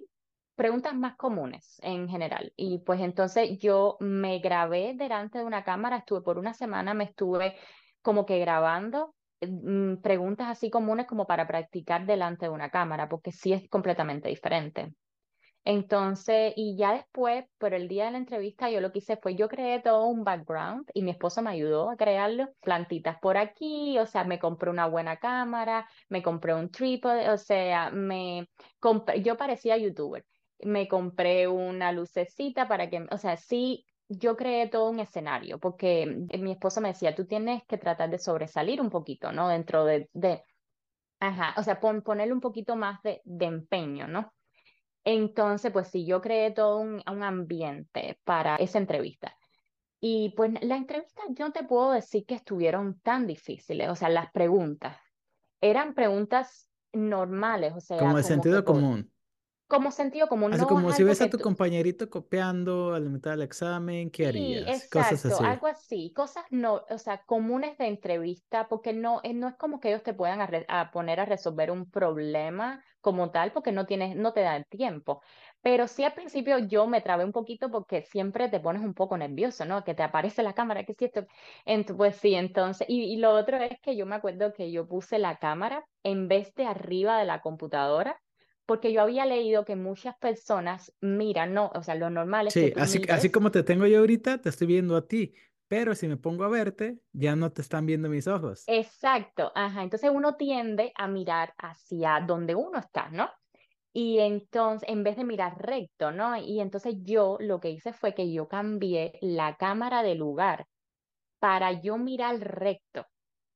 preguntas 0.55 0.95
más 0.95 1.15
comunes 1.15 1.77
en 1.83 2.09
general 2.09 2.51
y 2.55 2.79
pues 2.79 2.99
entonces 3.01 3.59
yo 3.59 3.97
me 3.99 4.39
grabé 4.39 4.95
delante 4.95 5.37
de 5.37 5.45
una 5.45 5.63
cámara, 5.63 5.97
estuve 5.97 6.21
por 6.21 6.39
una 6.39 6.55
semana, 6.55 6.95
me 6.95 7.03
estuve 7.05 7.55
como 8.01 8.25
que 8.25 8.39
grabando 8.39 9.13
mm, 9.41 9.97
preguntas 9.97 10.47
así 10.49 10.71
comunes 10.71 11.05
como 11.05 11.27
para 11.27 11.47
practicar 11.47 12.07
delante 12.07 12.47
de 12.47 12.51
una 12.51 12.71
cámara, 12.71 13.07
porque 13.07 13.31
sí 13.31 13.53
es 13.53 13.69
completamente 13.69 14.29
diferente. 14.29 14.93
Entonces, 15.69 16.53
y 16.55 16.77
ya 16.77 16.93
después, 16.93 17.43
por 17.57 17.73
el 17.73 17.89
día 17.89 18.05
de 18.05 18.11
la 18.11 18.17
entrevista, 18.19 18.69
yo 18.69 18.79
lo 18.79 18.93
que 18.93 18.99
hice 18.99 19.17
fue, 19.17 19.35
yo 19.35 19.49
creé 19.49 19.81
todo 19.81 20.05
un 20.07 20.23
background 20.23 20.89
y 20.93 21.01
mi 21.01 21.11
esposo 21.11 21.41
me 21.41 21.49
ayudó 21.49 21.89
a 21.89 21.97
crearlo, 21.97 22.47
plantitas 22.61 23.19
por 23.19 23.35
aquí, 23.35 23.99
o 23.99 24.05
sea, 24.05 24.23
me 24.23 24.39
compré 24.39 24.69
una 24.69 24.87
buena 24.87 25.17
cámara, 25.17 25.89
me 26.07 26.23
compré 26.23 26.53
un 26.55 26.71
trípode, 26.71 27.29
o 27.29 27.37
sea, 27.37 27.91
me 27.91 28.47
compré, 28.79 29.21
yo 29.21 29.35
parecía 29.35 29.75
youtuber, 29.77 30.25
me 30.59 30.87
compré 30.87 31.49
una 31.49 31.91
lucecita 31.91 32.69
para 32.69 32.89
que, 32.89 33.05
o 33.11 33.17
sea, 33.17 33.35
sí, 33.35 33.83
yo 34.07 34.37
creé 34.37 34.69
todo 34.69 34.89
un 34.89 35.01
escenario, 35.01 35.59
porque 35.59 36.05
mi 36.39 36.53
esposo 36.53 36.79
me 36.79 36.89
decía, 36.89 37.13
tú 37.13 37.25
tienes 37.27 37.63
que 37.67 37.77
tratar 37.77 38.09
de 38.09 38.19
sobresalir 38.19 38.79
un 38.79 38.89
poquito, 38.89 39.33
¿no? 39.33 39.49
Dentro 39.49 39.83
de, 39.83 40.09
de 40.13 40.43
ajá, 41.19 41.55
o 41.59 41.63
sea, 41.63 41.79
pon, 41.81 42.03
ponerle 42.03 42.33
un 42.33 42.41
poquito 42.41 42.75
más 42.77 43.01
de, 43.03 43.21
de 43.25 43.45
empeño, 43.47 44.07
¿no? 44.07 44.33
Entonces, 45.09 45.71
pues 45.71 45.87
sí, 45.87 46.05
yo 46.05 46.19
creé 46.21 46.51
todo 46.51 46.79
un, 46.79 47.01
un, 47.09 47.23
ambiente 47.23 48.19
para 48.25 48.57
esa 48.57 48.77
entrevista. 48.77 49.33
Y 50.01 50.33
pues 50.35 50.51
la 50.61 50.75
entrevista 50.77 51.21
yo 51.29 51.45
no 51.47 51.53
te 51.53 51.63
puedo 51.63 51.91
decir 51.91 52.25
que 52.25 52.35
estuvieron 52.35 52.99
tan 53.01 53.25
difíciles, 53.27 53.89
o 53.89 53.95
sea, 53.95 54.09
las 54.09 54.31
preguntas 54.31 54.97
eran 55.61 55.93
preguntas 55.95 56.69
normales, 56.93 57.73
o 57.75 57.79
sea, 57.81 57.97
Como 57.97 58.17
el 58.17 58.23
como 58.23 58.23
sentido 58.23 58.63
que 58.63 58.63
por, 58.63 58.75
común. 58.75 59.11
como 59.67 59.91
sentido 59.91 60.27
común, 60.27 60.53
Así 60.53 60.65
no 60.65 60.67
como 60.67 60.91
si 60.91 61.03
ves 61.03 61.21
a 61.21 61.29
tu 61.29 61.37
tú, 61.37 61.39
compañerito 61.39 62.09
copiando 62.09 62.93
a 62.93 62.99
la 62.99 63.09
mitad 63.09 63.31
del 63.31 63.43
examen, 63.43 64.11
¿qué 64.11 64.25
Sí, 64.31 64.63
harías? 64.63 64.87
Cosas 64.89 65.25
exacto, 65.25 65.27
así. 65.27 65.43
algo 65.43 65.67
así, 65.67 66.13
cosas 66.13 66.43
no, 66.51 66.83
o 66.89 66.97
sea, 66.97 67.23
comunes 67.25 67.77
de 67.77 67.87
entrevista, 67.87 68.67
porque 68.67 68.93
no, 68.93 69.21
eh, 69.23 69.33
no 69.33 69.47
es 69.47 69.55
como 69.55 69.79
que 69.79 69.89
ellos 69.89 70.03
te 70.03 70.13
puedan 70.13 70.41
a, 70.41 70.49
a 70.67 70.91
poner 70.91 71.19
a 71.19 71.25
resolver 71.25 71.71
un 71.71 71.89
problema 71.89 72.83
como 73.11 73.31
tal, 73.31 73.51
porque 73.51 73.71
no 73.71 73.85
tienes, 73.85 74.15
no 74.15 74.33
te 74.33 74.41
da 74.41 74.55
el 74.57 74.65
tiempo. 74.67 75.21
Pero 75.61 75.87
sí 75.87 76.03
al 76.03 76.13
principio 76.13 76.59
yo 76.59 76.87
me 76.87 77.01
trabé 77.01 77.23
un 77.25 77.31
poquito 77.31 77.69
porque 77.71 78.01
siempre 78.03 78.49
te 78.49 78.59
pones 78.59 78.81
un 78.83 78.93
poco 78.93 79.17
nervioso, 79.17 79.65
¿no? 79.65 79.83
Que 79.83 79.93
te 79.95 80.03
aparece 80.03 80.43
la 80.43 80.53
cámara, 80.53 80.83
que 80.85 80.93
si 80.93 81.05
esto, 81.05 81.25
pues 81.97 82.15
sí, 82.17 82.35
entonces, 82.35 82.87
y, 82.89 83.03
y 83.13 83.17
lo 83.17 83.31
otro 83.31 83.57
es 83.57 83.79
que 83.81 83.95
yo 83.95 84.05
me 84.05 84.15
acuerdo 84.15 84.53
que 84.53 84.71
yo 84.71 84.87
puse 84.87 85.19
la 85.19 85.37
cámara 85.37 85.85
en 86.03 86.27
vez 86.27 86.53
de 86.55 86.65
arriba 86.65 87.17
de 87.19 87.25
la 87.25 87.41
computadora. 87.41 88.19
Porque 88.65 88.91
yo 88.91 89.01
había 89.01 89.25
leído 89.25 89.63
que 89.63 89.77
muchas 89.77 90.17
personas 90.17 90.93
miran, 90.99 91.53
no, 91.53 91.71
o 91.73 91.83
sea, 91.83 91.95
lo 91.95 92.09
normal 92.09 92.47
es 92.49 92.57
que 92.57 92.67
Sí, 92.67 92.73
tú 92.73 92.79
así, 92.79 93.01
así 93.09 93.29
como 93.29 93.51
te 93.51 93.63
tengo 93.63 93.85
yo 93.87 93.99
ahorita, 93.99 94.41
te 94.41 94.49
estoy 94.49 94.67
viendo 94.67 94.95
a 94.95 95.07
ti, 95.07 95.33
pero 95.67 95.95
si 95.95 96.07
me 96.07 96.17
pongo 96.17 96.43
a 96.43 96.49
verte, 96.49 96.99
ya 97.11 97.35
no 97.35 97.51
te 97.51 97.61
están 97.61 97.85
viendo 97.85 98.09
mis 98.09 98.27
ojos. 98.27 98.65
Exacto, 98.69 99.51
ajá. 99.55 99.83
Entonces 99.83 100.11
uno 100.13 100.35
tiende 100.35 100.91
a 100.95 101.07
mirar 101.07 101.53
hacia 101.57 102.19
donde 102.21 102.55
uno 102.55 102.79
está, 102.79 103.09
¿no? 103.09 103.29
Y 103.93 104.19
entonces, 104.19 104.89
en 104.89 105.03
vez 105.03 105.17
de 105.17 105.23
mirar 105.25 105.57
recto, 105.59 106.11
¿no? 106.11 106.37
Y 106.37 106.59
entonces 106.61 106.95
yo 107.03 107.37
lo 107.39 107.59
que 107.59 107.71
hice 107.71 107.93
fue 107.93 108.13
que 108.15 108.31
yo 108.31 108.47
cambié 108.47 109.13
la 109.21 109.57
cámara 109.57 110.03
de 110.03 110.15
lugar 110.15 110.67
para 111.39 111.73
yo 111.73 111.97
mirar 111.97 112.39
recto 112.39 113.05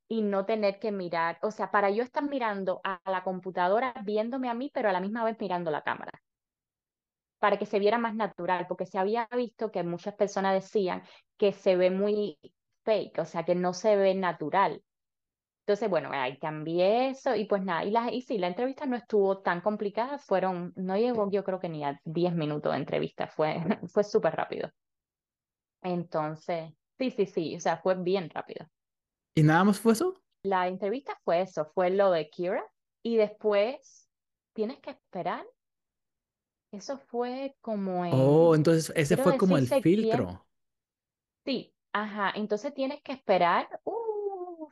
y 0.10 0.22
no 0.24 0.46
tener 0.46 0.80
que 0.80 0.92
mirar, 0.92 1.40
o 1.44 1.52
sea, 1.52 1.72
para 1.72 1.92
yo 1.92 2.04
estar 2.04 2.24
mirando 2.24 2.82
a 2.84 3.02
la 3.12 3.24
computadora 3.24 3.94
viéndome 4.06 4.50
a 4.50 4.54
mí, 4.56 4.72
pero 4.74 4.90
a 4.90 4.94
la 4.94 5.02
misma 5.02 5.24
vez 5.26 5.38
mirando 5.40 5.72
la 5.72 5.84
cámara, 5.84 6.12
para 7.42 7.58
que 7.58 7.66
se 7.66 7.80
viera 7.80 7.98
más 7.98 8.14
natural, 8.14 8.68
porque 8.68 8.86
se 8.86 9.00
había 9.00 9.28
visto 9.36 9.72
que 9.72 9.82
muchas 9.82 10.14
personas 10.14 10.54
decían 10.54 11.02
que 11.38 11.54
se 11.54 11.76
ve 11.76 11.90
muy 11.90 12.38
fake, 12.84 13.18
o 13.18 13.26
sea, 13.26 13.44
que 13.44 13.56
no 13.56 13.74
se 13.74 13.96
ve 13.96 14.14
natural. 14.14 14.84
Entonces, 15.66 15.90
bueno, 15.90 16.10
ahí 16.12 16.38
cambié 16.38 17.10
eso 17.10 17.36
y 17.36 17.46
pues 17.46 17.64
nada, 17.64 17.84
y, 17.84 17.90
la, 17.90 18.12
y 18.12 18.22
sí, 18.22 18.38
la 18.38 18.46
entrevista 18.46 18.86
no 18.86 18.96
estuvo 18.96 19.40
tan 19.40 19.62
complicada, 19.62 20.20
fueron, 20.20 20.72
no 20.76 20.96
llegó 20.96 21.32
yo 21.32 21.44
creo 21.44 21.60
que 21.60 21.70
ni 21.70 21.84
a 21.84 22.00
10 22.06 22.36
minutos 22.36 22.72
de 22.74 22.78
entrevista, 22.78 23.28
fue, 23.28 23.56
fue 23.92 24.04
súper 24.04 24.36
rápido. 24.36 24.70
Entonces, 25.82 26.72
sí, 27.00 27.10
sí, 27.10 27.26
sí, 27.26 27.56
o 27.56 27.60
sea, 27.60 27.78
fue 27.78 27.96
bien 27.96 28.30
rápido. 28.30 28.68
¿Y 29.34 29.42
nada 29.42 29.64
más 29.64 29.80
fue 29.80 29.94
eso? 29.94 30.22
La 30.44 30.68
entrevista 30.68 31.18
fue 31.24 31.42
eso, 31.42 31.66
fue 31.74 31.90
lo 31.90 32.12
de 32.12 32.30
Kira 32.30 32.64
y 33.02 33.18
después 33.18 34.08
tienes 34.54 34.80
que 34.80 34.92
esperar, 34.92 35.44
eso 36.72 36.98
fue 36.98 37.56
como 37.62 38.06
Oh, 38.10 38.54
en, 38.54 38.56
entonces 38.56 38.92
ese 38.96 39.16
quiero 39.16 39.18
fue 39.18 39.36
como 39.38 39.58
decir 39.58 39.58
el 39.58 39.68
septiembre, 39.68 39.82
filtro. 39.82 40.48
sí, 41.46 41.74
ajá, 41.94 42.32
entonces 42.36 42.74
tienes 42.74 43.02
que 43.04 43.14
esperar, 43.14 43.82
uh, 43.84 44.68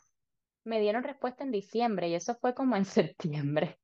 me 0.66 0.80
dieron 0.82 1.04
respuesta 1.04 1.44
en 1.44 1.52
diciembre 1.52 2.10
y 2.10 2.16
eso 2.16 2.36
fue 2.42 2.54
como 2.56 2.76
en 2.76 2.86
septiembre. 2.86 3.80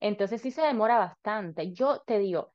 Entonces 0.00 0.42
sí 0.42 0.50
se 0.50 0.62
demora 0.62 0.98
bastante. 0.98 1.72
Yo 1.72 2.00
te 2.06 2.18
digo, 2.18 2.54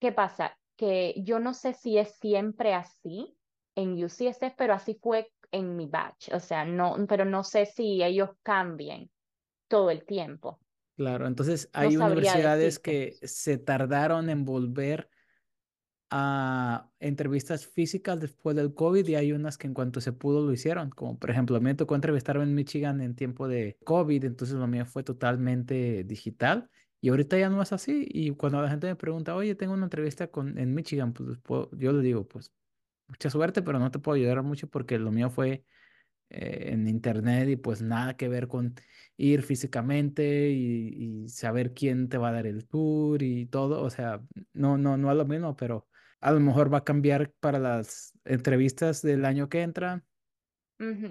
¿qué 0.00 0.12
pasa? 0.12 0.58
Que 0.76 1.14
yo 1.24 1.38
no 1.40 1.54
sé 1.54 1.74
si 1.74 1.98
es 1.98 2.16
siempre 2.18 2.74
así 2.74 3.36
en 3.76 4.02
UCSF, 4.04 4.54
pero 4.58 4.74
así 4.74 4.98
fue 5.02 5.32
en 5.52 5.76
mi 5.76 5.86
batch. 5.86 6.30
O 6.34 6.40
sea, 6.40 6.64
no, 6.64 6.96
pero 7.08 7.24
no 7.24 7.44
sé 7.44 7.66
si 7.66 8.02
ellos 8.02 8.30
cambian 8.42 9.10
todo 9.68 9.90
el 9.90 10.06
tiempo. 10.06 10.60
Claro, 11.00 11.26
entonces 11.26 11.70
No 11.80 11.80
hay 11.80 11.96
sabría 11.96 12.06
universidades 12.12 12.78
decirte. 12.78 13.18
que 13.20 13.26
se 13.26 13.56
tardaron 13.56 14.28
en 14.28 14.44
volver 14.44 15.08
a 16.12 16.90
entrevistas 16.98 17.66
físicas 17.66 18.18
después 18.20 18.56
del 18.56 18.74
COVID 18.74 19.06
y 19.06 19.14
hay 19.14 19.32
unas 19.32 19.56
que 19.56 19.68
en 19.68 19.74
cuanto 19.74 20.00
se 20.00 20.12
pudo 20.12 20.44
lo 20.44 20.52
hicieron, 20.52 20.90
como 20.90 21.18
por 21.18 21.30
ejemplo, 21.30 21.56
a 21.56 21.60
mí 21.60 21.64
me 21.64 21.74
tocó 21.76 21.94
entrevistarme 21.94 22.42
en 22.44 22.54
Michigan 22.54 23.00
en 23.00 23.14
tiempo 23.14 23.46
de 23.46 23.78
COVID, 23.84 24.24
entonces 24.24 24.56
lo 24.56 24.66
mío 24.66 24.84
fue 24.86 25.04
totalmente 25.04 26.02
digital 26.04 26.68
y 27.00 27.10
ahorita 27.10 27.38
ya 27.38 27.48
no 27.48 27.62
es 27.62 27.72
así 27.72 28.06
y 28.10 28.30
cuando 28.32 28.60
la 28.60 28.68
gente 28.68 28.88
me 28.88 28.96
pregunta, 28.96 29.36
oye, 29.36 29.54
tengo 29.54 29.72
una 29.74 29.84
entrevista 29.86 30.26
con, 30.28 30.58
en 30.58 30.74
Michigan, 30.74 31.12
pues 31.12 31.38
puedo- 31.42 31.70
yo 31.78 31.92
le 31.92 32.02
digo, 32.02 32.26
pues 32.26 32.52
mucha 33.08 33.30
suerte, 33.30 33.62
pero 33.62 33.78
no 33.78 33.90
te 33.90 33.98
puedo 34.00 34.16
ayudar 34.16 34.42
mucho 34.42 34.68
porque 34.68 34.98
lo 34.98 35.12
mío 35.12 35.30
fue 35.30 35.64
eh, 36.30 36.70
en 36.72 36.88
internet 36.88 37.48
y 37.48 37.56
pues 37.56 37.82
nada 37.82 38.16
que 38.16 38.28
ver 38.28 38.48
con 38.48 38.74
ir 39.16 39.42
físicamente 39.42 40.50
y, 40.50 41.24
y 41.24 41.28
saber 41.28 41.74
quién 41.74 42.08
te 42.08 42.18
va 42.18 42.30
a 42.30 42.32
dar 42.32 42.46
el 42.46 42.66
tour 42.66 43.22
y 43.22 43.46
todo. 43.46 43.82
O 43.82 43.90
sea, 43.90 44.22
no, 44.52 44.78
no, 44.78 44.96
no 44.96 45.10
es 45.10 45.16
lo 45.16 45.26
mismo, 45.26 45.56
pero 45.56 45.88
a 46.20 46.32
lo 46.32 46.40
mejor 46.40 46.72
va 46.72 46.78
a 46.78 46.84
cambiar 46.84 47.32
para 47.40 47.58
las 47.58 48.12
entrevistas 48.24 49.02
del 49.02 49.24
año 49.24 49.48
que 49.48 49.62
entra. 49.62 50.04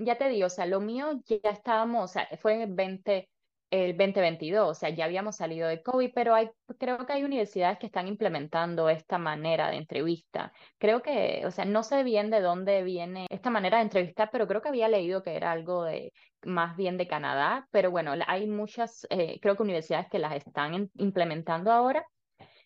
Ya 0.04 0.18
te 0.18 0.30
digo, 0.30 0.48
o 0.48 0.50
sea, 0.50 0.66
lo 0.66 0.80
mío 0.80 1.22
ya 1.28 1.52
estábamos, 1.52 2.06
o 2.06 2.08
sea, 2.14 2.28
fue 2.42 2.56
en 2.56 2.62
el 2.62 2.74
20, 2.74 3.30
el 3.72 3.96
2022, 3.98 4.70
o 4.70 4.74
sea, 4.74 4.90
ya 4.90 5.06
habíamos 5.06 5.36
salido 5.38 5.68
de 5.68 5.84
COVID, 5.84 6.12
pero 6.14 6.34
hay, 6.34 6.50
creo 6.80 7.06
que 7.06 7.14
hay 7.14 7.24
universidades 7.24 7.78
que 7.78 7.86
están 7.86 8.08
implementando 8.08 8.90
esta 8.90 9.18
manera 9.18 9.70
de 9.70 9.78
entrevista. 9.78 10.52
Creo 10.78 11.02
que, 11.02 11.44
o 11.46 11.52
sea, 11.52 11.66
no 11.66 11.84
sé 11.84 12.04
bien 12.04 12.30
de 12.32 12.42
dónde 12.42 12.84
viene 12.84 13.28
esta 13.30 13.50
manera 13.50 13.78
de 13.78 13.84
entrevistar, 13.84 14.30
pero 14.32 14.48
creo 14.48 14.62
que 14.62 14.70
había 14.70 14.88
leído 14.88 15.24
que 15.24 15.36
era 15.36 15.52
algo 15.52 15.84
de 15.84 16.14
más 16.44 16.76
bien 16.78 16.98
de 16.98 17.08
Canadá, 17.08 17.68
pero 17.72 17.92
bueno, 17.92 18.14
hay 18.28 18.48
muchas, 18.48 19.06
eh, 19.10 19.40
creo 19.42 19.56
que 19.56 19.64
universidades 19.64 20.08
que 20.10 20.20
las 20.20 20.36
están 20.36 20.90
implementando 20.96 21.72
ahora 21.72 22.06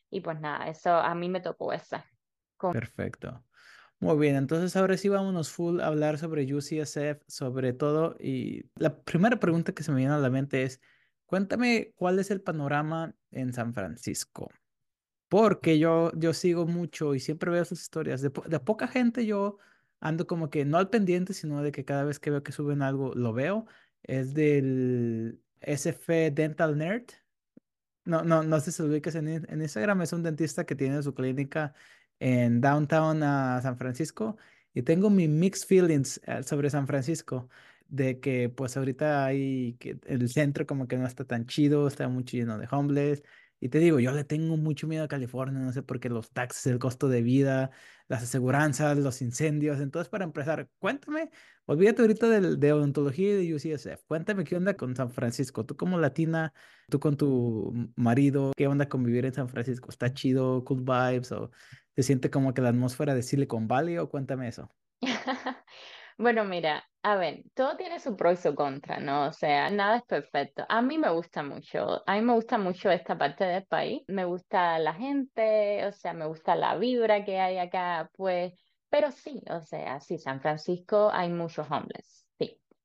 y 0.10 0.22
pues 0.22 0.39
nada, 0.39 0.70
eso 0.70 0.91
a 0.91 1.16
mí 1.16 1.28
me 1.28 1.41
tocó 1.41 1.74
esa. 1.74 2.06
Perfecto. 2.72 3.43
Muy 3.99 4.18
bien, 4.18 4.36
entonces 4.36 4.76
ahora 4.76 4.97
sí 4.97 5.10
vámonos 5.10 5.49
full 5.49 5.80
a 5.80 5.88
hablar 5.88 6.18
sobre 6.18 6.43
UCSF, 6.54 7.24
sobre 7.28 7.74
todo. 7.74 8.16
Y 8.20 8.66
la 8.76 9.01
primera 9.01 9.39
pregunta 9.39 9.72
que 9.72 9.82
se 9.82 9.91
me 9.91 9.97
viene 9.97 10.14
a 10.14 10.18
la 10.18 10.30
mente 10.30 10.64
es, 10.64 10.82
cuéntame 11.34 11.93
cuál 11.95 12.19
es 12.19 12.29
el 12.31 12.41
panorama 12.41 13.15
en 13.31 13.53
San 13.53 13.73
Francisco. 13.73 14.51
Porque 15.29 15.79
yo, 15.79 16.11
yo 16.15 16.34
sigo 16.34 16.67
mucho 16.67 17.15
y 17.15 17.19
siempre 17.19 17.49
veo 17.51 17.65
sus 17.65 17.81
historias. 17.81 18.21
De, 18.21 18.29
po- 18.29 18.43
de 18.47 18.59
poca 18.59 18.88
gente 18.88 19.25
yo 19.25 19.57
ando 19.99 20.27
como 20.27 20.49
que 20.51 20.65
no 20.65 20.77
al 20.77 20.89
pendiente, 20.91 21.34
sino 21.34 21.63
de 21.63 21.71
que 21.71 21.86
cada 21.86 22.03
vez 22.05 22.19
que 22.19 22.29
veo 22.31 22.43
que 22.43 22.51
suben 22.51 22.84
algo 22.84 23.13
lo 23.15 23.34
veo. 23.34 23.65
Es 24.03 24.34
del 24.36 25.41
SF 25.61 26.31
Dental 26.31 26.77
Nerd. 26.77 27.05
No, 28.05 28.23
no, 28.23 28.43
no 28.43 28.59
sé 28.59 28.71
si 28.71 28.84
lo 28.84 28.89
ubicas 28.89 29.15
en, 29.15 29.27
en 29.29 29.61
Instagram. 29.61 30.01
Es 30.01 30.13
un 30.13 30.23
dentista 30.23 30.65
que 30.65 30.75
tiene 30.75 31.01
su 31.03 31.13
clínica 31.13 31.73
en 32.19 32.59
downtown 32.61 33.21
San 33.21 33.77
Francisco. 33.77 34.38
Y 34.73 34.84
tengo 34.84 35.09
mi 35.09 35.27
mixed 35.27 35.67
feelings 35.67 36.19
eh, 36.25 36.43
sobre 36.43 36.69
San 36.69 36.88
Francisco. 36.88 37.49
De 37.94 38.20
que 38.20 38.50
pues 38.50 38.76
ahorita 38.76 39.24
hay 39.24 39.76
que 39.80 40.00
el 40.08 40.28
centro 40.28 40.66
como 40.66 40.88
que 40.88 40.98
no 40.98 41.06
está 41.06 41.26
tan 41.26 41.46
chido, 41.46 41.88
está 41.88 42.08
mucho 42.08 42.36
lleno 42.38 42.58
de 42.58 42.68
homeless. 42.72 43.22
Y 43.60 43.70
te 43.70 43.78
digo, 43.80 44.00
yo 44.00 44.12
le 44.12 44.24
tengo 44.24 44.58
mucho 44.58 44.88
miedo 44.88 45.04
a 45.06 45.08
California, 45.08 45.60
no 45.60 45.72
sé 45.72 45.84
por 45.84 46.00
qué 46.00 46.10
los 46.10 46.32
taxes, 46.32 46.66
el 46.68 46.80
costo 46.80 47.08
de 47.08 47.22
vida, 47.22 47.70
las 48.08 48.24
aseguranzas, 48.24 48.98
los 48.98 49.22
incendios. 49.22 49.80
Entonces, 49.80 50.10
para 50.10 50.26
empezar, 50.26 50.70
cuéntame, 50.80 51.30
olvídate 51.66 52.02
ahorita 52.02 52.30
del, 52.30 52.60
de 52.60 52.74
odontología 52.74 53.39
y 53.39 53.48
de 53.48 53.56
UCSF. 53.56 54.04
Cuéntame 54.08 54.44
qué 54.44 54.58
onda 54.58 54.76
con 54.76 54.96
San 54.96 55.12
Francisco. 55.12 55.66
Tú 55.66 55.78
como 55.78 56.00
latina 56.00 56.52
tú 56.89 57.00
con 57.00 57.16
tu 57.16 57.74
marido, 57.96 58.52
¿qué 58.58 58.68
onda 58.68 58.89
convivir 58.89 59.26
en 59.26 59.34
San 59.34 59.50
Francisco? 59.50 59.89
¿Está 59.89 60.14
chido, 60.14 60.64
cool 60.66 60.82
vibes 60.82 61.32
o 61.32 61.52
se 61.96 62.04
siente 62.04 62.30
como 62.30 62.54
que 62.54 62.62
la 62.62 62.70
atmósfera 62.70 63.16
de 63.16 63.22
Silicon 63.24 63.68
Valley 63.68 63.98
o 63.98 64.10
cuéntame 64.10 64.48
eso? 64.48 64.70
Bueno, 66.24 66.45
mira, 66.45 66.84
a 67.03 67.15
ver, 67.17 67.43
todo 67.53 67.76
tiene 67.76 67.99
su 67.99 68.15
pro 68.15 68.32
y 68.32 68.38
su 68.38 68.55
contra, 68.55 68.99
¿no? 68.99 69.28
O 69.28 69.34
sea, 69.34 69.69
nada 69.69 69.97
es 69.97 70.03
perfecto. 70.03 70.65
A 70.69 70.82
mí 70.82 70.97
me 70.97 71.09
gusta 71.11 71.43
mucho, 71.43 72.01
a 72.07 72.15
mí 72.15 72.21
me 72.21 72.34
gusta 72.34 72.57
mucho 72.57 72.89
esta 72.91 73.17
parte 73.17 73.43
del 73.43 73.65
país, 73.65 74.03
me 74.07 74.24
gusta 74.26 74.80
la 74.80 74.93
gente, 74.93 75.86
o 75.86 75.91
sea, 75.91 76.13
me 76.13 76.26
gusta 76.26 76.55
la 76.55 76.78
vibra 76.78 77.26
que 77.26 77.39
hay 77.39 77.57
acá, 77.57 78.09
pues, 78.15 78.53
pero 78.89 79.11
sí, 79.11 79.41
o 79.49 79.59
sea, 79.61 79.99
sí, 79.99 80.17
San 80.17 80.39
Francisco 80.41 81.09
hay 81.11 81.30
muchos 81.30 81.69
homeless, 81.69 82.05
sí. 82.07 82.22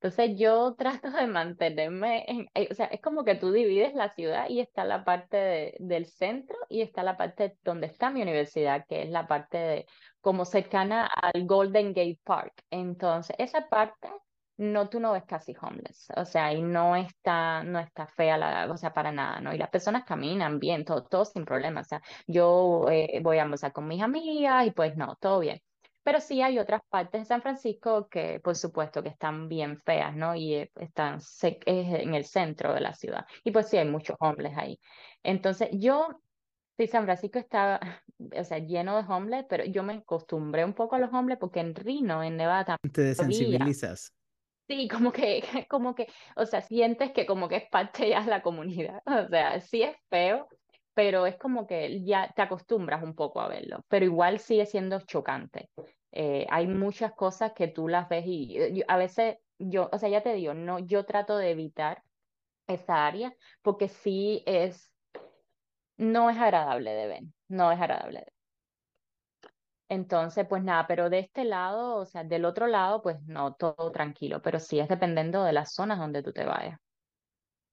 Entonces 0.00 0.36
yo 0.38 0.74
trato 0.76 1.10
de 1.10 1.26
mantenerme 1.26 2.24
en, 2.28 2.46
eh, 2.54 2.68
o 2.70 2.74
sea, 2.74 2.86
es 2.86 3.00
como 3.00 3.24
que 3.24 3.34
tú 3.34 3.50
divides 3.52 3.94
la 3.94 4.10
ciudad 4.10 4.46
y 4.48 4.60
está 4.60 4.84
la 4.84 5.04
parte 5.04 5.36
de- 5.36 5.76
del 5.80 6.06
centro 6.06 6.56
y 6.68 6.82
está 6.82 7.02
la 7.02 7.16
parte 7.16 7.56
donde 7.64 7.86
está 7.88 8.10
mi 8.10 8.22
universidad, 8.22 8.84
que 8.88 9.02
es 9.02 9.10
la 9.10 9.26
parte 9.26 9.58
de 9.58 9.86
como 10.20 10.44
cercana 10.44 11.06
al 11.06 11.46
Golden 11.46 11.88
Gate 11.94 12.20
Park. 12.24 12.52
Entonces, 12.70 13.34
esa 13.38 13.68
parte 13.68 14.08
no, 14.56 14.88
tú 14.88 14.98
no 15.00 15.12
ves 15.12 15.24
casi 15.24 15.54
homeless, 15.60 16.08
o 16.16 16.24
sea, 16.24 16.52
y 16.52 16.62
no 16.62 16.96
está, 16.96 17.62
no 17.62 17.78
está 17.78 18.06
fea 18.08 18.36
la, 18.36 18.70
o 18.72 18.76
sea, 18.76 18.92
para 18.92 19.12
nada, 19.12 19.40
¿no? 19.40 19.54
Y 19.54 19.58
las 19.58 19.70
personas 19.70 20.04
caminan 20.04 20.58
bien, 20.58 20.84
todo, 20.84 21.04
todo 21.06 21.24
sin 21.24 21.44
problema, 21.44 21.80
o 21.82 21.84
sea, 21.84 22.00
yo 22.26 22.86
eh, 22.90 23.20
voy 23.22 23.38
a 23.38 23.42
almorzar 23.42 23.72
con 23.72 23.86
mis 23.86 24.02
amigas 24.02 24.66
y 24.66 24.70
pues 24.72 24.96
no, 24.96 25.14
todo 25.20 25.38
bien. 25.40 25.60
Pero 26.08 26.22
sí 26.22 26.40
hay 26.40 26.58
otras 26.58 26.80
partes 26.88 27.20
de 27.20 27.24
San 27.26 27.42
Francisco 27.42 28.08
que, 28.08 28.40
por 28.40 28.56
supuesto, 28.56 29.02
que 29.02 29.10
están 29.10 29.46
bien 29.46 29.78
feas, 29.82 30.16
¿no? 30.16 30.34
Y 30.34 30.54
eh, 30.54 30.72
están 30.76 31.18
en 31.66 32.14
el 32.14 32.24
centro 32.24 32.72
de 32.72 32.80
la 32.80 32.94
ciudad. 32.94 33.26
Y 33.44 33.50
pues 33.50 33.68
sí 33.68 33.76
hay 33.76 33.86
muchos 33.86 34.16
homeless 34.18 34.56
ahí. 34.56 34.80
Entonces, 35.22 35.68
yo 35.72 36.08
Sí, 36.78 36.86
San 36.86 37.04
Francisco 37.04 37.38
está, 37.38 37.78
o 38.18 38.44
sea, 38.44 38.58
lleno 38.58 38.96
de 38.96 39.06
homeless, 39.06 39.44
pero 39.50 39.66
yo 39.66 39.82
me 39.82 39.94
acostumbré 39.94 40.64
un 40.64 40.72
poco 40.72 40.96
a 40.96 40.98
los 40.98 41.12
homeless 41.12 41.38
porque 41.38 41.60
en 41.60 41.74
Reno, 41.74 42.22
en 42.22 42.38
Nevada, 42.38 42.78
Te 42.90 43.02
desensibilizas. 43.02 44.14
sí, 44.66 44.88
como 44.88 45.12
que, 45.12 45.42
como 45.68 45.94
que, 45.94 46.06
o 46.36 46.46
sea, 46.46 46.62
sientes 46.62 47.12
que 47.12 47.26
como 47.26 47.48
que 47.48 47.56
es 47.56 47.68
parte 47.68 48.08
ya 48.08 48.22
de 48.22 48.30
la 48.30 48.40
comunidad, 48.40 49.02
o 49.26 49.28
sea, 49.28 49.60
sí 49.60 49.82
es 49.82 49.94
feo, 50.08 50.48
pero 50.98 51.26
es 51.26 51.36
como 51.36 51.64
que 51.64 52.04
ya 52.04 52.32
te 52.34 52.42
acostumbras 52.42 53.04
un 53.04 53.14
poco 53.14 53.40
a 53.40 53.46
verlo, 53.46 53.84
pero 53.86 54.04
igual 54.04 54.40
sigue 54.40 54.66
siendo 54.66 55.00
chocante. 55.02 55.70
Eh, 56.12 56.46
hay 56.50 56.66
muchas 56.66 57.12
cosas 57.14 57.52
que 57.54 57.68
tú 57.68 57.88
las 57.88 58.08
ves 58.08 58.24
y 58.26 58.58
eh, 58.58 58.74
yo- 58.74 58.84
a 58.88 58.96
veces 58.96 59.36
yo, 59.58 59.88
o 59.92 59.98
sea, 59.98 60.08
ya 60.08 60.22
te 60.22 60.34
digo, 60.34 60.54
no, 60.54 60.78
yo 60.78 61.04
trato 61.06 61.36
de 61.36 61.50
evitar 61.50 62.02
esa 62.68 63.06
área 63.06 63.34
porque 63.62 63.88
sí 63.88 64.42
es 64.46 64.92
no 65.98 66.30
es 66.30 66.38
agradable 66.38 66.92
de 66.94 67.06
ver, 67.06 67.22
no 67.48 67.70
es 67.72 67.78
agradable. 67.80 68.20
de 68.20 68.24
ver. 68.24 68.32
Entonces, 69.90 70.46
pues 70.48 70.62
nada, 70.64 70.86
pero 70.86 71.10
de 71.10 71.18
este 71.20 71.44
lado, 71.44 71.96
o 71.96 72.06
sea, 72.06 72.24
del 72.24 72.44
otro 72.46 72.66
lado, 72.66 73.02
pues 73.02 73.16
no, 73.26 73.54
todo 73.54 73.90
tranquilo, 73.92 74.40
pero 74.42 74.60
sí 74.60 74.78
es 74.80 74.88
dependiendo 74.88 75.44
de 75.44 75.52
las 75.52 75.72
zonas 75.74 75.98
donde 75.98 76.22
tú 76.22 76.32
te 76.32 76.44
vayas. 76.44 76.78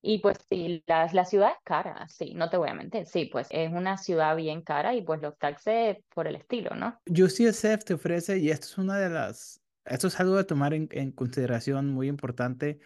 Y 0.07 0.19
pues 0.19 0.37
sí, 0.47 0.83
la, 0.85 1.09
la 1.11 1.25
ciudad 1.25 1.49
es 1.49 1.57
cara, 1.63 2.07
sí, 2.07 2.35
no 2.35 2.47
te 2.51 2.57
voy 2.57 2.69
a 2.69 2.75
mentir, 2.75 3.07
sí, 3.07 3.25
pues 3.25 3.47
es 3.49 3.71
una 3.73 3.97
ciudad 3.97 4.35
bien 4.35 4.61
cara 4.61 4.93
y 4.93 5.01
pues 5.01 5.19
los 5.19 5.35
taxes 5.39 5.97
por 6.13 6.27
el 6.27 6.35
estilo, 6.35 6.75
¿no? 6.75 6.99
UCSF 7.07 7.83
te 7.83 7.95
ofrece, 7.95 8.37
y 8.37 8.51
esto 8.51 8.67
es 8.67 8.77
una 8.77 8.99
de 8.99 9.09
las, 9.09 9.63
esto 9.83 10.05
es 10.05 10.19
algo 10.19 10.35
de 10.35 10.43
tomar 10.43 10.75
en, 10.75 10.87
en 10.91 11.11
consideración 11.11 11.89
muy 11.89 12.07
importante. 12.07 12.77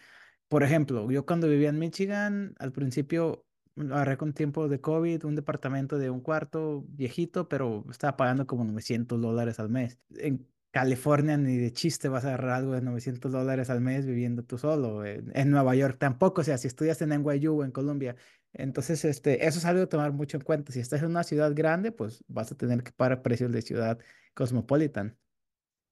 Por 0.48 0.62
ejemplo, 0.62 1.10
yo 1.10 1.26
cuando 1.26 1.46
vivía 1.46 1.68
en 1.68 1.78
Michigan, 1.78 2.54
al 2.58 2.72
principio 2.72 3.44
agarré 3.76 4.16
con 4.16 4.32
tiempo 4.32 4.68
de 4.68 4.80
COVID, 4.80 5.24
un 5.26 5.36
departamento 5.36 5.98
de 5.98 6.08
un 6.08 6.20
cuarto 6.22 6.84
viejito, 6.88 7.48
pero 7.50 7.84
estaba 7.90 8.16
pagando 8.16 8.46
como 8.46 8.64
900 8.64 9.20
dólares 9.20 9.60
al 9.60 9.68
mes. 9.68 9.98
En 10.16 10.48
California 10.70 11.36
ni 11.36 11.56
de 11.58 11.72
chiste 11.72 12.08
vas 12.08 12.24
a 12.24 12.28
agarrar 12.28 12.50
algo 12.52 12.72
de 12.74 12.80
900 12.82 13.32
dólares 13.32 13.70
al 13.70 13.80
mes 13.80 14.06
viviendo 14.06 14.44
tú 14.44 14.58
solo. 14.58 15.04
En, 15.04 15.30
en 15.36 15.50
Nueva 15.50 15.74
York 15.74 15.98
tampoco, 15.98 16.42
o 16.42 16.44
sea, 16.44 16.58
si 16.58 16.68
estudias 16.68 17.02
en 17.02 17.12
NYU 17.12 17.60
o 17.60 17.64
en 17.64 17.72
Colombia. 17.72 18.16
Entonces, 18.52 19.04
este, 19.04 19.46
eso 19.46 19.58
es 19.58 19.64
algo 19.64 19.80
de 19.80 19.86
tomar 19.88 20.12
mucho 20.12 20.36
en 20.36 20.44
cuenta. 20.44 20.72
Si 20.72 20.80
estás 20.80 21.02
en 21.02 21.08
una 21.10 21.24
ciudad 21.24 21.52
grande, 21.54 21.92
pues 21.92 22.24
vas 22.28 22.52
a 22.52 22.56
tener 22.56 22.82
que 22.84 22.92
pagar 22.92 23.22
precios 23.22 23.52
de 23.52 23.62
ciudad 23.62 23.98
cosmopolitan. 24.34 25.18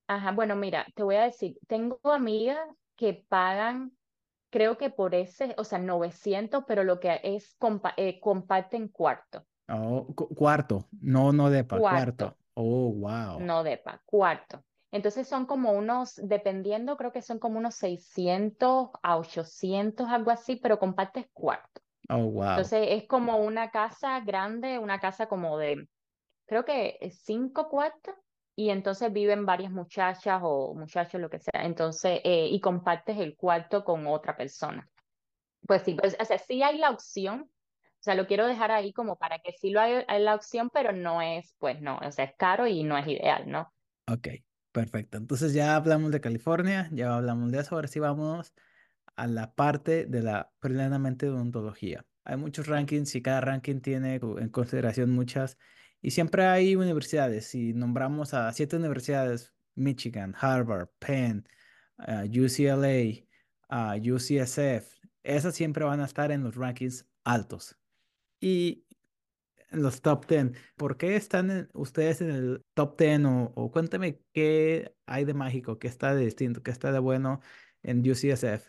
Ajá, 0.07 0.33
bueno, 0.33 0.55
mira, 0.57 0.87
te 0.95 1.03
voy 1.03 1.17
a 1.17 1.23
decir, 1.25 1.59
tengo 1.67 2.01
amigas 2.05 2.59
que 2.97 3.15
pagan, 3.29 3.97
creo 4.51 4.79
que 4.79 4.91
por 4.91 5.15
ese, 5.15 5.55
o 5.59 5.65
sea, 5.65 5.79
900 5.79 6.65
pero 6.69 6.85
lo 6.85 7.01
que 7.01 7.21
es, 7.25 7.55
compa 7.59 7.95
eh, 7.99 8.21
comparten 8.21 8.89
cuarto, 8.89 9.47
Oh, 9.69 10.07
cu- 10.17 10.35
cuarto, 10.35 10.89
no, 11.01 11.33
no 11.33 11.51
depa, 11.51 11.81
cuarto. 11.83 12.25
cuarto. 12.25 12.39
Oh, 12.55 12.91
wow. 12.93 13.51
No 13.51 13.63
depa, 13.65 14.03
cuarto. 14.05 14.65
Entonces 14.91 15.29
son 15.29 15.47
como 15.47 15.73
unos, 15.73 16.15
dependiendo, 16.17 16.97
creo 16.97 17.13
que 17.13 17.23
son 17.23 17.39
como 17.39 17.59
unos 17.59 17.75
600 17.77 18.91
a 19.03 19.19
800 19.19 20.09
algo 20.09 20.31
así, 20.31 20.57
pero 20.57 20.79
compartes 20.79 21.27
cuarto. 21.33 21.83
Oh, 22.09 22.25
wow. 22.25 22.49
Entonces 22.51 22.89
es 22.91 23.07
como 23.07 23.39
una 23.39 23.71
casa 23.71 24.21
grande, 24.21 24.79
una 24.79 24.99
casa 25.01 25.29
como 25.29 25.59
de, 25.59 25.89
creo 26.47 26.65
que 26.65 26.99
es 27.01 27.21
cinco 27.23 27.69
cuartos, 27.69 28.15
y 28.57 28.71
entonces 28.71 29.13
viven 29.13 29.47
varias 29.47 29.71
muchachas 29.73 30.41
o 30.43 30.75
muchachos, 30.75 31.21
lo 31.21 31.31
que 31.31 31.39
sea. 31.39 31.65
Entonces, 31.65 32.21
eh, 32.25 32.49
y 32.51 32.61
compartes 32.61 33.19
el 33.19 33.37
cuarto 33.37 33.85
con 33.85 34.07
otra 34.07 34.37
persona. 34.37 34.89
Pues 35.67 35.83
sí, 35.83 35.95
pues, 35.95 36.17
o 36.21 36.25
sea, 36.25 36.39
sí 36.39 36.63
hay 36.63 36.79
la 36.79 36.91
opción 36.91 37.43
O 37.43 38.03
sea, 38.03 38.15
lo 38.17 38.27
quiero 38.27 38.47
dejar 38.47 38.71
ahí 38.73 38.93
como 38.93 39.17
para 39.19 39.41
que 39.41 39.53
sí 39.53 39.71
lo 39.71 39.81
haya 39.81 40.05
hay 40.09 40.23
la 40.23 40.35
opción, 40.37 40.71
pero 40.73 40.93
no 40.93 41.23
es, 41.23 41.55
pues 41.59 41.81
no, 41.81 41.99
o 41.99 42.13
sea, 42.13 42.27
es 42.27 42.37
caro 42.37 42.67
y 42.67 42.85
no 42.85 42.99
es 42.99 43.07
ideal, 43.09 43.51
¿no? 43.51 43.73
Ok, 44.07 44.29
perfecto. 44.73 45.19
Entonces 45.19 45.53
ya 45.53 45.77
hablamos 45.77 46.13
de 46.13 46.21
California, 46.21 46.89
ya 46.93 47.15
hablamos 47.17 47.51
de 47.53 47.61
eso, 47.61 47.75
ahora 47.75 47.89
sí 47.89 47.99
vamos 48.01 48.55
a 49.17 49.27
la 49.27 49.55
parte 49.55 50.07
de 50.07 50.23
la 50.23 50.53
plenamente 50.61 51.29
odontología. 51.29 52.07
Hay 52.25 52.37
muchos 52.37 52.67
rankings 52.67 53.15
y 53.15 53.23
cada 53.23 53.41
ranking 53.41 53.81
tiene 53.81 54.17
en 54.17 54.49
consideración 54.51 55.11
muchas 55.11 55.59
y 56.01 56.11
siempre 56.13 56.47
hay 56.47 56.77
universidades. 56.77 57.47
Si 57.47 57.73
nombramos 57.73 58.35
a 58.35 58.53
siete 58.53 58.77
universidades, 58.77 59.55
Michigan, 59.75 60.35
Harvard, 60.39 60.89
Penn, 60.99 61.49
ah, 61.99 62.25
UCLA, 62.25 63.25
ah, 63.69 63.97
UCSF, 63.97 64.99
esas 65.23 65.55
siempre 65.55 65.85
van 65.85 66.01
a 66.01 66.05
estar 66.05 66.31
en 66.31 66.45
los 66.45 66.55
rankings 66.57 67.07
altos. 67.25 67.77
Y 68.41 68.85
en 69.71 69.83
los 69.83 70.01
top 70.01 70.27
10. 70.27 70.53
¿Por 70.77 70.97
qué 70.97 71.17
están 71.17 71.69
ustedes 71.75 72.21
en 72.21 72.31
el 72.31 72.63
top 72.75 72.99
10? 72.99 73.25
O, 73.25 73.53
o 73.55 73.71
cuéntame 73.71 74.21
qué 74.33 74.95
hay 75.07 75.25
de 75.25 75.35
mágico, 75.35 75.79
qué 75.79 75.89
está 75.89 76.15
de 76.15 76.25
distinto, 76.25 76.63
qué 76.63 76.71
está 76.71 76.93
de 76.93 76.99
bueno 76.99 77.41
en 77.83 78.01
UCSF. 78.01 78.67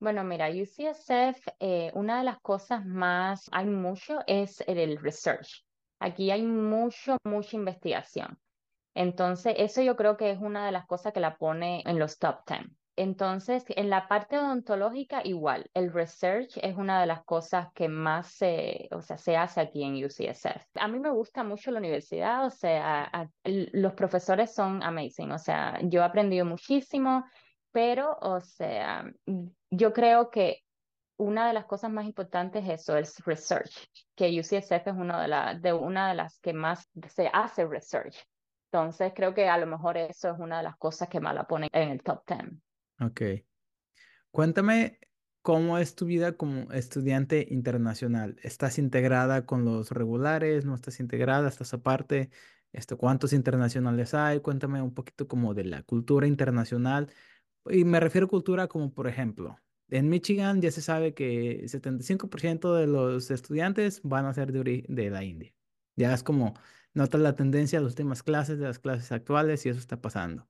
Bueno, 0.00 0.24
mira, 0.24 0.48
UCSF, 0.48 1.46
eh, 1.58 1.90
una 1.94 2.18
de 2.18 2.24
las 2.24 2.40
cosas 2.40 2.86
más, 2.86 3.48
hay 3.52 3.66
mucho, 3.66 4.20
es 4.26 4.62
el, 4.66 4.78
el 4.78 4.96
research. 4.98 5.66
Aquí 5.98 6.30
hay 6.30 6.42
mucho, 6.42 7.18
mucha 7.24 7.56
investigación. 7.56 8.38
Entonces, 8.94 9.54
eso 9.58 9.82
yo 9.82 9.96
creo 9.96 10.16
que 10.16 10.30
es 10.30 10.38
una 10.40 10.64
de 10.64 10.72
las 10.72 10.86
cosas 10.86 11.12
que 11.12 11.20
la 11.20 11.36
pone 11.36 11.82
en 11.84 11.98
los 11.98 12.18
top 12.18 12.40
10. 12.46 12.60
Entonces, 13.00 13.64
en 13.68 13.88
la 13.88 14.08
parte 14.08 14.36
odontológica, 14.36 15.22
igual, 15.24 15.70
el 15.72 15.90
research 15.90 16.58
es 16.60 16.76
una 16.76 17.00
de 17.00 17.06
las 17.06 17.24
cosas 17.24 17.68
que 17.72 17.88
más 17.88 18.26
se, 18.26 18.90
o 18.90 19.00
sea, 19.00 19.16
se 19.16 19.38
hace 19.38 19.62
aquí 19.62 19.82
en 19.82 20.04
UCSF. 20.04 20.66
A 20.74 20.86
mí 20.86 20.98
me 20.98 21.08
gusta 21.08 21.42
mucho 21.42 21.70
la 21.70 21.78
universidad, 21.78 22.44
o 22.44 22.50
sea, 22.50 23.10
los 23.44 23.94
profesores 23.94 24.54
son 24.54 24.82
amazing, 24.82 25.32
o 25.32 25.38
sea, 25.38 25.78
yo 25.82 26.02
he 26.02 26.04
aprendido 26.04 26.44
muchísimo, 26.44 27.24
pero, 27.72 28.18
o 28.20 28.38
sea, 28.42 29.10
yo 29.70 29.94
creo 29.94 30.28
que 30.28 30.58
una 31.16 31.48
de 31.48 31.54
las 31.54 31.64
cosas 31.64 31.90
más 31.90 32.04
importantes 32.04 32.64
es 32.64 32.82
eso, 32.82 32.98
es 32.98 33.24
research, 33.24 33.88
que 34.14 34.38
UCSF 34.38 34.88
es 34.88 34.94
una 34.94 35.22
de, 35.22 35.28
la, 35.28 35.54
de 35.54 35.72
una 35.72 36.10
de 36.10 36.16
las 36.16 36.38
que 36.40 36.52
más 36.52 36.86
se 37.08 37.30
hace 37.32 37.64
research. 37.66 38.26
Entonces, 38.70 39.14
creo 39.16 39.32
que 39.32 39.48
a 39.48 39.56
lo 39.56 39.66
mejor 39.66 39.96
eso 39.96 40.28
es 40.28 40.38
una 40.38 40.58
de 40.58 40.64
las 40.64 40.76
cosas 40.76 41.08
que 41.08 41.18
más 41.18 41.34
la 41.34 41.44
ponen 41.44 41.70
en 41.72 41.88
el 41.88 42.02
top 42.02 42.24
10. 42.26 42.60
Ok. 43.00 43.20
Cuéntame 44.30 45.00
cómo 45.42 45.78
es 45.78 45.94
tu 45.94 46.06
vida 46.06 46.36
como 46.36 46.70
estudiante 46.72 47.46
internacional. 47.50 48.36
¿Estás 48.42 48.78
integrada 48.78 49.46
con 49.46 49.64
los 49.64 49.90
regulares? 49.90 50.64
¿No 50.64 50.74
estás 50.74 51.00
integrada? 51.00 51.48
¿Estás 51.48 51.74
aparte? 51.74 52.30
Esto, 52.72 52.96
¿cuántos 52.98 53.32
internacionales 53.32 54.14
hay? 54.14 54.40
Cuéntame 54.40 54.80
un 54.82 54.94
poquito 54.94 55.26
como 55.26 55.54
de 55.54 55.64
la 55.64 55.82
cultura 55.82 56.26
internacional. 56.26 57.12
Y 57.70 57.84
me 57.84 58.00
refiero 58.00 58.26
a 58.26 58.30
cultura 58.30 58.68
como, 58.68 58.92
por 58.94 59.08
ejemplo, 59.08 59.58
en 59.88 60.08
Michigan 60.08 60.60
ya 60.62 60.70
se 60.70 60.82
sabe 60.82 61.14
que 61.14 61.68
75% 61.68 62.74
de 62.74 62.86
los 62.86 63.30
estudiantes 63.30 64.02
van 64.04 64.26
a 64.26 64.34
ser 64.34 64.52
de, 64.52 64.84
de 64.88 65.10
la 65.10 65.24
India. 65.24 65.54
Ya 65.96 66.14
es 66.14 66.22
como, 66.22 66.54
notas 66.94 67.20
la 67.20 67.36
tendencia 67.36 67.78
de 67.78 67.84
las 67.84 67.92
últimas 67.94 68.22
clases, 68.22 68.58
de 68.58 68.66
las 68.66 68.78
clases 68.78 69.12
actuales, 69.12 69.66
y 69.66 69.70
eso 69.70 69.80
está 69.80 70.00
pasando. 70.00 70.48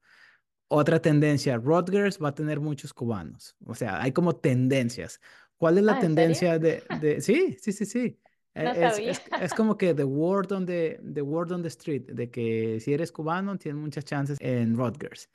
Otra 0.73 1.03
tendencia, 1.03 1.57
Rutgers 1.57 2.23
va 2.23 2.29
a 2.29 2.35
tener 2.35 2.61
muchos 2.61 2.95
cubanos. 2.95 3.57
O 3.67 3.75
sea, 3.75 4.01
hay 4.03 4.13
como 4.13 4.37
tendencias. 4.37 5.21
¿Cuál 5.57 5.79
es 5.79 5.85
la 5.85 5.99
Ah, 5.99 5.99
tendencia 5.99 6.59
de, 6.61 6.87
de... 6.91 7.21
Sí, 7.21 7.57
sí, 7.61 7.73
sí, 7.73 7.87
sí. 7.87 8.21
No 8.63 8.75
E- 8.75 8.85
Es, 8.87 9.01
sabía. 9.01 9.05
es, 9.05 9.23
es 9.37 9.55
como 9.55 9.77
que 9.77 9.95
the 9.95 10.05
word 10.05 10.53
on 10.53 10.67
the, 10.67 11.01
the 11.15 11.23
word 11.23 11.51
on 11.53 11.63
the 11.63 11.69
street, 11.69 12.05
de 12.13 12.31
que 12.31 12.79
si 12.81 12.93
eres 12.95 13.11
cubano, 13.13 13.59
tienes 13.59 13.81
muchas 13.83 14.05
chances 14.05 14.39
en 14.41 14.77
Rutgers. 14.77 15.29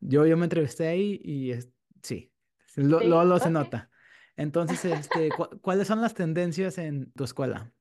Yo, 0.00 0.26
yo 0.26 0.36
me 0.36 0.44
entrevisté 0.44 0.88
ahí 0.88 1.20
y 1.24 1.52
es- 1.52 1.70
sí, 2.02 2.30
lo, 2.76 3.02
lo, 3.02 3.38
se 3.40 3.50
nota. 3.50 3.90
Entonces, 4.36 4.84
este, 4.84 5.32
cu- 5.34 5.48
¿cuáles 5.62 5.88
son 5.88 6.00
las 6.02 6.14
tendencias 6.14 6.76
en 6.78 7.10
tu 7.12 7.24
escuela? 7.24 7.72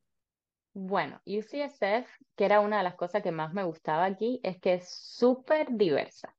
Bueno, 0.74 1.22
UCSF, 1.26 2.10
que 2.36 2.46
era 2.46 2.60
una 2.62 2.78
de 2.78 2.84
las 2.84 2.96
cosas 2.96 3.22
que 3.24 3.32
más 3.32 3.54
me 3.54 3.64
gustaba 3.64 4.06
aquí, 4.06 4.40
es 4.44 4.60
que 4.60 4.76
es 4.76 4.90
súper 4.90 5.68
diversa, 5.72 6.36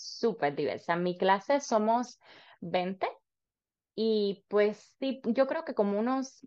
súper 0.00 0.54
diversa. 0.54 0.94
En 0.94 1.02
mi 1.02 1.16
clase 1.16 1.60
somos 1.60 2.18
20 2.60 3.08
y 3.94 4.44
pues 4.48 4.96
sí, 4.98 5.20
yo 5.24 5.46
creo 5.46 5.64
que 5.64 5.74
como 5.74 5.98
unos 5.98 6.46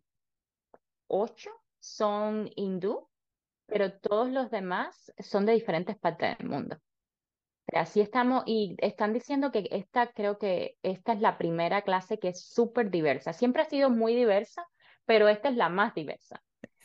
8 1.08 1.52
son 1.80 2.49
hindú, 2.56 3.10
pero 3.66 3.91
todos 3.99 4.30
los 4.30 4.52
demás 4.52 5.12
son 5.20 5.45
de 5.45 5.54
diferentes 5.54 5.97
partes 5.97 6.38
del 6.38 6.47
mundo. 6.47 6.78
Así 7.74 8.02
estamos 8.02 8.43
y 8.45 8.76
están 8.80 9.14
diciendo 9.14 9.52
que 9.52 9.68
esta, 9.72 10.12
creo 10.12 10.38
que 10.38 10.78
esta 10.84 11.14
es 11.14 11.22
la 11.22 11.38
primera 11.38 11.84
clase 11.84 12.20
que 12.20 12.30
es 12.30 12.41
súper 12.41 12.91
diversa. 12.91 13.34
Siempre 13.34 13.62
ha 13.62 13.66
sido 13.66 13.89
muy 13.89 14.16
diversa, 14.16 14.66
pero 15.06 15.28
esta 15.28 15.49
es 15.49 15.56
la 15.56 15.70
más 15.70 15.93
diversa. 15.93 16.41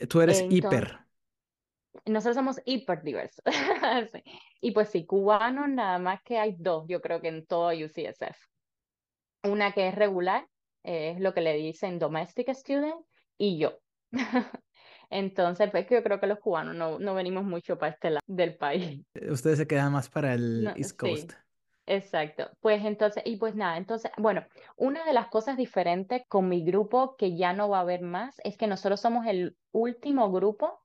Tú 0.08 0.20
eres 0.20 0.40
Entonces, 0.40 0.64
hiper. 0.64 1.05
Nosotros 2.04 2.36
somos 2.36 2.60
hiper 2.64 3.02
diversos. 3.02 3.44
Sí. 4.12 4.22
Y 4.60 4.70
pues 4.72 4.90
sí, 4.90 5.06
cubanos 5.06 5.68
nada 5.68 5.98
más 5.98 6.22
que 6.22 6.38
hay 6.38 6.56
dos, 6.58 6.84
yo 6.88 7.00
creo 7.00 7.20
que 7.20 7.28
en 7.28 7.46
todo 7.46 7.68
UCSF. 7.68 8.36
Una 9.44 9.72
que 9.72 9.88
es 9.88 9.94
regular, 9.94 10.46
eh, 10.82 11.10
es 11.10 11.20
lo 11.20 11.32
que 11.34 11.40
le 11.40 11.54
dicen 11.54 11.98
domestic 11.98 12.48
student, 12.50 12.96
y 13.38 13.58
yo. 13.58 13.78
Entonces, 15.10 15.70
pues 15.70 15.86
que 15.86 15.94
yo 15.94 16.02
creo 16.02 16.20
que 16.20 16.26
los 16.26 16.40
cubanos 16.40 16.74
no, 16.74 16.98
no 16.98 17.14
venimos 17.14 17.44
mucho 17.44 17.78
para 17.78 17.92
este 17.92 18.10
lado 18.10 18.22
del 18.26 18.56
país. 18.56 19.04
Ustedes 19.30 19.58
se 19.58 19.66
quedan 19.66 19.92
más 19.92 20.08
para 20.08 20.34
el 20.34 20.64
No, 20.64 20.70
East 20.76 20.98
Coast. 20.98 21.30
sí. 21.30 21.36
Exacto. 21.86 22.50
Pues 22.60 22.84
entonces, 22.84 23.22
y 23.24 23.36
pues 23.36 23.54
nada, 23.54 23.76
entonces, 23.76 24.10
bueno, 24.18 24.44
una 24.76 25.04
de 25.04 25.12
las 25.12 25.28
cosas 25.28 25.56
diferentes 25.56 26.22
con 26.28 26.48
mi 26.48 26.64
grupo 26.64 27.14
que 27.16 27.36
ya 27.36 27.52
no 27.52 27.68
va 27.68 27.78
a 27.78 27.82
haber 27.82 28.02
más 28.02 28.40
es 28.42 28.56
que 28.56 28.66
nosotros 28.66 29.00
somos 29.00 29.24
el 29.26 29.56
último 29.70 30.32
grupo 30.32 30.80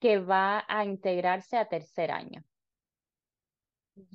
que 0.00 0.18
va 0.20 0.64
a 0.68 0.84
integrarse 0.84 1.56
a 1.58 1.68
tercer 1.68 2.10
año. 2.10 2.44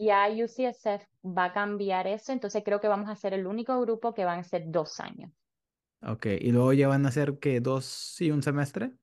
Ya 0.04 0.28
UCSF 0.44 1.08
va 1.24 1.44
a 1.46 1.54
cambiar 1.54 2.08
eso, 2.08 2.32
entonces 2.32 2.64
creo 2.64 2.80
que 2.82 2.88
vamos 2.88 3.10
a 3.10 3.16
ser 3.16 3.34
el 3.36 3.46
único 3.46 3.80
grupo 3.82 4.14
que 4.14 4.26
van 4.26 4.40
a 4.40 4.44
ser 4.44 4.64
dos 4.72 5.00
años. 5.00 5.32
Ok, 6.04 6.26
y 6.40 6.52
luego 6.52 6.74
ya 6.74 6.88
van 6.88 7.06
a 7.06 7.12
ser 7.12 7.38
que 7.40 7.60
dos 7.62 8.20
y 8.22 8.32
un 8.32 8.42
semestre. 8.44 8.94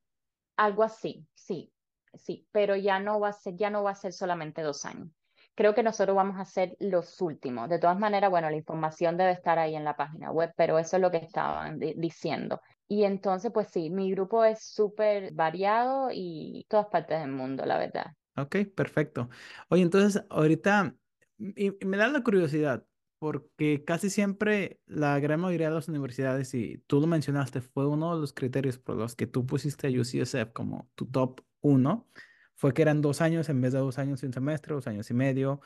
Algo 0.56 0.82
así, 0.82 1.26
sí, 1.34 1.72
sí, 2.14 2.48
pero 2.52 2.76
ya 2.76 2.98
no 3.00 3.20
va 3.20 3.28
a 3.28 3.32
ser, 3.32 3.56
ya 3.56 3.70
no 3.70 3.82
va 3.84 3.92
a 3.92 3.94
ser 3.94 4.12
solamente 4.12 4.62
dos 4.62 4.84
años. 4.84 5.08
Creo 5.54 5.74
que 5.74 5.82
nosotros 5.82 6.16
vamos 6.16 6.38
a 6.38 6.44
ser 6.44 6.76
los 6.80 7.20
últimos. 7.20 7.68
De 7.68 7.78
todas 7.78 7.98
maneras, 7.98 8.30
bueno, 8.30 8.50
la 8.50 8.56
información 8.56 9.16
debe 9.16 9.32
estar 9.32 9.58
ahí 9.58 9.74
en 9.74 9.84
la 9.84 9.96
página 9.96 10.30
web, 10.30 10.52
pero 10.56 10.78
eso 10.78 10.96
es 10.96 11.02
lo 11.02 11.10
que 11.10 11.18
estaban 11.18 11.78
di- 11.78 11.94
diciendo. 11.96 12.60
Y 12.88 13.04
entonces, 13.04 13.52
pues 13.52 13.68
sí, 13.70 13.90
mi 13.90 14.10
grupo 14.10 14.44
es 14.44 14.62
súper 14.62 15.32
variado 15.34 16.08
y 16.12 16.64
todas 16.68 16.86
partes 16.86 17.20
del 17.20 17.30
mundo, 17.30 17.66
la 17.66 17.78
verdad. 17.78 18.06
Ok, 18.36 18.56
perfecto. 18.74 19.28
Oye, 19.68 19.82
entonces 19.82 20.24
ahorita 20.30 20.94
me 21.36 21.96
da 21.96 22.08
la 22.08 22.22
curiosidad, 22.22 22.84
porque 23.18 23.84
casi 23.84 24.10
siempre 24.10 24.80
la 24.86 25.18
gran 25.20 25.40
mayoría 25.40 25.68
de 25.68 25.74
las 25.74 25.88
universidades, 25.88 26.54
y 26.54 26.78
tú 26.86 27.00
lo 27.00 27.06
mencionaste, 27.06 27.60
fue 27.60 27.86
uno 27.86 28.14
de 28.14 28.20
los 28.20 28.32
criterios 28.32 28.78
por 28.78 28.96
los 28.96 29.16
que 29.16 29.26
tú 29.26 29.44
pusiste 29.44 29.88
a 29.88 29.90
UCSF 29.90 30.52
como 30.52 30.88
tu 30.94 31.06
top 31.06 31.40
uno, 31.60 32.08
fue 32.54 32.72
que 32.72 32.82
eran 32.82 33.02
dos 33.02 33.20
años 33.20 33.48
en 33.48 33.60
vez 33.60 33.72
de 33.72 33.80
dos 33.80 33.98
años 33.98 34.22
y 34.22 34.26
un 34.26 34.32
semestre, 34.32 34.74
dos 34.74 34.86
años 34.86 35.10
y 35.10 35.14
medio 35.14 35.60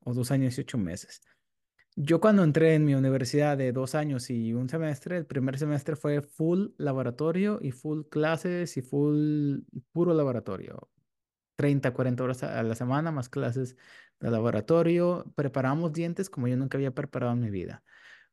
o 0.00 0.12
dos 0.12 0.30
años 0.30 0.58
y 0.58 0.62
ocho 0.62 0.78
meses. 0.78 1.22
Yo 1.96 2.20
cuando 2.20 2.42
entré 2.42 2.74
en 2.74 2.84
mi 2.84 2.94
universidad 2.94 3.56
de 3.56 3.70
dos 3.72 3.94
años 3.94 4.28
y 4.30 4.52
un 4.52 4.68
semestre, 4.68 5.16
el 5.16 5.26
primer 5.26 5.58
semestre 5.58 5.94
fue 5.94 6.22
full 6.22 6.70
laboratorio 6.76 7.60
y 7.62 7.70
full 7.70 8.02
clases 8.10 8.76
y 8.76 8.82
full 8.82 9.60
puro 9.92 10.12
laboratorio. 10.12 10.90
30 11.56 11.92
40 11.94 12.24
horas 12.24 12.42
a 12.42 12.62
la 12.64 12.74
semana, 12.74 13.12
más 13.12 13.28
clases 13.28 13.76
de 14.20 14.30
laboratorio. 14.30 15.32
Preparamos 15.36 15.92
dientes 15.92 16.30
como 16.30 16.48
yo 16.48 16.56
nunca 16.56 16.78
había 16.78 16.92
preparado 16.94 17.32
en 17.34 17.40
mi 17.40 17.50
vida. 17.50 17.84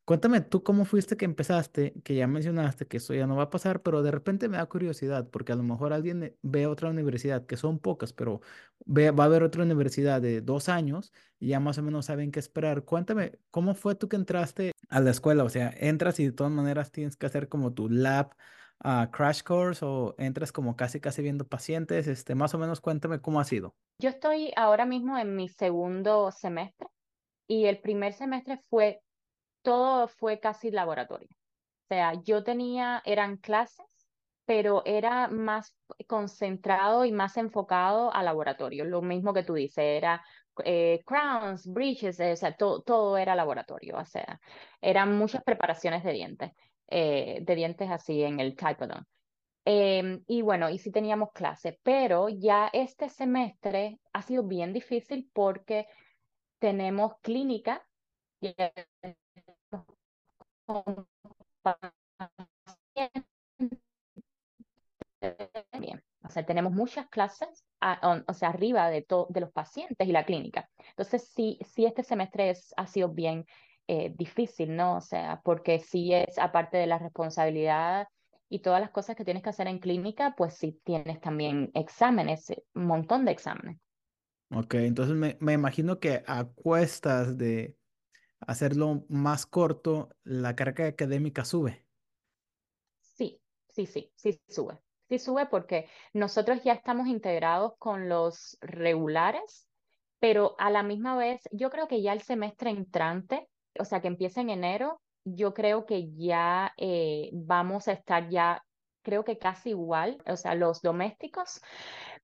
Cuéntame 0.04 0.40
tú 0.40 0.64
cómo 0.64 0.84
fuiste 0.84 1.16
que 1.16 1.24
empezaste, 1.24 1.94
que 2.02 2.16
ya 2.16 2.26
mencionaste 2.26 2.88
que 2.88 2.96
eso 2.96 3.14
ya 3.14 3.28
no 3.28 3.36
va 3.36 3.44
a 3.44 3.50
pasar, 3.50 3.82
pero 3.82 4.02
de 4.02 4.10
repente 4.10 4.48
me 4.48 4.56
da 4.56 4.66
curiosidad, 4.66 5.28
porque 5.30 5.52
a 5.52 5.56
lo 5.56 5.62
mejor 5.62 5.92
alguien 5.92 6.24
eh, 6.24 6.36
ve 6.42 6.66
otra 6.66 6.90
universidad, 6.90 7.46
que 7.46 7.56
son 7.56 7.78
pocas, 7.78 8.12
pero 8.12 8.40
ve, 8.84 9.12
va 9.12 9.24
a 9.24 9.26
haber 9.28 9.44
otra 9.44 9.62
universidad 9.62 10.20
de 10.20 10.40
dos 10.40 10.68
años 10.68 11.12
y 11.38 11.48
ya 11.48 11.60
más 11.60 11.78
o 11.78 11.82
menos 11.82 12.06
saben 12.06 12.32
qué 12.32 12.40
esperar. 12.40 12.84
Cuéntame, 12.84 13.38
¿cómo 13.50 13.76
fue 13.76 13.94
tú 13.94 14.08
que 14.08 14.16
entraste 14.16 14.72
a 14.88 15.00
la 15.00 15.10
escuela? 15.12 15.44
O 15.44 15.48
sea, 15.48 15.72
entras 15.76 16.18
y 16.18 16.26
de 16.26 16.32
todas 16.32 16.52
maneras 16.52 16.90
tienes 16.90 17.16
que 17.16 17.26
hacer 17.26 17.48
como 17.48 17.72
tu 17.72 17.88
lab, 17.88 18.34
ah, 18.80 19.08
crash 19.12 19.42
course 19.42 19.84
o 19.84 20.16
entras 20.18 20.50
como 20.50 20.74
casi 20.74 20.98
casi 20.98 21.22
viendo 21.22 21.46
pacientes, 21.46 22.08
este, 22.08 22.34
más 22.34 22.54
o 22.54 22.58
menos 22.58 22.80
cuéntame 22.80 23.20
cómo 23.20 23.38
ha 23.38 23.44
sido. 23.44 23.76
Yo 24.00 24.08
estoy 24.08 24.52
ahora 24.56 24.84
mismo 24.84 25.16
en 25.16 25.36
mi 25.36 25.48
segundo 25.48 26.32
semestre 26.32 26.88
y 27.46 27.66
el 27.66 27.78
primer 27.78 28.14
semestre 28.14 28.60
fue, 28.68 29.00
todo 29.62 30.08
fue 30.08 30.40
casi 30.40 30.70
laboratorio. 30.70 31.28
O 31.30 31.88
sea, 31.88 32.14
yo 32.22 32.44
tenía, 32.44 33.02
eran 33.04 33.36
clases 33.38 33.86
pero 34.44 34.82
era 34.84 35.28
más 35.28 35.76
concentrado 36.06 37.04
y 37.04 37.12
más 37.12 37.36
enfocado 37.36 38.12
a 38.12 38.22
laboratorio. 38.22 38.84
Lo 38.84 39.02
mismo 39.02 39.32
que 39.32 39.44
tú 39.44 39.54
dices, 39.54 39.78
era 39.84 40.22
eh, 40.64 41.02
crowns, 41.06 41.66
bridges, 41.66 42.20
o 42.20 42.36
sea, 42.36 42.56
todo 42.56 43.16
era 43.16 43.34
laboratorio, 43.34 43.96
o 43.98 44.04
sea, 44.04 44.40
eran 44.80 45.16
muchas 45.16 45.42
preparaciones 45.44 46.04
de 46.04 46.12
dientes, 46.12 46.52
eh, 46.88 47.38
de 47.42 47.54
dientes 47.54 47.90
así 47.90 48.22
en 48.22 48.40
el 48.40 48.56
Typodon. 48.56 49.06
Em, 49.64 50.24
y 50.26 50.42
bueno, 50.42 50.70
y 50.70 50.78
sí 50.78 50.90
teníamos 50.90 51.30
clase, 51.32 51.78
pero 51.82 52.28
ya 52.28 52.68
este 52.72 53.08
semestre 53.08 54.00
ha 54.12 54.22
sido 54.22 54.42
bien 54.44 54.72
difícil 54.72 55.30
porque 55.32 55.86
tenemos 56.58 57.14
clínica 57.22 57.86
y 58.40 58.54
bien. 65.78 66.02
O 66.24 66.28
sea, 66.28 66.46
tenemos 66.46 66.72
muchas 66.72 67.08
clases, 67.08 67.64
o, 68.26 68.32
sea, 68.32 68.50
arriba 68.50 68.90
de, 68.90 69.06
de 69.28 69.40
los 69.40 69.52
pacientes 69.52 70.06
y 70.06 70.12
la 70.12 70.24
clínica. 70.24 70.68
Entonces, 70.90 71.28
sí, 71.34 71.58
sí 71.64 71.84
este 71.84 72.02
semestre 72.02 72.50
es, 72.50 72.72
ha 72.76 72.86
sido 72.86 73.08
bien 73.08 73.44
eh, 73.88 74.12
difícil, 74.16 74.76
¿no? 74.76 74.96
O 74.96 75.00
sea, 75.00 75.40
porque 75.44 75.80
sí 75.80 76.14
es, 76.14 76.38
aparte 76.38 76.76
de 76.76 76.86
la 76.86 76.98
responsabilidad 76.98 78.06
y 78.48 78.60
todas 78.60 78.80
las 78.80 78.90
cosas 78.90 79.16
que 79.16 79.24
tienes 79.24 79.42
que 79.42 79.50
hacer 79.50 79.66
en 79.66 79.80
clínica, 79.80 80.34
pues 80.36 80.54
sí 80.54 80.80
tienes 80.84 81.20
también 81.20 81.70
exámenes, 81.74 82.52
un 82.74 82.86
montón 82.86 83.24
de 83.24 83.32
exámenes. 83.32 83.78
Ok, 84.54 84.74
entonces 84.74 85.16
me, 85.16 85.36
me 85.40 85.54
imagino 85.54 85.98
que 85.98 86.22
a 86.26 86.44
cuestas 86.44 87.36
de 87.38 87.74
hacerlo 88.46 89.04
más 89.08 89.46
corto, 89.46 90.10
la 90.24 90.54
carga 90.54 90.86
académica 90.86 91.44
sube. 91.44 91.84
Sí, 93.00 93.40
sí, 93.68 93.86
sí, 93.86 94.12
sí 94.16 94.40
sube. 94.48 94.78
Sí 95.08 95.18
sube 95.18 95.46
porque 95.46 95.88
nosotros 96.14 96.62
ya 96.64 96.72
estamos 96.72 97.06
integrados 97.06 97.74
con 97.78 98.08
los 98.08 98.56
regulares, 98.60 99.68
pero 100.18 100.54
a 100.58 100.70
la 100.70 100.82
misma 100.82 101.16
vez, 101.16 101.42
yo 101.50 101.68
creo 101.70 101.88
que 101.88 102.00
ya 102.00 102.12
el 102.12 102.22
semestre 102.22 102.70
entrante, 102.70 103.48
o 103.78 103.84
sea, 103.84 104.00
que 104.00 104.08
empieza 104.08 104.40
en 104.40 104.50
enero, 104.50 105.00
yo 105.24 105.52
creo 105.52 105.84
que 105.84 106.12
ya 106.14 106.72
eh, 106.76 107.30
vamos 107.32 107.88
a 107.88 107.92
estar 107.92 108.28
ya, 108.30 108.64
creo 109.02 109.24
que 109.24 109.38
casi 109.38 109.70
igual, 109.70 110.18
o 110.26 110.36
sea, 110.36 110.54
los 110.54 110.82
domésticos, 110.82 111.60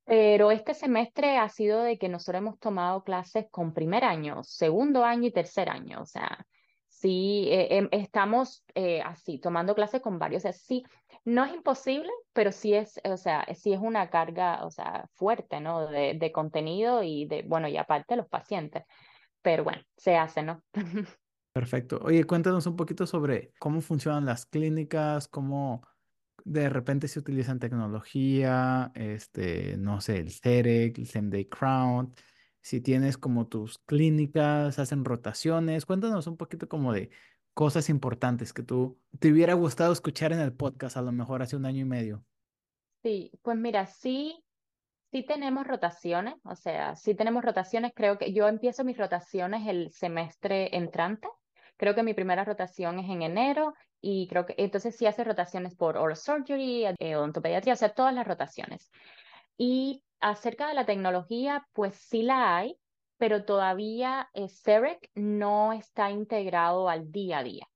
pero 0.05 0.51
este 0.51 0.74
semestre 0.74 1.39
ha 1.39 1.49
sido 1.49 1.83
de 1.83 1.99
que 1.99 2.09
nosotros 2.09 2.41
hemos 2.41 2.59
tomado 2.59 3.05
clases 3.05 3.47
con 3.51 3.74
primer 3.74 4.05
año, 4.05 4.43
segundo 4.43 5.05
año 5.05 5.29
y 5.29 5.33
tercer 5.33 5.68
año, 5.68 6.01
o 6.01 6.07
sea, 6.07 6.47
sí, 6.89 7.49
eh, 7.51 7.76
em, 7.76 7.89
estamos 7.93 8.64
eh, 8.74 9.03
así, 9.03 9.39
tomando 9.39 9.74
clases 9.74 10.01
con 10.01 10.18
varios, 10.18 10.41
o 10.41 10.45
sea, 10.45 10.53
sí, 10.53 10.85
no 11.24 11.45
es 11.45 11.53
imposible, 11.53 12.11
pero 12.33 12.53
sí 12.53 12.74
es, 12.74 13.01
o 13.05 13.16
sea, 13.16 13.47
sí 13.55 13.72
es 13.72 13.81
una 13.81 14.11
carga, 14.11 14.64
o 14.64 14.70
sea, 14.70 15.07
fuerte, 15.14 15.61
¿no? 15.61 15.87
De, 15.89 16.14
de 16.14 16.33
contenido 16.33 17.03
y 17.03 17.26
de, 17.26 17.43
bueno, 17.43 17.68
y 17.68 17.76
aparte 17.76 18.16
los 18.16 18.29
pacientes, 18.29 18.85
pero 19.43 19.64
bueno, 19.64 19.83
se 19.97 20.16
hace, 20.16 20.43
¿no? 20.43 20.62
Perfecto. 21.53 21.99
Oye, 22.05 22.24
cuéntanos 22.24 22.66
un 22.66 22.76
poquito 22.76 23.07
sobre 23.07 23.53
cómo 23.59 23.81
funcionan 23.81 24.24
las 24.24 24.47
clínicas, 24.47 25.26
cómo 25.26 25.83
de 26.49 26.68
repente 26.68 27.09
se 27.09 27.18
utilizan 27.18 27.59
tecnología, 27.59 28.90
este, 28.94 29.76
no 29.76 30.01
sé, 30.01 30.18
el 30.18 30.30
CEREC, 30.30 30.99
el 30.99 31.07
Same 31.07 31.30
Day 31.30 31.44
Crown, 31.46 32.14
si 32.61 32.80
tienes 32.80 33.18
como 33.18 33.46
tus 33.46 33.78
clínicas, 33.78 34.78
hacen 34.78 35.05
rotaciones, 35.05 35.86
cuéntanos 35.86 36.26
un 36.26 36.36
poquito 36.36 36.68
como 36.68 36.92
de 36.92 37.11
cosas 37.55 37.88
importantes 37.88 38.53
que 38.53 38.62
tú 38.62 38.99
te 39.18 39.32
hubiera 39.32 39.55
gustado 39.55 39.92
escuchar 39.92 40.32
en 40.32 40.40
el 40.40 40.53
podcast 40.53 40.96
a 40.96 41.03
lo 41.03 41.12
mejor 41.12 41.42
hace 41.42 41.57
un 41.57 41.66
año 41.66 41.80
y 41.80 41.84
medio. 41.84 42.24
Sí, 43.03 43.30
pues 43.42 43.57
mira, 43.57 43.86
sí, 43.86 44.44
sí 45.11 45.24
tenemos 45.24 45.66
rotaciones, 45.66 46.34
o 46.44 46.55
sea, 46.55 46.96
sí 46.96 47.14
tenemos 47.14 47.44
rotaciones, 47.44 47.92
creo 47.94 48.18
que 48.18 48.32
yo 48.32 48.49
empiezo 48.49 48.84
mis 48.84 48.96
rotaciones 48.96 49.66
el 49.66 49.90
semestre 49.92 50.76
entrante. 50.76 51.28
Creo 51.76 51.94
que 51.94 52.03
mi 52.03 52.12
primera 52.12 52.44
rotación 52.44 52.99
es 52.99 53.09
en 53.09 53.22
enero 53.22 53.74
y 54.01 54.28
creo 54.28 54.46
que 54.46 54.55
entonces 54.59 54.96
sí 54.96 55.07
hace 55.07 55.24
rotaciones 55.24 55.74
por 55.74 55.96
oral 55.96 56.16
surgery, 56.16 56.86
eh, 56.99 57.16
o 57.16 57.76
sea, 57.76 57.94
todas 57.94 58.14
las 58.14 58.26
rotaciones. 58.26 58.90
Y 59.57 60.05
acerca 60.20 60.68
de 60.68 60.74
la 60.74 60.86
tecnología, 60.86 61.66
pues 61.72 61.96
sí 61.96 62.22
la 62.22 62.57
hay, 62.57 62.78
pero 63.18 63.44
todavía 63.44 64.28
eh, 64.34 64.49
CEREC 64.49 65.11
no 65.14 65.72
está 65.72 66.11
integrado 66.11 66.88
al 66.88 67.11
día 67.11 67.38
a 67.38 67.42
día. 67.44 67.66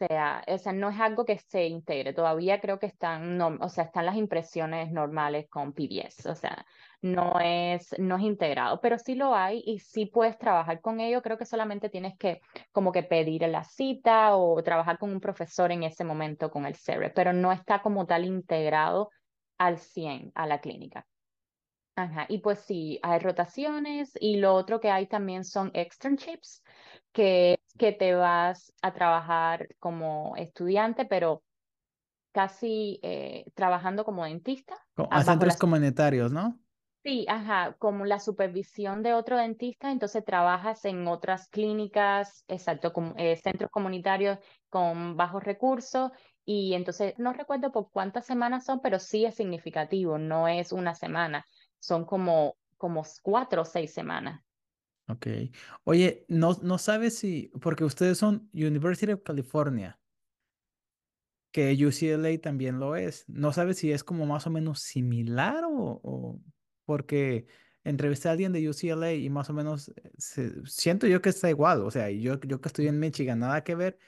O 0.00 0.06
sea, 0.06 0.44
o 0.48 0.58
sea, 0.58 0.72
no 0.72 0.90
es 0.90 0.98
algo 1.00 1.24
que 1.24 1.38
se 1.38 1.66
integre. 1.66 2.12
Todavía 2.12 2.60
creo 2.60 2.80
que 2.80 2.86
están, 2.86 3.38
no, 3.38 3.56
o 3.60 3.68
sea, 3.68 3.84
están 3.84 4.06
las 4.06 4.16
impresiones 4.16 4.90
normales 4.90 5.48
con 5.48 5.72
PBS. 5.72 6.28
O 6.28 6.34
sea, 6.34 6.66
no 7.02 7.40
es, 7.40 7.94
no 7.98 8.16
es 8.16 8.22
integrado, 8.22 8.80
pero 8.80 8.96
sí 8.96 9.16
lo 9.16 9.34
hay 9.34 9.62
y 9.66 9.80
sí 9.80 10.06
puedes 10.06 10.38
trabajar 10.38 10.80
con 10.80 11.00
ello. 11.00 11.20
Creo 11.20 11.36
que 11.36 11.44
solamente 11.44 11.88
tienes 11.88 12.16
que 12.16 12.40
como 12.70 12.92
que 12.92 13.02
pedir 13.02 13.42
la 13.42 13.64
cita 13.64 14.36
o 14.36 14.62
trabajar 14.62 14.98
con 14.98 15.10
un 15.10 15.20
profesor 15.20 15.72
en 15.72 15.82
ese 15.82 16.04
momento 16.04 16.50
con 16.50 16.64
el 16.64 16.76
CERE, 16.76 17.10
pero 17.10 17.32
no 17.32 17.52
está 17.52 17.82
como 17.82 18.06
tal 18.06 18.24
integrado 18.24 19.10
al 19.58 19.78
100 19.78 20.30
a 20.34 20.46
la 20.46 20.60
clínica. 20.60 21.04
Ajá, 21.96 22.24
y 22.28 22.38
pues 22.38 22.60
sí, 22.60 22.98
hay 23.02 23.18
rotaciones 23.18 24.12
y 24.18 24.36
lo 24.36 24.54
otro 24.54 24.80
que 24.80 24.90
hay 24.90 25.06
también 25.06 25.44
son 25.44 25.70
externships, 25.74 26.62
que, 27.12 27.58
que 27.76 27.92
te 27.92 28.14
vas 28.14 28.72
a 28.80 28.94
trabajar 28.94 29.68
como 29.78 30.34
estudiante, 30.36 31.04
pero 31.04 31.42
casi 32.32 32.98
eh, 33.02 33.44
trabajando 33.54 34.04
como 34.04 34.24
dentista. 34.24 34.74
A 35.10 35.22
centros 35.22 35.56
comunitarios, 35.58 36.32
¿no? 36.32 36.58
Sí, 37.02 37.26
ajá, 37.28 37.74
como 37.78 38.04
la 38.04 38.20
supervisión 38.20 39.02
de 39.02 39.12
otro 39.14 39.36
dentista, 39.36 39.90
entonces 39.90 40.24
trabajas 40.24 40.84
en 40.84 41.08
otras 41.08 41.48
clínicas, 41.48 42.44
exacto, 42.46 42.92
eh, 43.16 43.36
centros 43.36 43.70
comunitarios 43.72 44.38
con 44.70 45.16
bajos 45.16 45.42
recursos 45.42 46.12
y 46.44 46.74
entonces 46.74 47.14
no 47.18 47.32
recuerdo 47.32 47.72
por 47.72 47.90
cuántas 47.90 48.24
semanas 48.24 48.64
son, 48.64 48.80
pero 48.80 49.00
sí 49.00 49.24
es 49.24 49.34
significativo, 49.34 50.16
no 50.18 50.46
es 50.46 50.70
una 50.70 50.94
semana 50.94 51.44
son 51.82 52.04
como, 52.04 52.56
como 52.78 53.04
cuatro 53.22 53.62
o 53.62 53.64
seis 53.64 53.92
semanas. 53.92 54.40
Ok. 55.08 55.26
Oye, 55.84 56.24
no, 56.28 56.56
no 56.62 56.78
sabes 56.78 57.18
si, 57.18 57.48
porque 57.60 57.84
ustedes 57.84 58.18
son 58.18 58.48
University 58.54 59.12
of 59.12 59.22
California, 59.24 59.98
que 61.50 61.72
UCLA 61.72 62.40
también 62.40 62.78
lo 62.78 62.94
es. 62.96 63.24
No 63.28 63.52
sabes 63.52 63.78
si 63.78 63.92
es 63.92 64.04
como 64.04 64.24
más 64.26 64.46
o 64.46 64.50
menos 64.50 64.80
similar 64.80 65.64
o, 65.68 66.40
porque 66.84 67.46
entrevisté 67.84 68.28
a 68.28 68.32
alguien 68.32 68.52
de 68.52 68.68
UCLA 68.68 69.14
y 69.14 69.30
más 69.30 69.50
o 69.50 69.52
menos 69.52 69.90
eh, 70.36 70.52
siento 70.66 71.06
yo 71.06 71.22
que 71.22 71.30
está 71.30 71.50
igual. 71.50 71.82
O 71.82 71.90
sea, 71.90 72.10
yo, 72.10 72.40
yo 72.40 72.60
que 72.60 72.68
estoy 72.68 72.88
en 72.88 73.00
Michigan, 73.00 73.40
nada 73.40 73.64
que 73.64 73.74
ver. 73.74 73.98